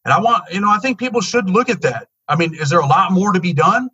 And 0.05 0.13
I 0.13 0.19
want, 0.19 0.43
you 0.51 0.59
know, 0.59 0.69
I 0.69 0.79
think 0.79 0.99
people 0.99 1.21
should 1.21 1.49
look 1.49 1.69
at 1.69 1.81
that. 1.81 2.07
I 2.31 2.37
mean, 2.37 2.55
is 2.55 2.69
there 2.69 2.79
a 2.79 2.85
lot 2.85 3.11
more 3.11 3.33
to 3.33 3.41
be 3.41 3.51
done? 3.51 3.89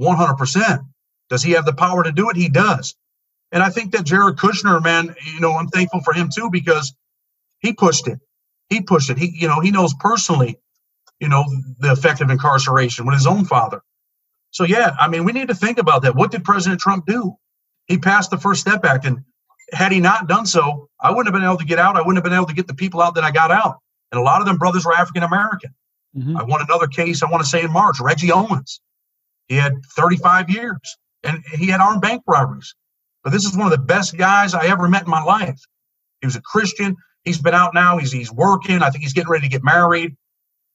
100%. 0.00 0.80
Does 1.28 1.42
he 1.44 1.52
have 1.52 1.64
the 1.64 1.72
power 1.72 2.02
to 2.02 2.10
do 2.10 2.28
it? 2.28 2.36
He 2.36 2.48
does. 2.48 2.96
And 3.52 3.62
I 3.62 3.70
think 3.70 3.92
that 3.92 4.04
Jared 4.04 4.36
Kushner, 4.36 4.82
man, 4.82 5.14
you 5.32 5.40
know, 5.40 5.52
I'm 5.52 5.68
thankful 5.68 6.00
for 6.00 6.12
him 6.12 6.30
too 6.34 6.50
because 6.50 6.92
he 7.60 7.72
pushed 7.72 8.08
it. 8.08 8.18
He 8.68 8.80
pushed 8.80 9.10
it. 9.10 9.18
He, 9.18 9.32
you 9.38 9.46
know, 9.46 9.60
he 9.60 9.70
knows 9.70 9.94
personally, 9.94 10.58
you 11.20 11.28
know, 11.28 11.44
the 11.78 11.92
effect 11.92 12.20
of 12.20 12.30
incarceration 12.30 13.06
with 13.06 13.14
his 13.14 13.26
own 13.26 13.44
father. 13.44 13.82
So 14.50 14.64
yeah, 14.64 14.96
I 14.98 15.06
mean, 15.06 15.24
we 15.24 15.32
need 15.32 15.48
to 15.48 15.54
think 15.54 15.78
about 15.78 16.02
that. 16.02 16.16
What 16.16 16.32
did 16.32 16.42
President 16.42 16.80
Trump 16.80 17.06
do? 17.06 17.36
He 17.86 17.98
passed 17.98 18.30
the 18.30 18.38
First 18.38 18.60
Step 18.60 18.84
Act, 18.84 19.04
and 19.04 19.22
had 19.72 19.92
he 19.92 20.00
not 20.00 20.28
done 20.28 20.46
so, 20.46 20.88
I 21.00 21.10
wouldn't 21.10 21.26
have 21.26 21.34
been 21.34 21.48
able 21.48 21.58
to 21.58 21.64
get 21.64 21.78
out. 21.78 21.96
I 21.96 22.00
wouldn't 22.00 22.16
have 22.16 22.24
been 22.24 22.32
able 22.32 22.46
to 22.46 22.54
get 22.54 22.66
the 22.66 22.74
people 22.74 23.00
out 23.00 23.14
that 23.14 23.24
I 23.24 23.30
got 23.30 23.52
out. 23.52 23.78
And 24.10 24.20
a 24.20 24.24
lot 24.24 24.40
of 24.40 24.46
them 24.46 24.58
brothers 24.58 24.84
were 24.84 24.92
African 24.92 25.22
American. 25.22 25.72
Mm-hmm. 26.16 26.36
I 26.36 26.44
won 26.44 26.60
another 26.62 26.86
case. 26.86 27.22
I 27.22 27.30
want 27.30 27.42
to 27.42 27.48
say 27.48 27.62
in 27.62 27.72
March, 27.72 28.00
Reggie 28.00 28.32
Owens. 28.32 28.80
He 29.48 29.56
had 29.56 29.74
35 29.96 30.50
years, 30.50 30.96
and 31.24 31.42
he 31.52 31.66
had 31.66 31.80
armed 31.80 32.02
bank 32.02 32.22
robberies. 32.26 32.74
But 33.22 33.30
this 33.30 33.44
is 33.44 33.56
one 33.56 33.66
of 33.66 33.72
the 33.72 33.84
best 33.84 34.16
guys 34.16 34.54
I 34.54 34.66
ever 34.66 34.88
met 34.88 35.04
in 35.04 35.10
my 35.10 35.22
life. 35.22 35.60
He 36.20 36.26
was 36.26 36.36
a 36.36 36.40
Christian. 36.40 36.96
He's 37.24 37.40
been 37.40 37.54
out 37.54 37.74
now. 37.74 37.98
He's 37.98 38.12
he's 38.12 38.32
working. 38.32 38.82
I 38.82 38.90
think 38.90 39.02
he's 39.02 39.12
getting 39.12 39.30
ready 39.30 39.46
to 39.46 39.50
get 39.50 39.62
married. 39.62 40.16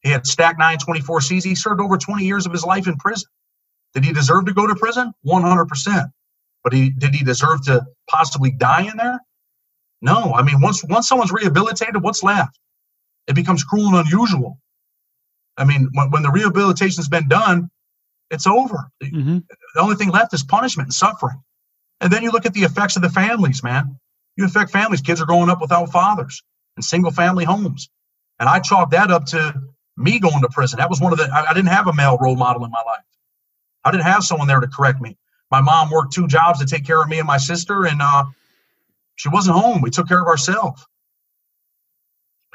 He 0.01 0.09
had 0.09 0.27
stacked 0.27 0.59
924 0.59 1.21
Cs. 1.21 1.43
He 1.43 1.55
served 1.55 1.81
over 1.81 1.97
20 1.97 2.23
years 2.23 2.45
of 2.45 2.51
his 2.51 2.63
life 2.63 2.87
in 2.87 2.95
prison. 2.97 3.27
Did 3.95 4.05
he 4.05 4.13
deserve 4.13 4.45
to 4.45 4.53
go 4.53 4.67
to 4.67 4.75
prison? 4.75 5.13
100%. 5.25 6.11
But 6.63 6.73
he, 6.73 6.91
did 6.91 7.15
he 7.15 7.23
deserve 7.23 7.63
to 7.65 7.85
possibly 8.07 8.51
die 8.51 8.83
in 8.83 8.97
there? 8.97 9.19
No. 10.01 10.33
I 10.33 10.43
mean, 10.43 10.61
once 10.61 10.83
once 10.83 11.07
someone's 11.07 11.31
rehabilitated, 11.31 12.03
what's 12.03 12.21
left? 12.21 12.59
It 13.27 13.33
becomes 13.35 13.63
cruel 13.63 13.95
and 13.95 14.05
unusual. 14.07 14.59
I 15.57 15.63
mean, 15.63 15.89
when, 15.93 16.11
when 16.11 16.23
the 16.23 16.31
rehabilitation's 16.31 17.07
been 17.07 17.27
done, 17.27 17.69
it's 18.29 18.47
over. 18.47 18.89
Mm-hmm. 19.03 19.39
The 19.75 19.81
only 19.81 19.95
thing 19.95 20.09
left 20.09 20.33
is 20.33 20.43
punishment 20.43 20.87
and 20.87 20.93
suffering. 20.93 21.41
And 22.01 22.11
then 22.11 22.23
you 22.23 22.31
look 22.31 22.45
at 22.45 22.53
the 22.53 22.63
effects 22.63 22.95
of 22.95 23.01
the 23.01 23.09
families, 23.09 23.63
man. 23.63 23.99
You 24.35 24.45
affect 24.45 24.71
families. 24.71 25.01
Kids 25.01 25.21
are 25.21 25.25
growing 25.25 25.49
up 25.49 25.61
without 25.61 25.91
fathers 25.91 26.43
in 26.75 26.83
single 26.83 27.11
family 27.11 27.45
homes. 27.45 27.89
And 28.39 28.49
I 28.49 28.59
chalk 28.59 28.91
that 28.91 29.11
up 29.11 29.25
to 29.27 29.53
me 29.95 30.19
going 30.19 30.41
to 30.41 30.49
prison. 30.49 30.79
That 30.79 30.89
was 30.89 30.99
one 30.99 31.13
of 31.13 31.19
the, 31.19 31.29
I, 31.33 31.51
I 31.51 31.53
didn't 31.53 31.69
have 31.69 31.87
a 31.87 31.93
male 31.93 32.17
role 32.19 32.35
model 32.35 32.65
in 32.65 32.71
my 32.71 32.81
life. 32.85 33.05
I 33.83 33.91
didn't 33.91 34.03
have 34.03 34.23
someone 34.23 34.47
there 34.47 34.59
to 34.59 34.67
correct 34.67 34.99
me. 34.99 35.17
My 35.51 35.61
mom 35.61 35.89
worked 35.89 36.11
two 36.11 36.27
jobs 36.27 36.59
to 36.59 36.65
take 36.65 36.85
care 36.85 37.01
of 37.01 37.07
me 37.07 37.19
and 37.19 37.27
my 37.27 37.37
sister, 37.37 37.85
and 37.85 38.01
uh, 38.01 38.25
she 39.15 39.29
wasn't 39.29 39.55
home. 39.57 39.81
We 39.81 39.91
took 39.91 40.07
care 40.07 40.21
of 40.21 40.27
ourselves. 40.27 40.85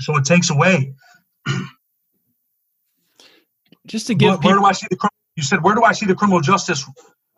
So 0.00 0.16
it 0.16 0.24
takes 0.24 0.50
away. 0.50 0.94
Just 3.90 4.07
to 4.09 4.14
give 4.14 4.29
where, 4.29 4.38
people- 4.38 4.50
where 4.50 4.61
do 4.61 4.64
I 4.64 4.72
see 4.72 4.87
the 4.90 5.09
you 5.37 5.42
said 5.42 5.62
where 5.62 5.74
do 5.74 5.83
I 5.85 5.92
see 5.92 6.07
the 6.07 6.14
criminal 6.14 6.40
justice 6.40 6.85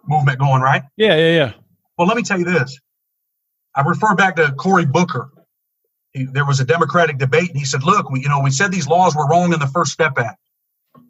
movement 0.07 0.39
going, 0.39 0.63
right? 0.63 0.83
Yeah, 0.97 1.17
yeah, 1.17 1.33
yeah. 1.37 1.53
Well, 1.97 2.09
let 2.09 2.17
me 2.17 2.23
tell 2.23 2.39
you 2.39 2.45
this. 2.45 2.79
I 3.75 3.83
refer 3.83 4.15
back 4.15 4.37
to 4.37 4.53
Cory 4.53 4.87
Booker. 4.87 5.31
He, 6.13 6.25
there 6.25 6.45
was 6.45 6.61
a 6.61 6.65
Democratic 6.65 7.19
debate, 7.19 7.51
and 7.51 7.59
he 7.59 7.65
said, 7.65 7.83
"Look, 7.85 8.11
we, 8.11 8.21
you 8.21 8.29
know, 8.29 8.41
we 8.41 8.51
said 8.51 8.71
these 8.73 8.89
laws 8.89 9.15
were 9.17 9.27
wrong 9.29 9.53
in 9.53 9.61
the 9.61 9.67
First 9.67 9.93
Step 9.93 10.19
Act. 10.19 10.39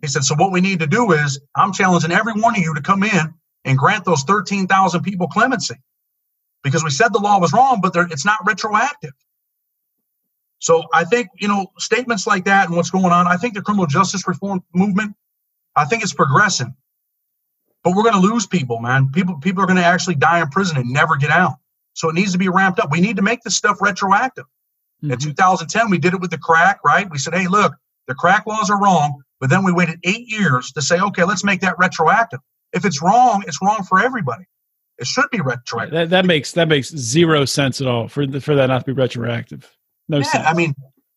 He 0.02 0.08
said, 0.08 0.24
So 0.24 0.34
what 0.34 0.52
we 0.52 0.60
need 0.60 0.80
to 0.80 0.86
do 0.86 1.12
is 1.12 1.40
I'm 1.56 1.72
challenging 1.72 2.12
every 2.12 2.34
one 2.34 2.56
of 2.56 2.62
you 2.62 2.74
to 2.74 2.82
come 2.82 3.02
in 3.04 3.34
and 3.64 3.78
grant 3.78 4.04
those 4.04 4.22
13,000 4.24 5.02
people 5.02 5.28
clemency 5.28 5.76
because 6.64 6.84
we 6.84 6.90
said 6.90 7.12
the 7.12 7.20
law 7.20 7.38
was 7.38 7.52
wrong, 7.52 7.80
but 7.80 7.92
it's 8.10 8.24
not 8.24 8.38
retroactive. 8.44 9.12
So 10.58 10.84
I 10.92 11.04
think, 11.04 11.28
you 11.40 11.48
know, 11.48 11.66
statements 11.78 12.26
like 12.26 12.44
that 12.44 12.66
and 12.68 12.76
what's 12.76 12.90
going 12.90 13.12
on, 13.12 13.26
I 13.26 13.36
think 13.36 13.54
the 13.54 13.62
criminal 13.62 13.86
justice 13.86 14.26
reform 14.28 14.62
movement, 14.74 15.14
I 15.76 15.84
think 15.84 16.02
it's 16.02 16.14
progressing. 16.14 16.74
But 17.84 17.96
we're 17.96 18.04
going 18.04 18.14
to 18.14 18.20
lose 18.20 18.46
people, 18.46 18.78
man. 18.78 19.10
People 19.10 19.38
people 19.38 19.62
are 19.62 19.66
going 19.66 19.78
to 19.78 19.84
actually 19.84 20.14
die 20.14 20.40
in 20.40 20.48
prison 20.48 20.76
and 20.76 20.90
never 20.90 21.16
get 21.16 21.30
out. 21.30 21.54
So 21.94 22.08
it 22.08 22.14
needs 22.14 22.32
to 22.32 22.38
be 22.38 22.48
ramped 22.48 22.78
up. 22.78 22.90
We 22.90 23.00
need 23.00 23.16
to 23.16 23.22
make 23.22 23.42
this 23.42 23.56
stuff 23.56 23.82
retroactive. 23.82 24.44
Mm-hmm. 25.02 25.12
In 25.12 25.18
2010, 25.18 25.90
we 25.90 25.98
did 25.98 26.14
it 26.14 26.20
with 26.20 26.30
the 26.30 26.38
crack, 26.38 26.80
right? 26.84 27.10
We 27.10 27.18
said, 27.18 27.34
hey, 27.34 27.48
look, 27.48 27.74
the 28.06 28.14
crack 28.14 28.46
laws 28.46 28.70
are 28.70 28.80
wrong. 28.80 29.22
But 29.40 29.50
then 29.50 29.64
we 29.64 29.72
waited 29.72 29.98
eight 30.04 30.28
years 30.28 30.70
to 30.72 30.82
say, 30.82 31.00
okay, 31.00 31.24
let's 31.24 31.42
make 31.42 31.60
that 31.62 31.76
retroactive. 31.76 32.38
If 32.72 32.84
it's 32.84 33.02
wrong, 33.02 33.42
it's 33.46 33.58
wrong 33.60 33.82
for 33.82 34.00
everybody. 34.00 34.44
It 34.98 35.06
should 35.08 35.28
be 35.32 35.40
retroactive. 35.40 35.92
That, 35.92 36.10
that 36.10 36.24
makes 36.24 36.52
that 36.52 36.68
makes 36.68 36.90
zero 36.90 37.44
sense 37.44 37.80
at 37.80 37.88
all 37.88 38.06
for 38.06 38.24
the, 38.24 38.40
for 38.40 38.54
that 38.54 38.66
not 38.66 38.86
to 38.86 38.94
be 38.94 39.00
retroactive. 39.00 39.68
No 40.08 40.18
yeah, 40.18 40.24
sense. 40.24 40.46
I 40.46 40.54
mean, 40.54 40.74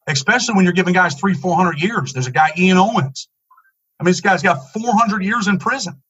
especially 0.08 0.56
when 0.56 0.64
you're 0.64 0.74
giving 0.74 0.94
guys 0.94 1.14
three, 1.14 1.36
four 1.36 1.56
hundred 1.56 1.82
years. 1.82 2.14
There's 2.14 2.28
a 2.28 2.32
guy 2.32 2.52
Ian 2.58 2.78
Owens. 2.78 3.30
I 4.00 4.04
mean, 4.04 4.12
this 4.12 4.22
guy's 4.22 4.42
got 4.42 4.72
400 4.74 5.24
years 5.24 5.48
in 5.48 5.58
prison. 5.58 6.02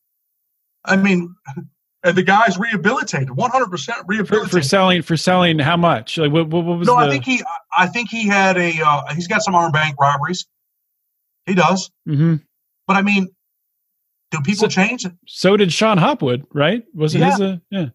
I 0.84 0.96
mean, 0.96 1.36
and 2.04 2.16
the 2.18 2.24
guy's 2.24 2.58
rehabilitated, 2.58 3.32
100 3.32 3.70
percent 3.70 4.00
rehabilitated 4.08 4.52
for, 4.52 4.58
for, 4.58 4.64
selling 4.64 5.02
for 5.02 5.18
selling 5.18 5.60
how 5.60 5.78
much? 5.78 6.18
Like 6.18 6.32
what, 6.32 6.48
what, 6.50 6.64
was? 6.66 6.88
No, 6.88 6.96
the... 6.96 7.08
I 7.08 7.10
think 7.10 7.26
he 7.26 7.44
I 7.76 7.88
think 7.88 8.10
he 8.10 8.28
had 8.28 8.58
a 8.58 8.74
uh, 8.86 9.14
he's 9.14 9.28
got 9.28 9.42
some 9.42 9.56
armed 9.56 9.74
bank 9.74 10.00
robberies. 10.00 10.46
He 11.46 11.54
does. 11.54 11.92
Mm-hmm. 12.08 12.36
But 12.88 12.98
I 12.98 13.02
mean, 13.02 13.30
do 14.32 14.40
people 14.42 14.62
so, 14.62 14.68
change? 14.68 15.06
So 15.28 15.58
did 15.58 15.72
Shon 15.72 15.98
Hopwood, 15.98 16.46
right? 16.54 16.84
Was 16.94 17.16
it 17.16 17.20
yeah. 17.20 17.32
his? 17.32 17.42
Uh, 17.42 17.58
yeah. 17.70 17.86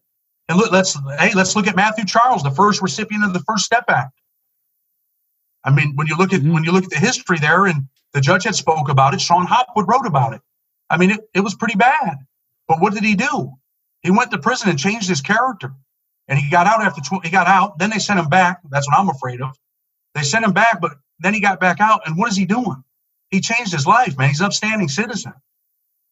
And 0.48 0.58
look, 0.58 0.72
let's 0.72 0.98
hey, 1.18 1.32
let's 1.34 1.54
look 1.54 1.66
at 1.66 1.76
Matthew 1.76 2.04
Charles, 2.04 2.42
the 2.42 2.50
first 2.50 2.82
recipient 2.82 3.24
of 3.24 3.32
the 3.32 3.40
First 3.40 3.64
Step 3.64 3.84
Act. 3.88 4.12
I 5.62 5.70
mean, 5.70 5.94
when 5.94 6.06
you 6.06 6.16
look 6.16 6.32
at 6.32 6.40
mm-hmm. 6.40 6.52
when 6.52 6.64
you 6.64 6.72
look 6.72 6.84
at 6.84 6.90
the 6.90 6.98
history 6.98 7.38
there, 7.38 7.66
and 7.66 7.86
the 8.14 8.20
judge 8.20 8.44
had 8.44 8.54
spoke 8.56 8.88
about 8.90 9.14
it, 9.14 9.20
Shon 9.20 9.46
Hopwood 9.46 9.88
wrote 9.88 10.06
about 10.06 10.34
it. 10.34 10.42
I 10.90 10.98
mean, 10.98 11.12
it, 11.12 11.20
it 11.34 11.40
was 11.40 11.54
pretty 11.54 11.76
bad. 11.76 12.18
But 12.68 12.80
what 12.80 12.94
did 12.94 13.04
he 13.04 13.16
do? 13.16 13.52
He 14.02 14.10
went 14.10 14.30
to 14.32 14.38
prison 14.38 14.70
and 14.70 14.78
changed 14.78 15.08
his 15.08 15.20
character. 15.22 15.72
And 16.28 16.38
he 16.38 16.50
got 16.50 16.66
out 16.66 16.82
after 16.82 17.00
tw- 17.02 17.24
he 17.24 17.30
got 17.30 17.48
out. 17.48 17.78
Then 17.78 17.90
they 17.90 17.98
sent 17.98 18.20
him 18.20 18.28
back. 18.28 18.60
That's 18.70 18.88
what 18.88 18.98
I'm 18.98 19.08
afraid 19.10 19.42
of. 19.42 19.56
They 20.14 20.22
sent 20.22 20.44
him 20.44 20.52
back, 20.52 20.80
but 20.80 20.92
then 21.20 21.34
he 21.34 21.40
got 21.40 21.60
back 21.60 21.80
out. 21.80 22.02
And 22.06 22.16
what 22.18 22.30
is 22.30 22.36
he 22.36 22.46
doing? 22.46 22.84
He 23.30 23.40
changed 23.40 23.72
his 23.72 23.86
life, 23.86 24.18
man. 24.18 24.28
He's 24.30 24.40
an 24.40 24.46
upstanding 24.46 24.88
citizen. 24.88 25.34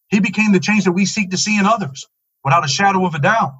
He 0.09 0.19
became 0.21 0.53
the 0.53 0.59
change 0.61 0.85
that 0.85 0.93
we 0.93 1.05
seek 1.05 1.31
to 1.31 1.37
see 1.37 1.59
in 1.59 1.65
others 1.65 2.07
without 2.43 2.65
a 2.65 2.69
shadow 2.69 3.05
of 3.05 3.15
a 3.15 3.19
doubt. 3.19 3.55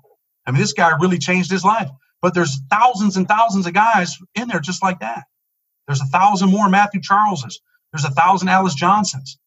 I 0.48 0.52
mean, 0.52 0.62
this 0.62 0.74
guy 0.74 0.92
really 1.02 1.20
changed 1.20 1.52
his 1.52 1.66
life. 1.66 1.90
But 2.22 2.34
there's 2.36 2.60
thousands 2.72 3.18
and 3.18 3.28
thousands 3.28 3.68
of 3.68 3.74
guys 3.74 4.18
in 4.36 4.48
there 4.50 4.62
just 4.62 4.84
like 4.84 5.02
that. 5.02 5.26
There's 5.88 6.02
a 6.02 6.06
thousand 6.08 6.52
more 6.52 6.70
Matthew 6.70 7.02
Charleses. 7.02 7.62
There's 7.92 8.06
a 8.06 8.12
thousand 8.12 8.50
Alice 8.50 8.76
Johnsons. 8.76 9.38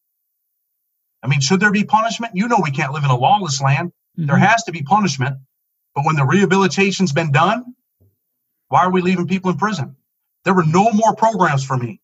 I 1.23 1.29
mean, 1.29 1.41
should 1.41 1.61
there 1.61 1.71
be 1.71 1.85
punishment? 1.85 2.35
You 2.35 2.49
know, 2.49 2.61
we 2.63 2.71
can't 2.71 2.93
live 2.93 3.05
in 3.05 3.11
a 3.11 3.17
lawless 3.17 3.61
land. 3.61 3.93
Mm-hmm. 4.19 4.27
There 4.27 4.37
has 4.37 4.65
to 4.65 4.73
be 4.73 4.83
punishment. 4.83 5.39
But 5.95 6.05
when 6.05 6.17
the 6.17 6.25
rehabilitation's 6.25 7.13
been 7.13 7.33
done, 7.33 7.75
why 8.69 8.81
are 8.81 8.91
we 8.91 9.03
leaving 9.03 9.29
people 9.29 9.51
in 9.51 9.59
prison? 9.59 9.97
There 10.45 10.55
were 10.55 10.65
no 10.65 10.91
more 10.93 11.15
programs 11.15 11.65
for 11.65 11.77
me. 11.77 12.01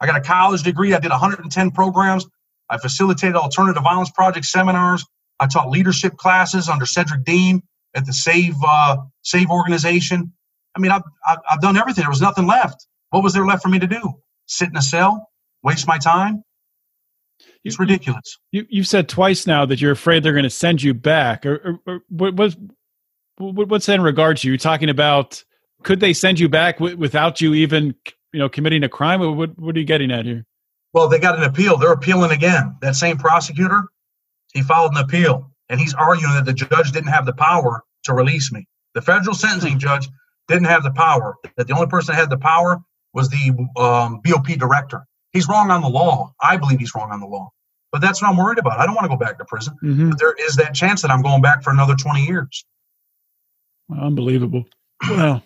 I 0.00 0.06
got 0.06 0.16
a 0.16 0.20
college 0.20 0.62
degree. 0.62 0.94
I 0.94 1.00
did 1.00 1.10
110 1.10 1.70
programs. 1.72 2.26
I 2.68 2.78
facilitated 2.78 3.36
alternative 3.36 3.82
violence 3.82 4.10
project 4.10 4.46
seminars. 4.46 5.04
I 5.40 5.46
taught 5.46 5.70
leadership 5.70 6.16
classes 6.16 6.68
under 6.68 6.86
Cedric 6.86 7.24
Dean 7.24 7.62
at 7.94 8.06
the 8.06 8.12
Save 8.12 8.54
uh, 8.64 8.98
Save 9.22 9.50
organization. 9.50 10.32
I 10.76 10.80
mean, 10.80 10.92
I've, 10.92 11.02
I've 11.26 11.60
done 11.60 11.76
everything. 11.76 12.02
There 12.02 12.10
was 12.10 12.20
nothing 12.20 12.46
left. 12.46 12.86
What 13.10 13.24
was 13.24 13.32
there 13.32 13.44
left 13.44 13.62
for 13.62 13.68
me 13.68 13.80
to 13.80 13.86
do? 13.86 14.14
Sit 14.46 14.68
in 14.68 14.76
a 14.76 14.82
cell? 14.82 15.29
Waste 15.62 15.86
my 15.86 15.98
time? 15.98 16.42
It's 17.64 17.78
ridiculous. 17.78 18.38
You, 18.52 18.66
you've 18.68 18.86
said 18.86 19.08
twice 19.08 19.46
now 19.46 19.66
that 19.66 19.80
you're 19.80 19.92
afraid 19.92 20.22
they're 20.22 20.32
going 20.32 20.42
to 20.44 20.50
send 20.50 20.82
you 20.82 20.94
back. 20.94 21.44
Or, 21.44 21.80
or, 21.86 21.94
or 21.94 22.00
what, 22.08 22.34
what, 22.34 23.68
what's 23.68 23.86
that 23.86 23.94
in 23.94 24.02
regard 24.02 24.38
to? 24.38 24.48
You're 24.48 24.56
talking 24.56 24.90
about 24.90 25.42
could 25.82 26.00
they 26.00 26.12
send 26.12 26.38
you 26.38 26.48
back 26.48 26.78
w- 26.78 26.96
without 26.96 27.40
you 27.40 27.54
even 27.54 27.94
you 28.32 28.38
know 28.38 28.48
committing 28.48 28.84
a 28.84 28.88
crime? 28.88 29.20
What 29.20 29.58
what 29.58 29.76
are 29.76 29.78
you 29.78 29.86
getting 29.86 30.10
at 30.10 30.24
here? 30.24 30.46
Well, 30.92 31.08
they 31.08 31.18
got 31.18 31.38
an 31.38 31.44
appeal. 31.44 31.76
They're 31.76 31.92
appealing 31.92 32.32
again. 32.32 32.76
That 32.82 32.96
same 32.96 33.16
prosecutor, 33.16 33.84
he 34.52 34.62
filed 34.62 34.92
an 34.92 34.98
appeal, 34.98 35.50
and 35.68 35.80
he's 35.80 35.94
arguing 35.94 36.34
that 36.34 36.44
the 36.44 36.52
judge 36.52 36.92
didn't 36.92 37.10
have 37.10 37.26
the 37.26 37.32
power 37.32 37.84
to 38.04 38.14
release 38.14 38.50
me. 38.52 38.66
The 38.94 39.02
federal 39.02 39.34
sentencing 39.34 39.78
judge 39.78 40.08
didn't 40.48 40.64
have 40.64 40.82
the 40.82 40.90
power. 40.90 41.36
That 41.56 41.68
the 41.68 41.74
only 41.74 41.86
person 41.86 42.14
that 42.14 42.20
had 42.20 42.30
the 42.30 42.38
power 42.38 42.80
was 43.14 43.28
the 43.28 43.50
um, 43.76 44.20
BOP 44.24 44.46
director. 44.58 45.06
He's 45.32 45.48
wrong 45.48 45.70
on 45.70 45.82
the 45.82 45.88
law. 45.88 46.34
I 46.40 46.56
believe 46.56 46.78
he's 46.78 46.94
wrong 46.94 47.10
on 47.10 47.20
the 47.20 47.26
law. 47.26 47.52
But 47.92 48.00
that's 48.00 48.22
what 48.22 48.28
I'm 48.28 48.36
worried 48.36 48.58
about. 48.58 48.78
I 48.78 48.86
don't 48.86 48.94
want 48.94 49.04
to 49.04 49.08
go 49.08 49.16
back 49.16 49.38
to 49.38 49.44
prison. 49.44 49.74
Mm-hmm. 49.82 50.10
But 50.10 50.18
there 50.18 50.34
is 50.46 50.56
that 50.56 50.74
chance 50.74 51.02
that 51.02 51.10
I'm 51.10 51.22
going 51.22 51.42
back 51.42 51.62
for 51.62 51.70
another 51.70 51.94
20 51.94 52.24
years. 52.24 52.64
Unbelievable. 53.90 54.64
Well, 55.08 55.42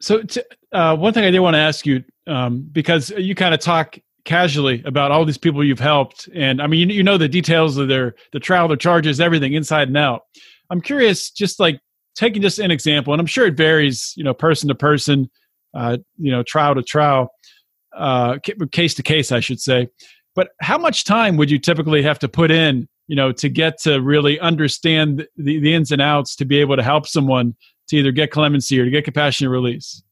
so, 0.00 0.22
t- 0.22 0.42
uh, 0.72 0.96
one 0.96 1.12
thing 1.14 1.24
I 1.24 1.30
did 1.30 1.40
want 1.40 1.54
to 1.54 1.60
ask 1.60 1.86
you 1.86 2.04
um, 2.26 2.68
because 2.70 3.10
you 3.10 3.34
kind 3.34 3.54
of 3.54 3.60
talk 3.60 3.98
casually 4.24 4.82
about 4.84 5.10
all 5.10 5.24
these 5.24 5.38
people 5.38 5.64
you've 5.64 5.80
helped, 5.80 6.28
and 6.34 6.60
I 6.60 6.66
mean, 6.66 6.90
you, 6.90 6.96
you 6.96 7.02
know 7.02 7.16
the 7.16 7.28
details 7.28 7.78
of 7.78 7.88
their 7.88 8.14
the 8.32 8.40
trial, 8.40 8.68
their 8.68 8.76
charges, 8.76 9.20
everything 9.20 9.54
inside 9.54 9.88
and 9.88 9.96
out. 9.96 10.22
I'm 10.68 10.80
curious, 10.80 11.30
just 11.30 11.58
like 11.58 11.80
taking 12.14 12.42
just 12.42 12.58
an 12.58 12.70
example, 12.70 13.14
and 13.14 13.20
I'm 13.20 13.26
sure 13.26 13.46
it 13.46 13.56
varies, 13.56 14.12
you 14.16 14.24
know, 14.24 14.34
person 14.34 14.68
to 14.68 14.74
person, 14.74 15.30
uh, 15.72 15.96
you 16.18 16.30
know, 16.30 16.42
trial 16.42 16.74
to 16.74 16.82
trial, 16.82 17.30
uh, 17.96 18.38
case 18.72 18.94
to 18.94 19.02
case, 19.02 19.32
I 19.32 19.40
should 19.40 19.60
say. 19.60 19.88
But 20.34 20.48
how 20.60 20.78
much 20.78 21.04
time 21.04 21.36
would 21.36 21.50
you 21.50 21.58
typically 21.58 22.02
have 22.02 22.18
to 22.20 22.28
put 22.28 22.50
in, 22.50 22.88
you 23.06 23.16
know, 23.16 23.32
to 23.32 23.48
get 23.48 23.80
to 23.82 24.00
really 24.00 24.40
understand 24.40 25.26
the, 25.36 25.60
the 25.60 25.74
ins 25.74 25.92
and 25.92 26.02
outs 26.02 26.34
to 26.36 26.44
be 26.44 26.58
able 26.58 26.76
to 26.76 26.82
help 26.82 27.06
someone 27.06 27.54
to 27.88 27.96
either 27.96 28.12
get 28.12 28.30
clemency 28.30 28.80
or 28.80 28.84
to 28.84 28.90
get 28.90 29.04
compassionate 29.04 29.50
release? 29.50 30.02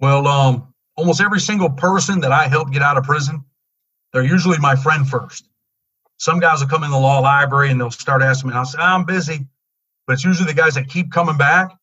Well, 0.00 0.26
um, 0.26 0.74
almost 0.96 1.20
every 1.20 1.40
single 1.40 1.70
person 1.70 2.20
that 2.20 2.32
I 2.32 2.48
help 2.48 2.72
get 2.72 2.82
out 2.82 2.98
of 2.98 3.04
prison, 3.04 3.44
they're 4.12 4.24
usually 4.24 4.58
my 4.58 4.76
friend 4.76 5.08
first. 5.08 5.48
Some 6.18 6.40
guys 6.40 6.60
will 6.60 6.68
come 6.68 6.84
in 6.84 6.90
the 6.90 6.98
law 6.98 7.20
library 7.20 7.70
and 7.70 7.80
they'll 7.80 7.90
start 7.90 8.22
asking 8.22 8.48
me, 8.48 8.52
and 8.52 8.58
I'll 8.58 8.66
say, 8.66 8.78
I'm 8.78 9.04
busy. 9.04 9.46
But 10.06 10.14
it's 10.14 10.24
usually 10.24 10.46
the 10.46 10.54
guys 10.54 10.74
that 10.74 10.88
keep 10.88 11.10
coming 11.10 11.36
back, 11.36 11.76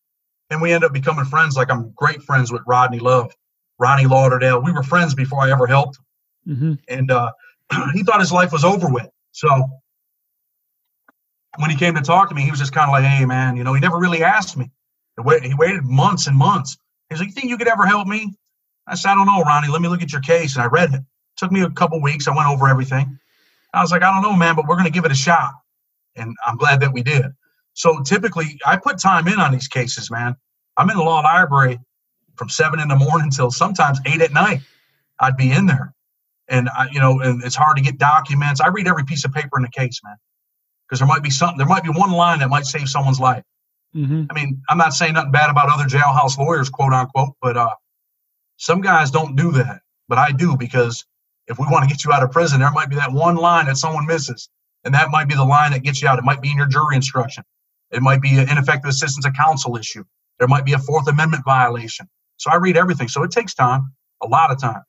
and 0.50 0.60
we 0.62 0.72
end 0.72 0.82
up 0.82 0.92
becoming 0.92 1.24
friends. 1.24 1.56
Like 1.56 1.70
I'm 1.70 1.92
great 1.94 2.22
friends 2.22 2.50
with 2.50 2.62
Rodney 2.66 2.98
Love, 2.98 3.34
Ronnie 3.78 4.06
Lauderdale. 4.06 4.62
We 4.62 4.72
were 4.72 4.82
friends 4.82 5.14
before 5.14 5.40
I 5.40 5.50
ever 5.50 5.66
helped. 5.66 5.98
Mm-hmm. 6.46 6.74
And 6.88 7.10
uh, 7.10 7.32
he 7.94 8.02
thought 8.02 8.20
his 8.20 8.32
life 8.32 8.52
was 8.52 8.64
over 8.64 8.88
with. 8.88 9.08
So 9.32 9.48
when 11.58 11.70
he 11.70 11.76
came 11.76 11.94
to 11.94 12.02
talk 12.02 12.28
to 12.28 12.34
me, 12.34 12.42
he 12.42 12.50
was 12.50 12.60
just 12.60 12.72
kind 12.72 12.88
of 12.88 12.92
like, 12.92 13.04
hey, 13.04 13.24
man, 13.24 13.56
you 13.56 13.64
know, 13.64 13.74
he 13.74 13.80
never 13.80 13.98
really 13.98 14.22
asked 14.22 14.56
me. 14.56 14.70
He 15.16 15.54
waited 15.54 15.84
months 15.84 16.26
and 16.26 16.36
months. 16.36 16.76
He's 17.08 17.20
like, 17.20 17.28
you 17.28 17.34
think 17.34 17.48
you 17.48 17.58
could 17.58 17.68
ever 17.68 17.86
help 17.86 18.08
me? 18.08 18.34
I 18.86 18.96
said, 18.96 19.10
I 19.10 19.14
don't 19.14 19.26
know, 19.26 19.40
Ronnie. 19.42 19.68
Let 19.68 19.80
me 19.80 19.88
look 19.88 20.02
at 20.02 20.12
your 20.12 20.20
case. 20.20 20.56
And 20.56 20.62
I 20.62 20.66
read 20.66 20.90
it. 20.90 20.96
it 20.96 21.02
took 21.36 21.52
me 21.52 21.62
a 21.62 21.70
couple 21.70 22.00
weeks. 22.02 22.26
I 22.26 22.34
went 22.34 22.48
over 22.48 22.68
everything. 22.68 23.18
I 23.72 23.82
was 23.82 23.90
like, 23.90 24.02
I 24.02 24.12
don't 24.12 24.22
know, 24.22 24.36
man, 24.36 24.54
but 24.54 24.66
we're 24.66 24.76
going 24.76 24.86
to 24.86 24.92
give 24.92 25.04
it 25.04 25.12
a 25.12 25.16
shot. 25.16 25.52
And 26.16 26.36
I'm 26.46 26.56
glad 26.56 26.80
that 26.80 26.92
we 26.92 27.02
did. 27.02 27.26
So 27.74 28.00
typically, 28.02 28.58
I 28.64 28.76
put 28.76 28.98
time 28.98 29.26
in 29.26 29.38
on 29.40 29.52
these 29.52 29.68
cases, 29.68 30.10
man. 30.10 30.36
I'm 30.76 30.90
in 30.90 30.96
the 30.96 31.02
law 31.02 31.20
library 31.20 31.78
from 32.36 32.48
seven 32.48 32.80
in 32.80 32.88
the 32.88 32.96
morning 32.96 33.24
until 33.24 33.50
sometimes 33.50 34.00
eight 34.06 34.20
at 34.20 34.32
night. 34.32 34.60
I'd 35.20 35.36
be 35.36 35.52
in 35.52 35.66
there, 35.66 35.94
and 36.48 36.68
I, 36.68 36.88
you 36.90 37.00
know, 37.00 37.20
and 37.20 37.42
it's 37.44 37.54
hard 37.54 37.76
to 37.76 37.82
get 37.82 37.98
documents. 37.98 38.60
I 38.60 38.68
read 38.68 38.88
every 38.88 39.04
piece 39.04 39.24
of 39.24 39.32
paper 39.32 39.56
in 39.56 39.62
the 39.62 39.70
case, 39.70 40.00
man, 40.02 40.16
because 40.86 40.98
there 40.98 41.08
might 41.08 41.22
be 41.22 41.30
something. 41.30 41.58
There 41.58 41.66
might 41.66 41.84
be 41.84 41.90
one 41.90 42.10
line 42.10 42.40
that 42.40 42.50
might 42.50 42.66
save 42.66 42.88
someone's 42.88 43.20
life. 43.20 43.44
Mm-hmm. 43.94 44.24
I 44.28 44.34
mean, 44.34 44.60
I'm 44.68 44.78
not 44.78 44.92
saying 44.92 45.14
nothing 45.14 45.30
bad 45.30 45.50
about 45.50 45.68
other 45.72 45.84
jailhouse 45.84 46.36
lawyers, 46.36 46.68
quote 46.68 46.92
unquote, 46.92 47.34
but 47.40 47.56
uh, 47.56 47.74
some 48.56 48.80
guys 48.80 49.10
don't 49.10 49.36
do 49.36 49.52
that, 49.52 49.82
but 50.08 50.18
I 50.18 50.32
do 50.32 50.56
because 50.56 51.04
if 51.46 51.58
we 51.58 51.66
want 51.70 51.84
to 51.84 51.88
get 51.88 52.04
you 52.04 52.12
out 52.12 52.22
of 52.22 52.32
prison, 52.32 52.60
there 52.60 52.70
might 52.72 52.88
be 52.90 52.96
that 52.96 53.12
one 53.12 53.36
line 53.36 53.66
that 53.66 53.76
someone 53.76 54.06
misses, 54.06 54.48
and 54.84 54.94
that 54.94 55.10
might 55.10 55.28
be 55.28 55.34
the 55.34 55.44
line 55.44 55.72
that 55.72 55.82
gets 55.82 56.02
you 56.02 56.08
out. 56.08 56.18
It 56.18 56.24
might 56.24 56.42
be 56.42 56.50
in 56.50 56.56
your 56.56 56.66
jury 56.66 56.96
instruction. 56.96 57.44
It 57.90 58.02
might 58.02 58.20
be 58.20 58.38
an 58.38 58.48
ineffective 58.48 58.88
assistance 58.88 59.26
of 59.26 59.34
counsel 59.34 59.76
issue. 59.76 60.04
There 60.38 60.48
might 60.48 60.64
be 60.64 60.72
a 60.72 60.78
Fourth 60.78 61.06
Amendment 61.08 61.44
violation. 61.44 62.08
So 62.44 62.50
I 62.50 62.56
read 62.56 62.76
everything. 62.76 63.08
So 63.08 63.22
it 63.22 63.30
takes 63.30 63.54
time, 63.54 63.90
a 64.22 64.28
lot 64.28 64.50
of 64.50 64.60
time. 64.60 64.82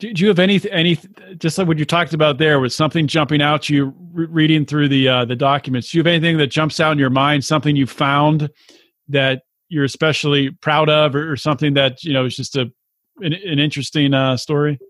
Do, 0.00 0.08
you 0.08 0.26
have 0.26 0.40
any 0.40 0.60
any 0.70 0.98
just 1.38 1.56
like 1.56 1.68
what 1.68 1.78
you 1.78 1.84
talked 1.84 2.14
about 2.14 2.38
there 2.38 2.58
was 2.58 2.74
something 2.74 3.06
jumping 3.06 3.40
out 3.40 3.68
you 3.68 3.94
re- 4.12 4.26
reading 4.26 4.64
through 4.64 4.88
the 4.88 5.08
uh, 5.08 5.24
the 5.24 5.36
documents? 5.36 5.90
Do 5.90 5.98
you 5.98 6.00
have 6.00 6.08
anything 6.08 6.36
that 6.38 6.48
jumps 6.48 6.80
out 6.80 6.92
in 6.92 6.98
your 6.98 7.10
mind? 7.10 7.44
Something 7.44 7.76
you 7.76 7.86
found 7.86 8.50
that 9.08 9.42
you're 9.68 9.84
especially 9.84 10.50
proud 10.50 10.88
of, 10.88 11.14
or, 11.14 11.30
or 11.32 11.36
something 11.36 11.74
that 11.74 12.02
you 12.02 12.12
know 12.12 12.24
is 12.24 12.34
just 12.34 12.56
a 12.56 12.62
an, 13.18 13.34
an 13.34 13.60
interesting 13.60 14.14
uh, 14.14 14.36
story? 14.36 14.80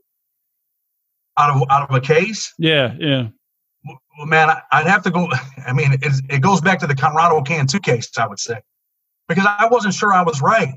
Out 1.38 1.54
of 1.54 1.62
out 1.70 1.88
of 1.88 1.94
a 1.94 2.00
case? 2.00 2.54
Yeah, 2.58 2.94
yeah. 2.98 3.28
Well, 3.84 4.26
man, 4.26 4.50
I, 4.72 4.82
would 4.82 4.90
have 4.90 5.02
to 5.02 5.10
go. 5.10 5.28
I 5.66 5.74
mean, 5.74 5.92
it, 5.92 6.12
it 6.30 6.40
goes 6.40 6.62
back 6.62 6.78
to 6.80 6.86
the 6.86 6.94
Conrado 6.94 7.42
Cantu 7.42 7.78
case, 7.78 8.10
I 8.18 8.26
would 8.26 8.40
say, 8.40 8.60
because 9.26 9.46
I 9.46 9.68
wasn't 9.68 9.94
sure 9.94 10.14
I 10.14 10.22
was 10.22 10.40
right. 10.40 10.74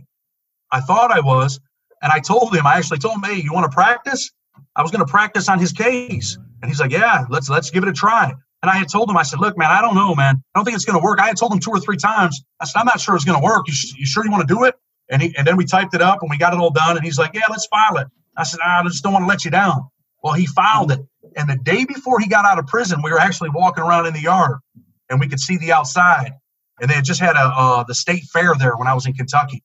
I 0.71 0.79
thought 0.79 1.11
I 1.11 1.19
was, 1.19 1.59
and 2.01 2.11
I 2.11 2.19
told 2.19 2.55
him. 2.55 2.65
I 2.65 2.75
actually 2.75 2.99
told 2.99 3.15
him, 3.15 3.23
"Hey, 3.23 3.41
you 3.41 3.53
want 3.53 3.69
to 3.69 3.75
practice?" 3.75 4.31
I 4.75 4.81
was 4.81 4.91
going 4.91 5.05
to 5.05 5.11
practice 5.11 5.49
on 5.49 5.59
his 5.59 5.71
case, 5.71 6.37
and 6.61 6.69
he's 6.69 6.79
like, 6.79 6.91
"Yeah, 6.91 7.25
let's 7.29 7.49
let's 7.49 7.69
give 7.69 7.83
it 7.83 7.89
a 7.89 7.93
try." 7.93 8.33
And 8.63 8.69
I 8.69 8.75
had 8.75 8.89
told 8.89 9.09
him, 9.09 9.17
I 9.17 9.23
said, 9.23 9.39
"Look, 9.39 9.57
man, 9.57 9.71
I 9.71 9.81
don't 9.81 9.95
know, 9.95 10.13
man. 10.15 10.43
I 10.53 10.59
don't 10.59 10.65
think 10.65 10.75
it's 10.75 10.85
going 10.85 10.99
to 10.99 11.03
work." 11.03 11.19
I 11.19 11.27
had 11.27 11.37
told 11.37 11.53
him 11.53 11.59
two 11.59 11.71
or 11.71 11.79
three 11.79 11.97
times. 11.97 12.43
I 12.59 12.65
said, 12.65 12.79
"I'm 12.79 12.85
not 12.85 12.99
sure 13.01 13.15
it's 13.15 13.25
going 13.25 13.39
to 13.39 13.43
work. 13.43 13.67
You, 13.67 13.73
sh- 13.73 13.93
you 13.97 14.05
sure 14.05 14.23
you 14.23 14.31
want 14.31 14.47
to 14.47 14.53
do 14.53 14.63
it?" 14.63 14.75
And 15.09 15.21
he 15.21 15.35
and 15.37 15.45
then 15.45 15.57
we 15.57 15.65
typed 15.65 15.93
it 15.93 16.01
up 16.01 16.21
and 16.21 16.29
we 16.29 16.37
got 16.37 16.53
it 16.53 16.59
all 16.59 16.71
done. 16.71 16.95
And 16.95 17.05
he's 17.05 17.17
like, 17.17 17.31
"Yeah, 17.33 17.47
let's 17.49 17.65
file 17.67 17.97
it." 17.97 18.07
I 18.37 18.43
said, 18.43 18.59
"I 18.65 18.81
just 18.83 19.03
don't 19.03 19.13
want 19.13 19.23
to 19.23 19.29
let 19.29 19.45
you 19.45 19.51
down." 19.51 19.89
Well, 20.23 20.33
he 20.33 20.45
filed 20.45 20.91
it. 20.91 20.99
And 21.35 21.49
the 21.49 21.57
day 21.57 21.85
before 21.85 22.19
he 22.19 22.27
got 22.27 22.45
out 22.45 22.59
of 22.59 22.67
prison, 22.67 23.01
we 23.01 23.11
were 23.11 23.19
actually 23.19 23.49
walking 23.49 23.83
around 23.83 24.05
in 24.05 24.13
the 24.13 24.21
yard 24.21 24.59
and 25.09 25.19
we 25.19 25.27
could 25.27 25.39
see 25.39 25.57
the 25.57 25.71
outside. 25.71 26.33
And 26.79 26.89
they 26.89 26.95
had 26.95 27.05
just 27.05 27.19
had 27.19 27.35
a 27.35 27.51
uh, 27.55 27.83
the 27.83 27.95
state 27.95 28.23
fair 28.33 28.53
there 28.57 28.75
when 28.75 28.87
I 28.87 28.93
was 28.93 29.05
in 29.05 29.13
Kentucky. 29.13 29.63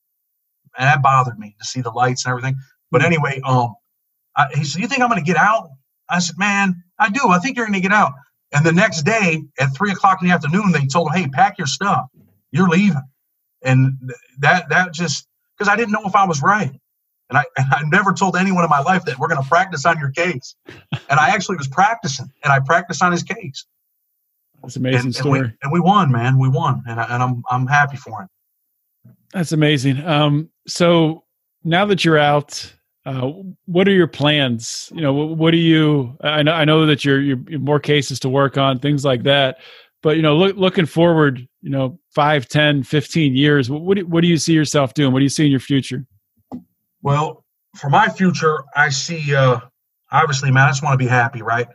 And 0.77 0.87
that 0.87 1.01
bothered 1.01 1.39
me 1.39 1.55
to 1.59 1.65
see 1.65 1.81
the 1.81 1.91
lights 1.91 2.25
and 2.25 2.31
everything. 2.31 2.55
But 2.91 3.03
anyway, 3.03 3.41
um, 3.45 3.75
I, 4.35 4.47
he 4.53 4.63
said, 4.63 4.81
You 4.81 4.87
think 4.87 5.01
I'm 5.01 5.09
going 5.09 5.23
to 5.23 5.25
get 5.25 5.37
out? 5.37 5.69
I 6.09 6.19
said, 6.19 6.37
Man, 6.37 6.83
I 6.99 7.09
do. 7.09 7.29
I 7.29 7.39
think 7.39 7.57
you're 7.57 7.65
going 7.65 7.73
to 7.73 7.81
get 7.81 7.91
out. 7.91 8.13
And 8.53 8.65
the 8.65 8.71
next 8.71 9.03
day 9.03 9.43
at 9.59 9.75
three 9.75 9.91
o'clock 9.91 10.21
in 10.21 10.27
the 10.27 10.33
afternoon, 10.33 10.71
they 10.71 10.85
told 10.85 11.09
him, 11.09 11.23
Hey, 11.23 11.29
pack 11.29 11.57
your 11.57 11.67
stuff. 11.67 12.07
You're 12.51 12.69
leaving. 12.69 13.01
And 13.63 13.97
that, 14.39 14.69
that 14.69 14.93
just, 14.93 15.27
because 15.57 15.71
I 15.71 15.75
didn't 15.75 15.91
know 15.91 16.05
if 16.05 16.15
I 16.15 16.25
was 16.25 16.41
right. 16.41 16.79
And 17.29 17.37
I, 17.37 17.43
and 17.57 17.67
I 17.73 17.81
never 17.85 18.13
told 18.13 18.37
anyone 18.37 18.63
in 18.63 18.69
my 18.69 18.81
life 18.81 19.03
that 19.05 19.19
we're 19.19 19.27
going 19.27 19.41
to 19.41 19.47
practice 19.47 19.85
on 19.85 19.99
your 19.99 20.11
case. 20.11 20.55
And 20.65 21.19
I 21.19 21.29
actually 21.29 21.57
was 21.57 21.67
practicing, 21.67 22.31
and 22.43 22.53
I 22.53 22.59
practiced 22.59 23.03
on 23.03 23.11
his 23.11 23.23
case. 23.23 23.65
That's 24.61 24.77
amazing 24.77 25.07
and, 25.07 25.15
story. 25.15 25.39
And 25.39 25.47
we, 25.47 25.57
and 25.63 25.71
we, 25.73 25.79
won, 25.81 26.11
man. 26.11 26.39
We 26.39 26.47
won, 26.47 26.83
and, 26.87 26.99
I, 26.99 27.03
and 27.13 27.21
I'm 27.21 27.43
I'm 27.49 27.67
happy 27.67 27.97
for 27.97 28.21
him. 28.21 28.27
That's 29.33 29.51
amazing. 29.51 30.05
Um, 30.05 30.49
so 30.67 31.23
now 31.63 31.85
that 31.85 32.05
you're 32.05 32.17
out, 32.17 32.73
uh, 33.05 33.31
what 33.65 33.87
are 33.87 33.93
your 33.93 34.07
plans? 34.07 34.91
You 34.93 35.01
know, 35.01 35.13
what, 35.13 35.37
what 35.37 35.51
do 35.51 35.57
you? 35.57 36.17
I 36.21 36.43
know 36.43 36.53
I 36.53 36.65
know 36.65 36.85
that 36.85 37.05
you're, 37.05 37.21
you're 37.21 37.59
more 37.59 37.79
cases 37.79 38.19
to 38.21 38.29
work 38.29 38.57
on, 38.57 38.79
things 38.79 39.05
like 39.05 39.23
that. 39.23 39.59
But 40.03 40.15
you 40.17 40.21
know, 40.21 40.35
look, 40.35 40.55
looking 40.57 40.85
forward, 40.85 41.47
you 41.61 41.69
know, 41.69 41.99
5, 42.15 42.47
10, 42.47 42.83
15 42.83 43.35
years, 43.35 43.69
what, 43.69 43.97
do, 43.97 44.05
what 44.05 44.21
do 44.21 44.27
you 44.27 44.37
see 44.37 44.53
yourself 44.53 44.93
doing? 44.93 45.11
What 45.11 45.19
do 45.19 45.23
you 45.23 45.29
see 45.29 45.45
in 45.45 45.51
your 45.51 45.59
future? 45.59 46.05
Well, 47.01 47.43
for 47.75 47.89
my 47.89 48.09
future, 48.09 48.63
I 48.75 48.89
see 48.89 49.33
uh 49.35 49.59
obviously, 50.11 50.51
man, 50.51 50.65
I 50.65 50.69
just 50.69 50.83
want 50.83 50.93
to 50.93 51.03
be 51.03 51.09
happy, 51.09 51.41
right? 51.41 51.67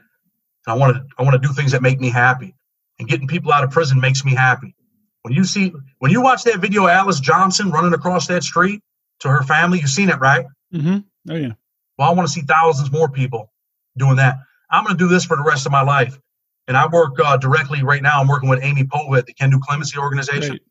I 0.67 0.75
want 0.75 0.97
to 0.97 1.03
I 1.19 1.23
want 1.23 1.41
to 1.41 1.47
do 1.47 1.53
things 1.55 1.73
that 1.73 1.83
make 1.83 2.01
me 2.01 2.11
happy. 2.11 2.55
And 2.99 3.09
getting 3.09 3.27
people 3.27 3.53
out 3.53 3.65
of 3.65 3.71
prison 3.71 4.01
makes 4.01 4.25
me 4.25 4.35
happy. 4.35 4.77
When 5.23 5.35
you 5.35 5.45
see 5.45 5.73
when 5.99 6.11
you 6.11 6.21
watch 6.21 6.45
that 6.45 6.59
video 6.59 6.85
of 6.85 6.91
Alice 6.91 7.21
Johnson 7.21 7.71
running 7.71 7.95
across 7.95 8.27
that 8.27 8.43
street 8.43 8.83
to 9.21 9.29
her 9.29 9.43
family, 9.43 9.81
you've 9.81 9.91
seen 9.91 10.09
it, 10.09 10.19
right? 10.19 10.47
Mm-hmm. 10.75 10.99
Oh 11.31 11.37
yeah. 11.37 11.53
Well, 11.99 12.11
I 12.11 12.13
want 12.13 12.27
to 12.27 12.33
see 12.33 12.43
thousands 12.43 12.91
more 12.91 13.09
people 13.09 13.53
doing 13.97 14.17
that. 14.17 14.39
I'm 14.71 14.85
going 14.85 14.97
to 14.97 15.05
do 15.05 15.09
this 15.09 15.25
for 15.25 15.37
the 15.37 15.43
rest 15.43 15.67
of 15.67 15.73
my 15.73 15.83
life. 15.83 16.19
And 16.67 16.77
I 16.77 16.87
work 16.87 17.19
uh, 17.23 17.37
directly 17.37 17.83
right 17.83 18.03
now. 18.03 18.21
I'm 18.21 18.29
working 18.29 18.49
with 18.49 18.63
Amy 18.63 18.85
Povah 18.85 19.19
at 19.19 19.27
the 19.27 19.35
Can 19.35 19.51
Do 19.51 19.61
Clemency 19.61 19.99
Organization. 19.99 20.51
Great. 20.51 20.63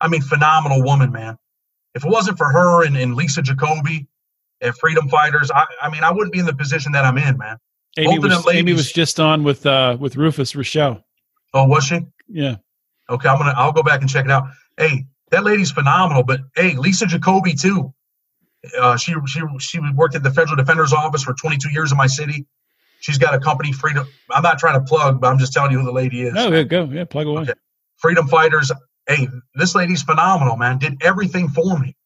I 0.00 0.08
mean, 0.08 0.22
phenomenal 0.22 0.82
woman, 0.82 1.10
man 1.10 1.38
if 1.98 2.04
it 2.04 2.10
wasn't 2.10 2.38
for 2.38 2.50
her 2.50 2.84
and, 2.84 2.96
and 2.96 3.14
Lisa 3.14 3.42
Jacoby 3.42 4.06
at 4.60 4.76
Freedom 4.76 5.08
Fighters, 5.08 5.50
I, 5.50 5.66
I 5.82 5.90
mean, 5.90 6.04
I 6.04 6.12
wouldn't 6.12 6.32
be 6.32 6.38
in 6.38 6.46
the 6.46 6.54
position 6.54 6.92
that 6.92 7.04
I'm 7.04 7.18
in, 7.18 7.36
man. 7.36 7.58
Amy, 7.96 8.18
was, 8.18 8.46
ladies, 8.46 8.60
Amy 8.60 8.72
was 8.74 8.92
just 8.92 9.18
on 9.18 9.42
with 9.42 9.66
uh, 9.66 9.96
with 9.98 10.16
Rufus 10.16 10.54
Rochelle. 10.54 11.04
Oh, 11.54 11.66
was 11.66 11.84
she? 11.84 12.00
Yeah. 12.28 12.56
Okay, 13.10 13.28
I'm 13.28 13.38
gonna 13.38 13.54
I'll 13.56 13.72
go 13.72 13.82
back 13.82 14.00
and 14.00 14.10
check 14.10 14.24
it 14.24 14.30
out. 14.30 14.44
Hey, 14.76 15.06
that 15.30 15.44
lady's 15.44 15.70
phenomenal. 15.70 16.22
But 16.22 16.40
hey, 16.54 16.76
Lisa 16.76 17.06
Jacoby 17.06 17.54
too. 17.54 17.92
Uh, 18.78 18.96
she 18.96 19.14
she 19.26 19.40
she 19.58 19.80
worked 19.94 20.14
at 20.14 20.22
the 20.22 20.30
Federal 20.30 20.56
Defender's 20.56 20.92
Office 20.92 21.22
for 21.22 21.34
22 21.34 21.70
years 21.70 21.92
in 21.92 21.98
my 21.98 22.06
city. 22.06 22.46
She's 23.00 23.18
got 23.18 23.32
a 23.34 23.38
company, 23.38 23.72
Freedom. 23.72 24.06
I'm 24.30 24.42
not 24.42 24.58
trying 24.58 24.74
to 24.74 24.84
plug, 24.84 25.20
but 25.20 25.28
I'm 25.28 25.38
just 25.38 25.52
telling 25.52 25.70
you 25.70 25.78
who 25.78 25.84
the 25.84 25.92
lady 25.92 26.22
is. 26.22 26.34
No, 26.34 26.64
go 26.64 26.84
yeah, 26.90 27.04
plug 27.04 27.26
away. 27.26 27.42
Okay. 27.42 27.54
Freedom 27.96 28.26
Fighters 28.26 28.70
hey, 29.08 29.28
this 29.54 29.74
lady's 29.74 30.02
phenomenal, 30.02 30.56
man. 30.56 30.78
Did 30.78 31.02
everything 31.02 31.48
for 31.48 31.78
me, 31.78 31.96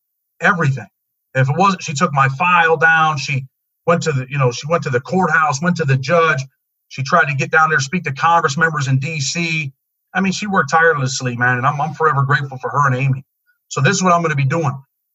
everything. 0.41 0.87
If 1.35 1.51
it 1.51 1.57
wasn't, 1.57 1.83
she 1.83 1.93
took 1.93 2.13
my 2.13 2.29
file 2.29 2.77
down. 2.77 3.19
She 3.19 3.47
went 3.87 4.03
to 4.05 4.13
the, 4.13 4.27
you 4.31 4.39
know, 4.39 4.53
she 4.53 4.67
went 4.69 4.85
to 4.85 4.91
the 4.91 5.01
courthouse, 5.01 5.61
went 5.61 5.77
to 5.77 5.85
the 5.85 5.97
judge. 5.97 6.43
She 6.89 7.03
tried 7.03 7.27
to 7.27 7.35
get 7.35 7.51
down 7.51 7.71
there, 7.71 7.81
speak 7.81 8.05
to 8.05 8.13
Congress 8.13 8.57
members 8.57 8.87
in 8.87 8.99
D.C. 8.99 9.73
I 10.15 10.21
mean, 10.21 10.33
she 10.33 10.47
worked 10.47 10.71
tirelessly, 10.71 11.37
man, 11.37 11.59
and 11.59 11.67
I'm, 11.67 11.81
I'm 11.81 11.95
forever 11.95 12.23
grateful 12.23 12.59
for 12.59 12.71
her 12.71 12.87
and 12.87 12.97
Amy. 12.97 13.25
So 13.69 13.81
this 13.81 13.97
is 13.97 14.03
what 14.03 14.13
I'm 14.13 14.21
going 14.21 14.31
to 14.31 14.37
be 14.37 14.45
doing, 14.45 14.73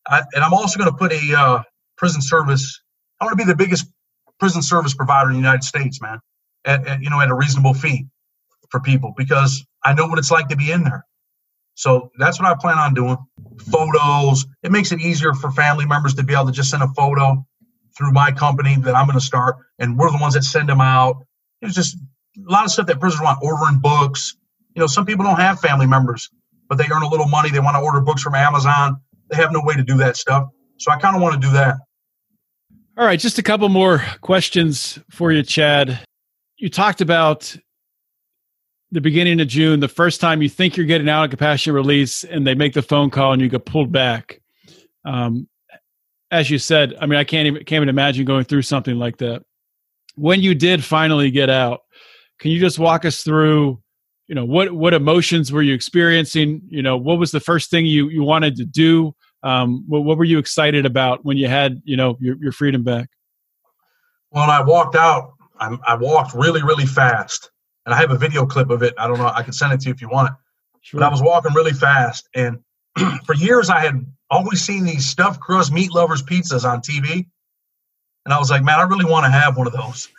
I, 0.07 0.23
and 0.33 0.43
I'm 0.43 0.53
also 0.53 0.79
going 0.79 0.91
to 0.91 0.97
put 0.97 1.11
a 1.13 1.37
uh, 1.37 1.63
prison 1.97 2.21
service. 2.21 2.81
I 3.19 3.25
want 3.25 3.37
to 3.37 3.45
be 3.45 3.49
the 3.49 3.55
biggest 3.55 3.87
prison 4.39 4.61
service 4.61 4.93
provider 4.93 5.29
in 5.29 5.33
the 5.33 5.41
United 5.41 5.63
States, 5.63 6.01
man. 6.01 6.19
At, 6.65 6.85
at, 6.87 7.01
you 7.01 7.09
know, 7.09 7.21
at 7.21 7.29
a 7.29 7.35
reasonable 7.35 7.73
fee 7.73 8.07
for 8.69 8.79
people 8.81 9.13
because 9.15 9.65
I 9.83 9.93
know 9.93 10.07
what 10.07 10.19
it's 10.19 10.31
like 10.31 10.49
to 10.49 10.55
be 10.55 10.71
in 10.71 10.83
there. 10.83 11.05
So 11.75 12.11
that's 12.17 12.39
what 12.39 12.49
I 12.49 12.55
plan 12.59 12.77
on 12.77 12.93
doing. 12.93 13.17
Photos. 13.71 14.45
It 14.63 14.71
makes 14.71 14.91
it 14.91 14.99
easier 14.99 15.33
for 15.33 15.51
family 15.51 15.85
members 15.85 16.15
to 16.15 16.23
be 16.23 16.33
able 16.33 16.47
to 16.47 16.51
just 16.51 16.71
send 16.71 16.83
a 16.83 16.87
photo 16.89 17.45
through 17.97 18.11
my 18.11 18.31
company 18.31 18.75
that 18.77 18.95
I'm 18.95 19.05
going 19.05 19.17
to 19.17 19.25
start, 19.25 19.57
and 19.79 19.97
we're 19.97 20.11
the 20.11 20.17
ones 20.17 20.33
that 20.35 20.43
send 20.43 20.69
them 20.69 20.81
out. 20.81 21.25
It's 21.61 21.73
just 21.73 21.97
a 21.97 22.51
lot 22.51 22.65
of 22.65 22.71
stuff 22.71 22.87
that 22.87 22.99
prisoners 22.99 23.23
want, 23.23 23.39
ordering 23.41 23.79
books. 23.79 24.36
You 24.77 24.81
know, 24.81 24.87
some 24.87 25.07
people 25.07 25.25
don't 25.25 25.39
have 25.39 25.59
family 25.59 25.87
members, 25.87 26.29
but 26.69 26.77
they 26.77 26.85
earn 26.93 27.01
a 27.01 27.09
little 27.09 27.27
money. 27.27 27.49
They 27.49 27.59
want 27.59 27.75
to 27.77 27.81
order 27.81 27.99
books 27.99 28.21
from 28.21 28.35
Amazon. 28.35 29.01
They 29.27 29.35
have 29.37 29.51
no 29.51 29.59
way 29.63 29.73
to 29.73 29.81
do 29.81 29.97
that 29.97 30.17
stuff. 30.17 30.49
So 30.77 30.91
I 30.91 30.99
kind 30.99 31.15
of 31.15 31.21
want 31.23 31.33
to 31.33 31.39
do 31.41 31.51
that. 31.53 31.77
All 32.95 33.03
right, 33.03 33.19
just 33.19 33.39
a 33.39 33.43
couple 33.43 33.69
more 33.69 34.03
questions 34.21 34.99
for 35.09 35.31
you, 35.31 35.41
Chad. 35.41 35.99
You 36.57 36.69
talked 36.69 37.01
about 37.01 37.57
the 38.91 39.01
beginning 39.01 39.41
of 39.41 39.47
June, 39.47 39.79
the 39.79 39.87
first 39.87 40.21
time 40.21 40.43
you 40.43 40.49
think 40.49 40.77
you're 40.77 40.85
getting 40.85 41.09
out 41.09 41.23
of 41.23 41.31
compassionate 41.31 41.73
release, 41.73 42.23
and 42.23 42.45
they 42.45 42.53
make 42.53 42.73
the 42.73 42.83
phone 42.83 43.09
call 43.09 43.33
and 43.33 43.41
you 43.41 43.49
get 43.49 43.65
pulled 43.65 43.91
back. 43.91 44.41
Um, 45.05 45.47
as 46.29 46.51
you 46.51 46.59
said, 46.59 46.93
I 47.01 47.07
mean, 47.07 47.17
I 47.17 47.23
can't 47.23 47.47
even 47.47 47.63
can't 47.63 47.77
even 47.77 47.89
imagine 47.89 48.25
going 48.25 48.43
through 48.43 48.61
something 48.61 48.97
like 48.97 49.17
that. 49.17 49.41
When 50.13 50.41
you 50.41 50.53
did 50.53 50.83
finally 50.83 51.31
get 51.31 51.49
out, 51.49 51.81
can 52.39 52.51
you 52.51 52.59
just 52.59 52.77
walk 52.77 53.05
us 53.05 53.23
through? 53.23 53.81
You 54.27 54.35
know 54.35 54.45
what 54.45 54.73
what 54.73 54.93
emotions 54.93 55.51
were 55.51 55.61
you 55.61 55.73
experiencing? 55.73 56.61
You 56.67 56.81
know 56.81 56.97
what 56.97 57.17
was 57.17 57.31
the 57.31 57.39
first 57.39 57.69
thing 57.69 57.85
you 57.85 58.09
you 58.09 58.23
wanted 58.23 58.57
to 58.57 58.65
do? 58.65 59.15
Um, 59.43 59.85
what, 59.87 60.03
what 60.03 60.17
were 60.17 60.25
you 60.25 60.37
excited 60.37 60.85
about 60.85 61.23
when 61.23 61.37
you 61.37 61.47
had 61.47 61.81
you 61.85 61.95
know 61.95 62.17
your, 62.19 62.35
your 62.41 62.51
freedom 62.51 62.83
back? 62.83 63.09
When 64.29 64.49
I 64.49 64.61
walked 64.61 64.95
out, 64.95 65.33
I, 65.59 65.77
I 65.87 65.95
walked 65.95 66.33
really 66.33 66.61
really 66.61 66.85
fast 66.85 67.51
and 67.85 67.95
I 67.95 67.99
have 67.99 68.11
a 68.11 68.17
video 68.17 68.45
clip 68.45 68.69
of 68.69 68.83
it. 68.83 68.93
I 68.97 69.07
don't 69.07 69.17
know. 69.17 69.31
I 69.33 69.43
can 69.43 69.53
send 69.53 69.71
it 69.71 69.79
to 69.81 69.87
you 69.87 69.93
if 69.93 70.01
you 70.01 70.09
want 70.09 70.29
it. 70.29 70.35
Sure. 70.81 70.99
But 70.99 71.07
I 71.07 71.09
was 71.09 71.21
walking 71.21 71.53
really 71.53 71.71
fast, 71.71 72.27
and 72.35 72.59
for 73.25 73.33
years 73.33 73.69
I 73.69 73.79
had 73.79 74.05
always 74.29 74.61
seen 74.61 74.83
these 74.83 75.05
stuffed 75.05 75.39
crust 75.39 75.71
meat 75.71 75.93
lovers 75.93 76.21
pizzas 76.21 76.69
on 76.69 76.81
TV, 76.81 77.25
and 78.25 78.33
I 78.33 78.39
was 78.39 78.49
like, 78.49 78.61
man, 78.61 78.77
I 78.77 78.83
really 78.83 79.05
want 79.05 79.25
to 79.25 79.31
have 79.31 79.55
one 79.55 79.67
of 79.67 79.73
those. 79.73 80.09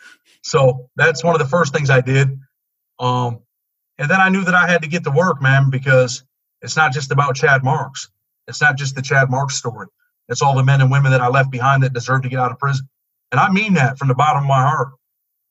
So 0.41 0.89
that's 0.95 1.23
one 1.23 1.35
of 1.35 1.39
the 1.39 1.47
first 1.47 1.73
things 1.73 1.91
I 1.91 2.01
did. 2.01 2.39
Um, 2.97 3.41
and 3.99 4.09
then 4.09 4.21
I 4.21 4.29
knew 4.29 4.43
that 4.45 4.55
I 4.55 4.67
had 4.67 4.81
to 4.81 4.87
get 4.87 5.03
to 5.03 5.11
work, 5.11 5.41
man, 5.41 5.69
because 5.69 6.23
it's 6.61 6.77
not 6.77 6.93
just 6.93 7.11
about 7.11 7.35
Chad 7.35 7.63
Marks. 7.63 8.09
It's 8.47 8.61
not 8.61 8.77
just 8.77 8.95
the 8.95 9.01
Chad 9.01 9.29
Marks 9.29 9.55
story. 9.55 9.87
It's 10.29 10.41
all 10.41 10.55
the 10.55 10.63
men 10.63 10.79
and 10.81 10.89
women 10.89 11.11
that 11.11 11.21
I 11.21 11.27
left 11.27 11.51
behind 11.51 11.83
that 11.83 11.93
deserve 11.93 12.23
to 12.23 12.29
get 12.29 12.39
out 12.39 12.51
of 12.51 12.57
prison. 12.59 12.87
And 13.31 13.39
I 13.39 13.51
mean 13.51 13.73
that 13.73 13.97
from 13.97 14.07
the 14.07 14.15
bottom 14.15 14.43
of 14.43 14.47
my 14.47 14.61
heart. 14.61 14.89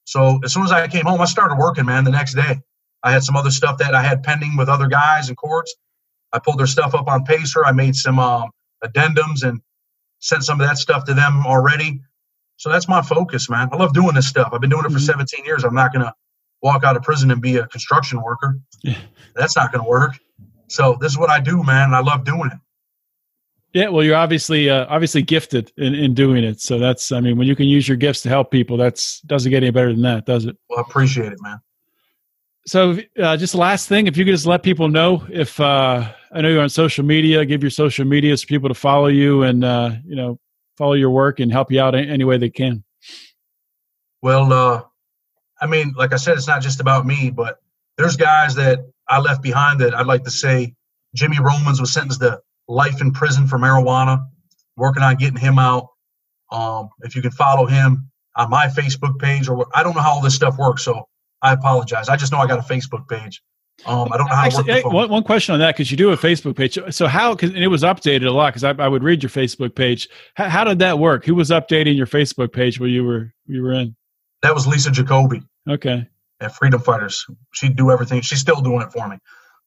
So 0.05 0.41
as 0.43 0.55
soon 0.55 0.65
as 0.65 0.73
I 0.73 0.89
came 0.89 1.05
home, 1.05 1.21
I 1.21 1.27
started 1.27 1.57
working, 1.57 1.85
man, 1.85 2.05
the 2.05 2.11
next 2.11 2.35
day. 2.35 2.61
I 3.03 3.13
had 3.13 3.23
some 3.23 3.37
other 3.37 3.51
stuff 3.51 3.79
that 3.79 3.95
I 3.95 4.03
had 4.03 4.23
pending 4.23 4.57
with 4.57 4.69
other 4.69 4.89
guys 4.89 5.29
in 5.29 5.37
courts. 5.37 5.75
I 6.33 6.39
pulled 6.39 6.59
their 6.59 6.67
stuff 6.67 6.95
up 6.95 7.07
on 7.07 7.25
Pacer. 7.25 7.65
I 7.65 7.73
made 7.73 7.95
some 7.95 8.19
um, 8.19 8.51
addendums 8.83 9.47
and 9.47 9.61
sent 10.21 10.45
some 10.45 10.61
of 10.61 10.67
that 10.67 10.79
stuff 10.79 11.05
to 11.05 11.15
them 11.15 11.47
already. 11.47 12.01
So 12.57 12.71
that's 12.71 12.89
my 12.89 13.03
focus, 13.03 13.49
man. 13.49 13.69
I 13.73 13.77
love 13.77 13.93
doing 13.93 14.15
this 14.15 14.27
stuff. 14.27 14.51
I've 14.53 14.61
been 14.61 14.71
doing 14.71 14.85
it 14.85 14.91
for 14.91 14.99
mm-hmm. 14.99 15.05
17 15.05 15.45
years. 15.45 15.65
I'm 15.65 15.75
not 15.75 15.93
going 15.93 16.05
to 16.05 16.15
walk 16.63 16.85
out 16.85 16.97
of 16.97 17.03
prison 17.03 17.31
and 17.31 17.41
be 17.41 17.57
a 17.57 17.67
construction 17.67 18.23
worker. 18.23 18.59
Yeah. 18.83 18.99
That's 19.35 19.57
not 19.57 19.73
going 19.73 19.85
to 19.85 19.89
work. 19.89 20.19
So 20.69 20.97
this 21.01 21.13
is 21.13 21.19
what 21.19 21.31
I 21.31 21.41
do, 21.41 21.63
man. 21.63 21.95
I 21.95 22.01
love 22.01 22.25
doing 22.25 22.51
it. 22.53 22.59
Yeah, 23.75 23.89
well, 23.89 24.03
you're 24.03 24.17
obviously 24.17 24.71
uh, 24.71 24.87
obviously 24.89 25.23
gifted 25.23 25.73
in, 25.77 25.95
in 25.95 26.15
doing 26.15 26.43
it. 26.43 26.61
So 26.61 26.79
that's, 26.79 27.13
I 27.13 27.21
mean, 27.21 27.37
when 27.37 27.47
you 27.47 27.55
can 27.55 27.67
use 27.67 27.87
your 27.87 27.99
gifts 27.99 28.23
to 28.23 28.29
help 28.29 28.51
people, 28.51 28.77
that's 28.77 29.21
doesn't 29.23 29.51
get 29.51 29.63
any 29.63 29.71
better 29.71 29.93
than 29.93 30.03
that, 30.03 30.25
does 30.25 30.47
it? 30.47 30.57
Well, 30.71 30.79
I 30.79 30.83
appreciate 30.83 31.33
it, 31.33 31.39
man. 31.43 31.61
So, 32.67 32.99
uh, 33.19 33.37
just 33.37 33.55
last 33.55 33.89
thing, 33.89 34.07
if 34.07 34.17
you 34.17 34.25
could 34.25 34.33
just 34.33 34.47
let 34.47 34.63
people 34.63 34.89
know 34.89 35.27
if 35.31 35.59
uh, 35.61 36.11
I 36.33 36.41
know 36.41 36.49
you're 36.49 36.63
on 36.63 36.69
social 36.69 37.05
media, 37.05 37.45
give 37.45 37.63
your 37.63 37.71
social 37.71 38.05
media 38.05 38.37
for 38.37 38.47
people 38.47 38.69
to 38.69 38.75
follow 38.75 39.07
you 39.07 39.43
and 39.43 39.65
uh, 39.65 39.93
you 40.05 40.17
know 40.17 40.39
follow 40.77 40.95
your 40.95 41.11
work 41.11 41.41
and 41.41 41.51
help 41.51 41.73
you 41.73 41.81
out 41.81 41.95
any 41.95 42.25
way 42.25 42.37
they 42.37 42.51
can. 42.51 42.85
Well, 44.23 44.53
uh, 44.53 44.83
I 45.61 45.67
mean, 45.67 45.95
like 45.97 46.13
I 46.13 46.17
said, 46.17 46.37
it's 46.37 46.47
not 46.47 46.63
just 46.63 46.81
about 46.81 47.07
me, 47.07 47.31
but 47.31 47.59
there's 47.97 48.17
guys 48.17 48.55
that 48.57 48.81
I 49.09 49.19
left 49.19 49.43
behind 49.43 49.81
that 49.81 49.95
I'd 49.95 50.07
like 50.07 50.25
to 50.25 50.31
say. 50.31 50.75
Jimmy 51.15 51.39
Romans 51.41 51.81
was 51.81 51.93
sentenced 51.93 52.21
to 52.21 52.41
life 52.69 53.01
in 53.01 53.13
prison 53.13 53.47
for 53.47 53.59
marijuana. 53.59 54.25
Working 54.77 55.03
on 55.03 55.17
getting 55.17 55.39
him 55.39 55.59
out. 55.59 55.89
Um, 56.53 56.91
if 57.01 57.17
you 57.17 57.23
can 57.23 57.33
follow 57.33 57.67
him 57.67 58.11
on 58.37 58.49
my 58.51 58.67
Facebook 58.67 59.19
page, 59.19 59.49
or 59.49 59.67
I 59.75 59.83
don't 59.83 59.95
know 59.97 60.03
how 60.03 60.13
all 60.13 60.23
this 60.23 60.35
stuff 60.35 60.57
works, 60.57 60.85
so 60.85 61.09
I 61.43 61.53
apologize. 61.53 62.09
I 62.09 62.17
just 62.17 62.33
know 62.33 62.39
I 62.39 62.47
got 62.47 62.59
a 62.59 62.63
Facebook 62.63 63.09
page. 63.09 63.43
Um, 63.87 64.13
I 64.13 64.17
don't 64.17 64.29
know 64.29 64.35
how 64.35 64.47
Actually, 64.47 64.65
to 64.65 64.83
work 64.85 64.93
one, 64.93 65.09
one 65.09 65.23
question 65.23 65.53
on 65.53 65.61
that 65.61 65.77
because 65.77 65.91
you 65.91 65.97
do 65.97 66.11
a 66.11 66.17
Facebook 66.17 66.57
page. 66.57 66.79
So 66.91 67.07
how? 67.07 67.35
Cause, 67.37 67.51
and 67.51 67.63
it 67.63 67.69
was 67.69 67.85
updated 67.85 68.27
a 68.27 68.31
lot 68.33 68.53
because 68.53 68.65
I, 68.65 68.71
I, 68.73 68.89
would 68.89 69.05
read 69.05 69.23
your 69.23 69.31
Facebook 69.31 69.77
page. 69.77 70.09
How, 70.35 70.49
how, 70.49 70.65
did 70.65 70.81
that 70.81 70.99
work? 70.99 71.25
Who 71.25 71.37
was 71.37 71.51
updating 71.51 71.97
your 71.97 72.07
Facebook 72.07 72.53
page 72.53 72.81
where 72.81 72.89
you 72.89 73.05
were 73.05 73.33
you 73.47 73.63
were 73.63 73.73
in? 73.73 73.95
That 74.43 74.55
was 74.55 74.67
Lisa 74.67 74.91
Jacoby. 74.91 75.43
Okay. 75.69 76.07
At 76.41 76.55
Freedom 76.55 76.81
Fighters, 76.81 77.27
she'd 77.53 77.77
do 77.77 77.91
everything. 77.91 78.21
She's 78.21 78.41
still 78.41 78.61
doing 78.61 78.83
it 78.83 78.93
for 78.93 79.09
me. 79.09 79.17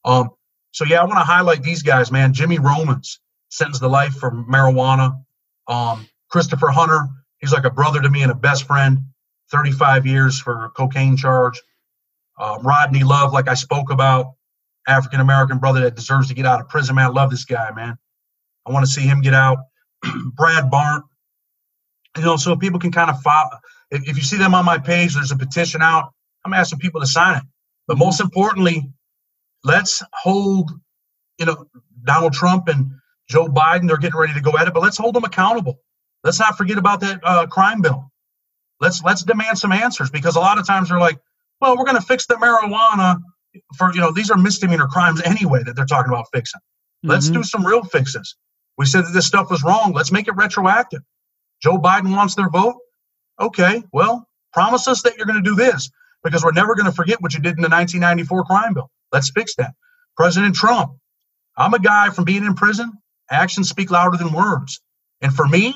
Um, 0.05 0.29
so 0.71 0.85
yeah, 0.85 1.01
I 1.01 1.03
want 1.03 1.17
to 1.17 1.25
highlight 1.25 1.63
these 1.63 1.83
guys, 1.83 2.11
man. 2.11 2.33
Jimmy 2.33 2.59
Romans 2.59 3.19
sentenced 3.49 3.81
to 3.81 3.87
life 3.89 4.13
for 4.13 4.31
marijuana. 4.31 5.21
Um, 5.67 6.07
Christopher 6.29 6.69
Hunter, 6.69 7.07
he's 7.39 7.51
like 7.51 7.65
a 7.65 7.69
brother 7.69 8.01
to 8.01 8.09
me 8.09 8.23
and 8.23 8.31
a 8.31 8.35
best 8.35 8.65
friend. 8.65 8.99
35 9.51 10.05
years 10.05 10.39
for 10.39 10.65
a 10.65 10.69
cocaine 10.69 11.17
charge. 11.17 11.61
Uh, 12.39 12.57
Rodney 12.61 13.03
Love, 13.03 13.33
like 13.33 13.49
I 13.49 13.53
spoke 13.53 13.91
about, 13.91 14.35
African 14.87 15.19
American 15.19 15.59
brother 15.59 15.81
that 15.81 15.95
deserves 15.95 16.29
to 16.29 16.33
get 16.33 16.45
out 16.45 16.61
of 16.61 16.69
prison. 16.69 16.95
Man, 16.95 17.05
I 17.05 17.09
love 17.09 17.29
this 17.29 17.45
guy, 17.45 17.71
man. 17.71 17.97
I 18.65 18.71
want 18.71 18.85
to 18.85 18.91
see 18.91 19.01
him 19.01 19.21
get 19.21 19.33
out. 19.33 19.59
Brad 20.33 20.71
Barnt, 20.71 21.03
you 22.17 22.23
know, 22.23 22.37
so 22.37 22.55
people 22.55 22.79
can 22.79 22.91
kind 22.91 23.09
of 23.09 23.21
follow. 23.21 23.51
If, 23.91 24.07
if 24.07 24.17
you 24.17 24.23
see 24.23 24.37
them 24.37 24.55
on 24.55 24.65
my 24.65 24.77
page, 24.77 25.15
there's 25.15 25.31
a 25.31 25.37
petition 25.37 25.81
out. 25.81 26.13
I'm 26.45 26.53
asking 26.53 26.79
people 26.79 27.01
to 27.01 27.07
sign 27.07 27.37
it. 27.37 27.43
But 27.87 27.97
most 27.97 28.21
importantly, 28.21 28.89
let's 29.63 30.01
hold, 30.13 30.71
you 31.37 31.45
know, 31.45 31.65
Donald 32.03 32.33
Trump 32.33 32.67
and 32.67 32.91
Joe 33.29 33.47
Biden, 33.47 33.87
they're 33.87 33.97
getting 33.97 34.19
ready 34.19 34.33
to 34.33 34.41
go 34.41 34.57
at 34.57 34.67
it, 34.67 34.73
but 34.73 34.81
let's 34.81 34.97
hold 34.97 35.15
them 35.15 35.23
accountable. 35.23 35.79
Let's 36.23 36.39
not 36.39 36.57
forget 36.57 36.77
about 36.77 36.99
that 37.01 37.19
uh, 37.23 37.47
crime 37.47 37.81
bill. 37.81 38.11
Let's 38.79 39.03
let's 39.03 39.23
demand 39.23 39.57
some 39.59 39.71
answers 39.71 40.09
because 40.09 40.35
a 40.35 40.39
lot 40.39 40.57
of 40.57 40.65
times 40.65 40.89
they're 40.89 40.99
like, 40.99 41.19
well, 41.59 41.77
we're 41.77 41.85
going 41.85 41.97
to 41.97 42.03
fix 42.03 42.25
the 42.25 42.35
marijuana 42.35 43.17
for 43.77 43.93
you 43.93 43.99
know 43.99 44.11
these 44.11 44.31
are 44.31 44.37
misdemeanor 44.37 44.87
crimes 44.87 45.21
anyway 45.21 45.61
that 45.63 45.75
they're 45.75 45.85
talking 45.85 46.11
about 46.11 46.25
fixing. 46.33 46.61
Let's 47.03 47.27
mm-hmm. 47.27 47.37
do 47.37 47.43
some 47.43 47.65
real 47.65 47.83
fixes. 47.83 48.35
We 48.77 48.85
said 48.85 49.05
that 49.05 49.11
this 49.13 49.25
stuff 49.25 49.49
was 49.49 49.63
wrong. 49.63 49.93
Let's 49.93 50.11
make 50.11 50.27
it 50.27 50.35
retroactive. 50.35 51.01
Joe 51.61 51.77
Biden 51.77 52.15
wants 52.15 52.35
their 52.35 52.49
vote. 52.49 52.75
Okay, 53.41 53.83
well, 53.91 54.27
promise 54.53 54.87
us 54.87 55.01
that 55.03 55.17
you're 55.17 55.25
going 55.25 55.43
to 55.43 55.49
do 55.49 55.55
this 55.55 55.89
because 56.23 56.43
we're 56.43 56.51
never 56.53 56.75
going 56.75 56.85
to 56.85 56.91
forget 56.91 57.21
what 57.21 57.33
you 57.33 57.41
did 57.41 57.57
in 57.57 57.63
the 57.63 57.69
1994 57.69 58.45
crime 58.45 58.75
bill. 58.75 58.91
Let's 59.11 59.31
fix 59.31 59.55
that. 59.55 59.73
President 60.15 60.55
Trump, 60.55 60.93
I'm 61.57 61.73
a 61.73 61.79
guy 61.79 62.11
from 62.11 62.25
being 62.25 62.45
in 62.45 62.53
prison. 62.53 62.93
Actions 63.31 63.69
speak 63.69 63.91
louder 63.91 64.17
than 64.17 64.31
words. 64.31 64.81
And 65.21 65.33
for 65.33 65.47
me, 65.47 65.73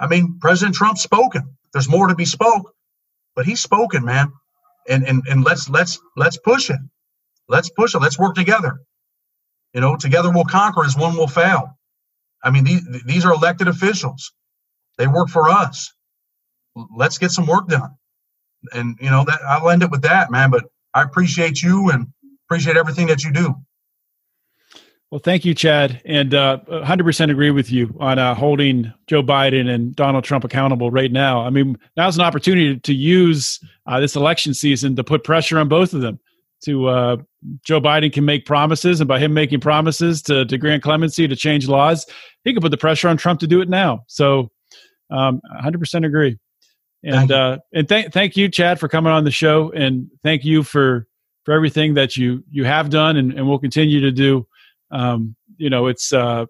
I 0.00 0.08
mean, 0.08 0.38
President 0.40 0.76
Trump's 0.76 1.02
spoken. 1.02 1.56
There's 1.72 1.90
more 1.90 2.08
to 2.08 2.14
be 2.14 2.24
spoke, 2.24 2.72
but 3.34 3.46
he's 3.46 3.62
spoken, 3.62 4.04
man. 4.04 4.32
And 4.88 5.06
and 5.06 5.22
and 5.28 5.44
let's 5.44 5.68
let's 5.68 5.98
let's 6.16 6.38
push 6.38 6.70
it. 6.70 6.78
Let's 7.48 7.70
push 7.70 7.94
it. 7.94 8.00
Let's 8.00 8.18
work 8.18 8.34
together. 8.34 8.80
You 9.74 9.80
know, 9.80 9.96
together 9.96 10.30
we'll 10.30 10.44
conquer 10.44 10.84
as 10.84 10.96
one 10.96 11.16
will 11.16 11.28
fail. 11.28 11.78
I 12.42 12.50
mean, 12.50 12.64
these 12.64 12.86
these 13.04 13.24
are 13.24 13.32
elected 13.32 13.68
officials. 13.68 14.32
They 14.98 15.06
work 15.06 15.28
for 15.28 15.50
us. 15.50 15.92
Let's 16.96 17.18
get 17.18 17.30
some 17.30 17.46
work 17.46 17.68
done. 17.68 17.96
And 18.72 18.96
you 19.00 19.10
know 19.10 19.24
that 19.24 19.40
I'll 19.46 19.70
end 19.70 19.82
it 19.82 19.90
with 19.90 20.02
that, 20.02 20.30
man. 20.30 20.50
But 20.50 20.64
I 20.94 21.02
appreciate 21.02 21.62
you 21.62 21.90
and 21.90 22.08
appreciate 22.46 22.76
everything 22.76 23.06
that 23.08 23.24
you 23.24 23.32
do. 23.32 23.54
Well, 25.10 25.20
thank 25.20 25.44
you, 25.44 25.54
Chad, 25.54 26.02
and 26.04 26.34
uh, 26.34 26.58
100% 26.68 27.30
agree 27.30 27.52
with 27.52 27.70
you 27.70 27.96
on 28.00 28.18
uh, 28.18 28.34
holding 28.34 28.92
Joe 29.06 29.22
Biden 29.22 29.68
and 29.68 29.94
Donald 29.94 30.24
Trump 30.24 30.42
accountable 30.42 30.90
right 30.90 31.12
now. 31.12 31.42
I 31.42 31.50
mean, 31.50 31.78
now's 31.96 32.16
an 32.16 32.24
opportunity 32.24 32.80
to 32.80 32.92
use 32.92 33.60
uh, 33.86 34.00
this 34.00 34.16
election 34.16 34.52
season 34.52 34.96
to 34.96 35.04
put 35.04 35.22
pressure 35.22 35.60
on 35.60 35.68
both 35.68 35.94
of 35.94 36.00
them. 36.00 36.18
To 36.64 36.88
uh, 36.88 37.16
Joe 37.64 37.80
Biden 37.80 38.12
can 38.12 38.24
make 38.24 38.46
promises, 38.46 39.00
and 39.00 39.06
by 39.06 39.20
him 39.20 39.32
making 39.32 39.60
promises 39.60 40.22
to, 40.22 40.44
to 40.44 40.58
grant 40.58 40.82
clemency 40.82 41.28
to 41.28 41.36
change 41.36 41.68
laws, 41.68 42.04
he 42.42 42.52
can 42.52 42.60
put 42.60 42.70
the 42.70 42.76
pressure 42.76 43.08
on 43.08 43.16
Trump 43.16 43.38
to 43.40 43.46
do 43.46 43.60
it 43.60 43.68
now. 43.68 44.04
So, 44.08 44.50
um, 45.10 45.40
100% 45.62 46.04
agree. 46.04 46.36
And 47.06 47.30
uh, 47.30 47.58
and 47.72 47.88
thank 47.88 48.12
thank 48.12 48.36
you, 48.36 48.48
Chad, 48.48 48.80
for 48.80 48.88
coming 48.88 49.12
on 49.12 49.24
the 49.24 49.30
show, 49.30 49.70
and 49.70 50.10
thank 50.22 50.44
you 50.44 50.62
for 50.62 51.06
for 51.44 51.54
everything 51.54 51.94
that 51.94 52.16
you 52.16 52.42
you 52.50 52.64
have 52.64 52.90
done 52.90 53.16
and, 53.16 53.32
and 53.32 53.46
will 53.46 53.60
continue 53.60 54.00
to 54.00 54.10
do. 54.10 54.46
Um, 54.90 55.36
you 55.56 55.70
know, 55.70 55.86
it's 55.86 56.12
uh, 56.12 56.46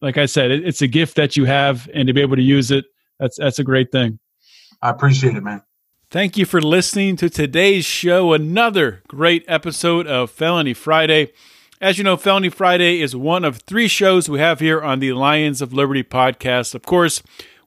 like 0.00 0.16
I 0.16 0.26
said, 0.26 0.50
it, 0.50 0.66
it's 0.66 0.80
a 0.80 0.86
gift 0.88 1.16
that 1.16 1.36
you 1.36 1.44
have, 1.44 1.90
and 1.92 2.06
to 2.06 2.14
be 2.14 2.22
able 2.22 2.36
to 2.36 2.42
use 2.42 2.70
it, 2.70 2.86
that's 3.18 3.36
that's 3.36 3.58
a 3.58 3.64
great 3.64 3.92
thing. 3.92 4.18
I 4.80 4.90
appreciate 4.90 5.36
it, 5.36 5.42
man. 5.42 5.62
Thank 6.10 6.36
you 6.36 6.44
for 6.46 6.60
listening 6.60 7.16
to 7.16 7.30
today's 7.30 7.84
show. 7.84 8.32
Another 8.32 9.02
great 9.08 9.44
episode 9.48 10.06
of 10.06 10.30
Felony 10.30 10.74
Friday. 10.74 11.32
As 11.80 11.98
you 11.98 12.04
know, 12.04 12.16
Felony 12.16 12.48
Friday 12.48 13.00
is 13.00 13.16
one 13.16 13.44
of 13.44 13.58
three 13.58 13.88
shows 13.88 14.28
we 14.28 14.38
have 14.38 14.60
here 14.60 14.80
on 14.80 15.00
the 15.00 15.12
Lions 15.12 15.60
of 15.60 15.72
Liberty 15.72 16.02
podcast. 16.02 16.74
Of 16.74 16.82
course, 16.82 17.22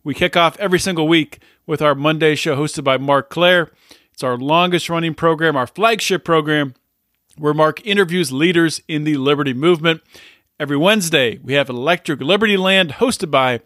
We 0.06 0.14
kick 0.14 0.38
off 0.38 0.58
every 0.60 0.78
single 0.80 1.08
week 1.08 1.40
with 1.66 1.82
our 1.82 1.96
Monday 1.96 2.36
show 2.36 2.56
hosted 2.56 2.84
by 2.84 2.98
Marc 2.98 3.30
Clair. 3.30 3.72
It's 4.14 4.24
our 4.24 4.38
longest 4.38 4.90
running 4.90 5.14
program, 5.14 5.56
our 5.56 5.68
flagship 5.68 6.24
program, 6.24 6.74
where 7.38 7.54
Marc 7.54 7.86
interviews 7.86 8.32
leaders 8.32 8.82
in 8.88 9.04
the 9.04 9.18
liberty 9.18 9.54
movement. 9.54 10.02
Every 10.60 10.78
Wednesday, 10.78 11.38
we 11.40 11.54
have 11.54 11.70
Electric 11.70 12.22
Liberty 12.22 12.56
Land 12.56 12.94
hosted 12.94 13.30
by 13.30 13.60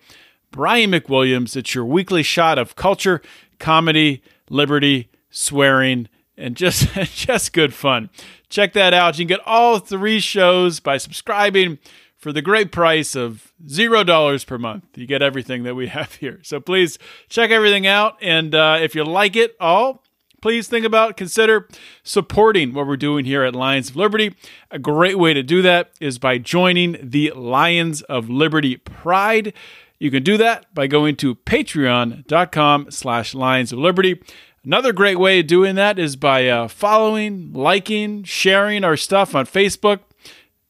Brian 0.50 0.92
McWilliams. 0.92 1.56
It's 1.56 1.76
your 1.76 1.86
weekly 1.86 2.24
shot 2.24 2.58
of 2.58 2.76
culture, 2.76 3.22
comedy, 3.60 4.24
liberty, 4.50 5.10
swearing, 5.30 6.10
and 6.36 6.56
just 6.56 6.92
just 6.96 7.54
good 7.54 7.74
fun. 7.74 8.10
Check 8.50 8.74
that 8.74 8.94
out. 8.94 9.20
You 9.20 9.26
can 9.26 9.38
get 9.38 9.46
all 9.46 9.78
three 9.78 10.20
shows 10.20 10.80
by 10.80 10.98
subscribing 10.98 11.78
for 12.20 12.32
the 12.34 12.42
great 12.42 12.72
price 12.72 13.16
of 13.16 13.54
zero 13.68 14.04
dollars 14.04 14.44
per 14.44 14.58
month. 14.58 14.84
You 14.96 15.08
get 15.08 15.22
everything 15.22 15.64
that 15.64 15.74
we 15.74 15.88
have 15.98 16.16
here. 16.16 16.40
So 16.44 16.60
please 16.60 17.00
check 17.30 17.50
everything 17.50 17.88
out, 17.88 18.18
and 18.22 18.54
uh, 18.54 18.78
if 18.80 18.94
you 18.94 19.04
like 19.04 19.36
it 19.36 19.56
all, 19.60 20.04
please 20.42 20.68
think 20.68 20.86
about 20.86 21.18
consider 21.18 21.68
supporting 22.04 22.74
what 22.74 22.86
we're 22.86 22.98
doing 22.98 23.26
here 23.26 23.44
at 23.44 23.56
Lions 23.56 23.90
of 23.90 23.96
Liberty. 23.96 24.36
A 24.70 24.78
great 24.78 25.18
way 25.18 25.34
to 25.34 25.42
do 25.42 25.62
that 25.62 25.92
is 26.00 26.20
by 26.20 26.38
joining 26.38 26.98
the 27.02 27.32
Lions 27.36 28.02
of 28.04 28.30
Liberty 28.30 28.78
Pride. 28.78 29.54
You 29.98 30.12
can 30.12 30.24
do 30.24 30.38
that 30.38 30.74
by 30.74 30.88
going 30.88 31.18
to 31.18 31.36
patreon.com 31.36 32.92
slash 32.92 33.34
Lions 33.34 33.74
of 33.74 33.80
Liberty. 33.80 34.22
Another 34.64 34.94
great 34.94 35.18
way 35.18 35.40
of 35.40 35.48
doing 35.48 35.76
that 35.76 35.98
is 35.98 36.16
by 36.16 36.48
uh, 36.48 36.68
following, 36.68 37.52
liking, 37.54 38.24
sharing 38.24 38.84
our 38.84 38.98
stuff 38.98 39.34
on 39.34 39.46
Facebook, 39.46 40.00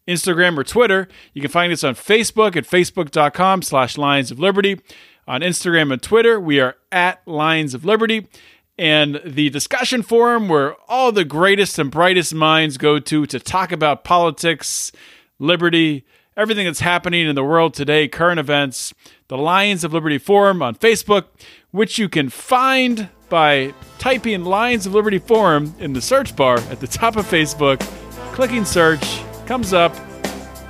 Instagram, 0.10 0.58
or 0.58 0.64
Twitter. 0.64 1.08
You 1.34 1.42
can 1.42 1.52
find 1.52 1.72
us 1.72 1.84
on 1.84 1.96
Facebook 1.96 2.56
at 2.56 2.66
facebook.com 2.66 3.62
slash 3.62 3.98
Lions 3.98 4.32
of 4.32 4.40
Liberty. 4.40 4.82
On 5.28 5.42
Instagram 5.42 5.94
and 5.94 6.02
Twitter, 6.02 6.40
we 6.40 6.60
are 6.60 6.76
at 6.92 7.26
Lions 7.28 7.74
of 7.74 7.86
Liberty 7.86 8.28
and 8.80 9.22
the 9.26 9.50
discussion 9.50 10.02
forum 10.02 10.48
where 10.48 10.74
all 10.88 11.12
the 11.12 11.26
greatest 11.26 11.78
and 11.78 11.92
brightest 11.92 12.34
minds 12.34 12.78
go 12.78 12.98
to 12.98 13.26
to 13.26 13.38
talk 13.38 13.74
about 13.74 14.06
politics, 14.06 14.94
liberty, 15.38 16.06
everything 16.38 16.66
that's 16.66 16.80
happening 16.80 17.28
in 17.28 17.36
the 17.36 17.44
world 17.44 17.74
today, 17.74 18.08
current 18.08 18.40
events, 18.40 18.94
the 19.28 19.38
Lions 19.38 19.84
of 19.84 19.92
Liberty 19.92 20.18
Forum 20.18 20.62
on 20.62 20.76
Facebook, 20.76 21.26
which 21.72 22.00
you 22.00 22.08
can 22.08 22.30
find 22.30 23.10
by 23.28 23.74
typing 23.98 24.46
Lions 24.46 24.86
of 24.86 24.94
Liberty 24.94 25.20
Forum 25.20 25.76
in 25.80 25.92
the 25.92 26.02
search 26.02 26.34
bar 26.38 26.58
at 26.72 26.80
the 26.80 26.88
top 26.88 27.18
of 27.18 27.26
Facebook, 27.26 27.82
clicking 28.34 28.64
search, 28.64 29.04
comes 29.50 29.74
up, 29.74 29.96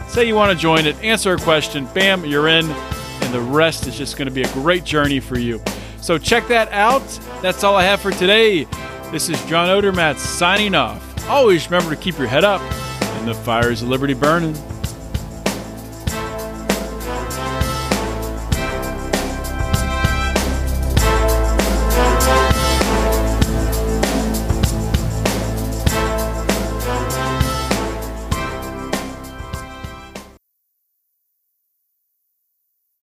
say 0.08 0.26
you 0.26 0.34
want 0.34 0.58
to 0.58 0.58
join 0.58 0.86
it, 0.86 0.96
answer 1.04 1.34
a 1.34 1.38
question, 1.38 1.86
bam, 1.94 2.24
you're 2.24 2.48
in, 2.48 2.66
and 2.66 3.34
the 3.34 3.42
rest 3.42 3.86
is 3.88 3.98
just 3.98 4.16
going 4.16 4.26
to 4.26 4.34
be 4.34 4.42
a 4.42 4.48
great 4.54 4.86
journey 4.86 5.20
for 5.20 5.38
you. 5.38 5.62
So 6.00 6.18
check 6.18 6.48
that 6.48 6.72
out. 6.72 7.04
That's 7.42 7.66
all 7.66 7.76
I 7.76 7.84
have 7.84 8.00
for 8.00 8.12
today. 8.12 8.64
This 9.12 9.28
is 9.28 9.38
John 9.48 9.68
Odermatt 9.68 10.16
signing 10.16 10.76
off. 10.76 11.30
Always 11.30 11.70
remember 11.70 11.94
to 11.94 12.02
keep 12.02 12.18
your 12.18 12.28
head 12.28 12.46
up 12.46 12.62
and 13.02 13.28
the 13.28 13.34
fires 13.34 13.82
of 13.82 13.90
liberty 13.90 14.14
burning. 14.14 14.56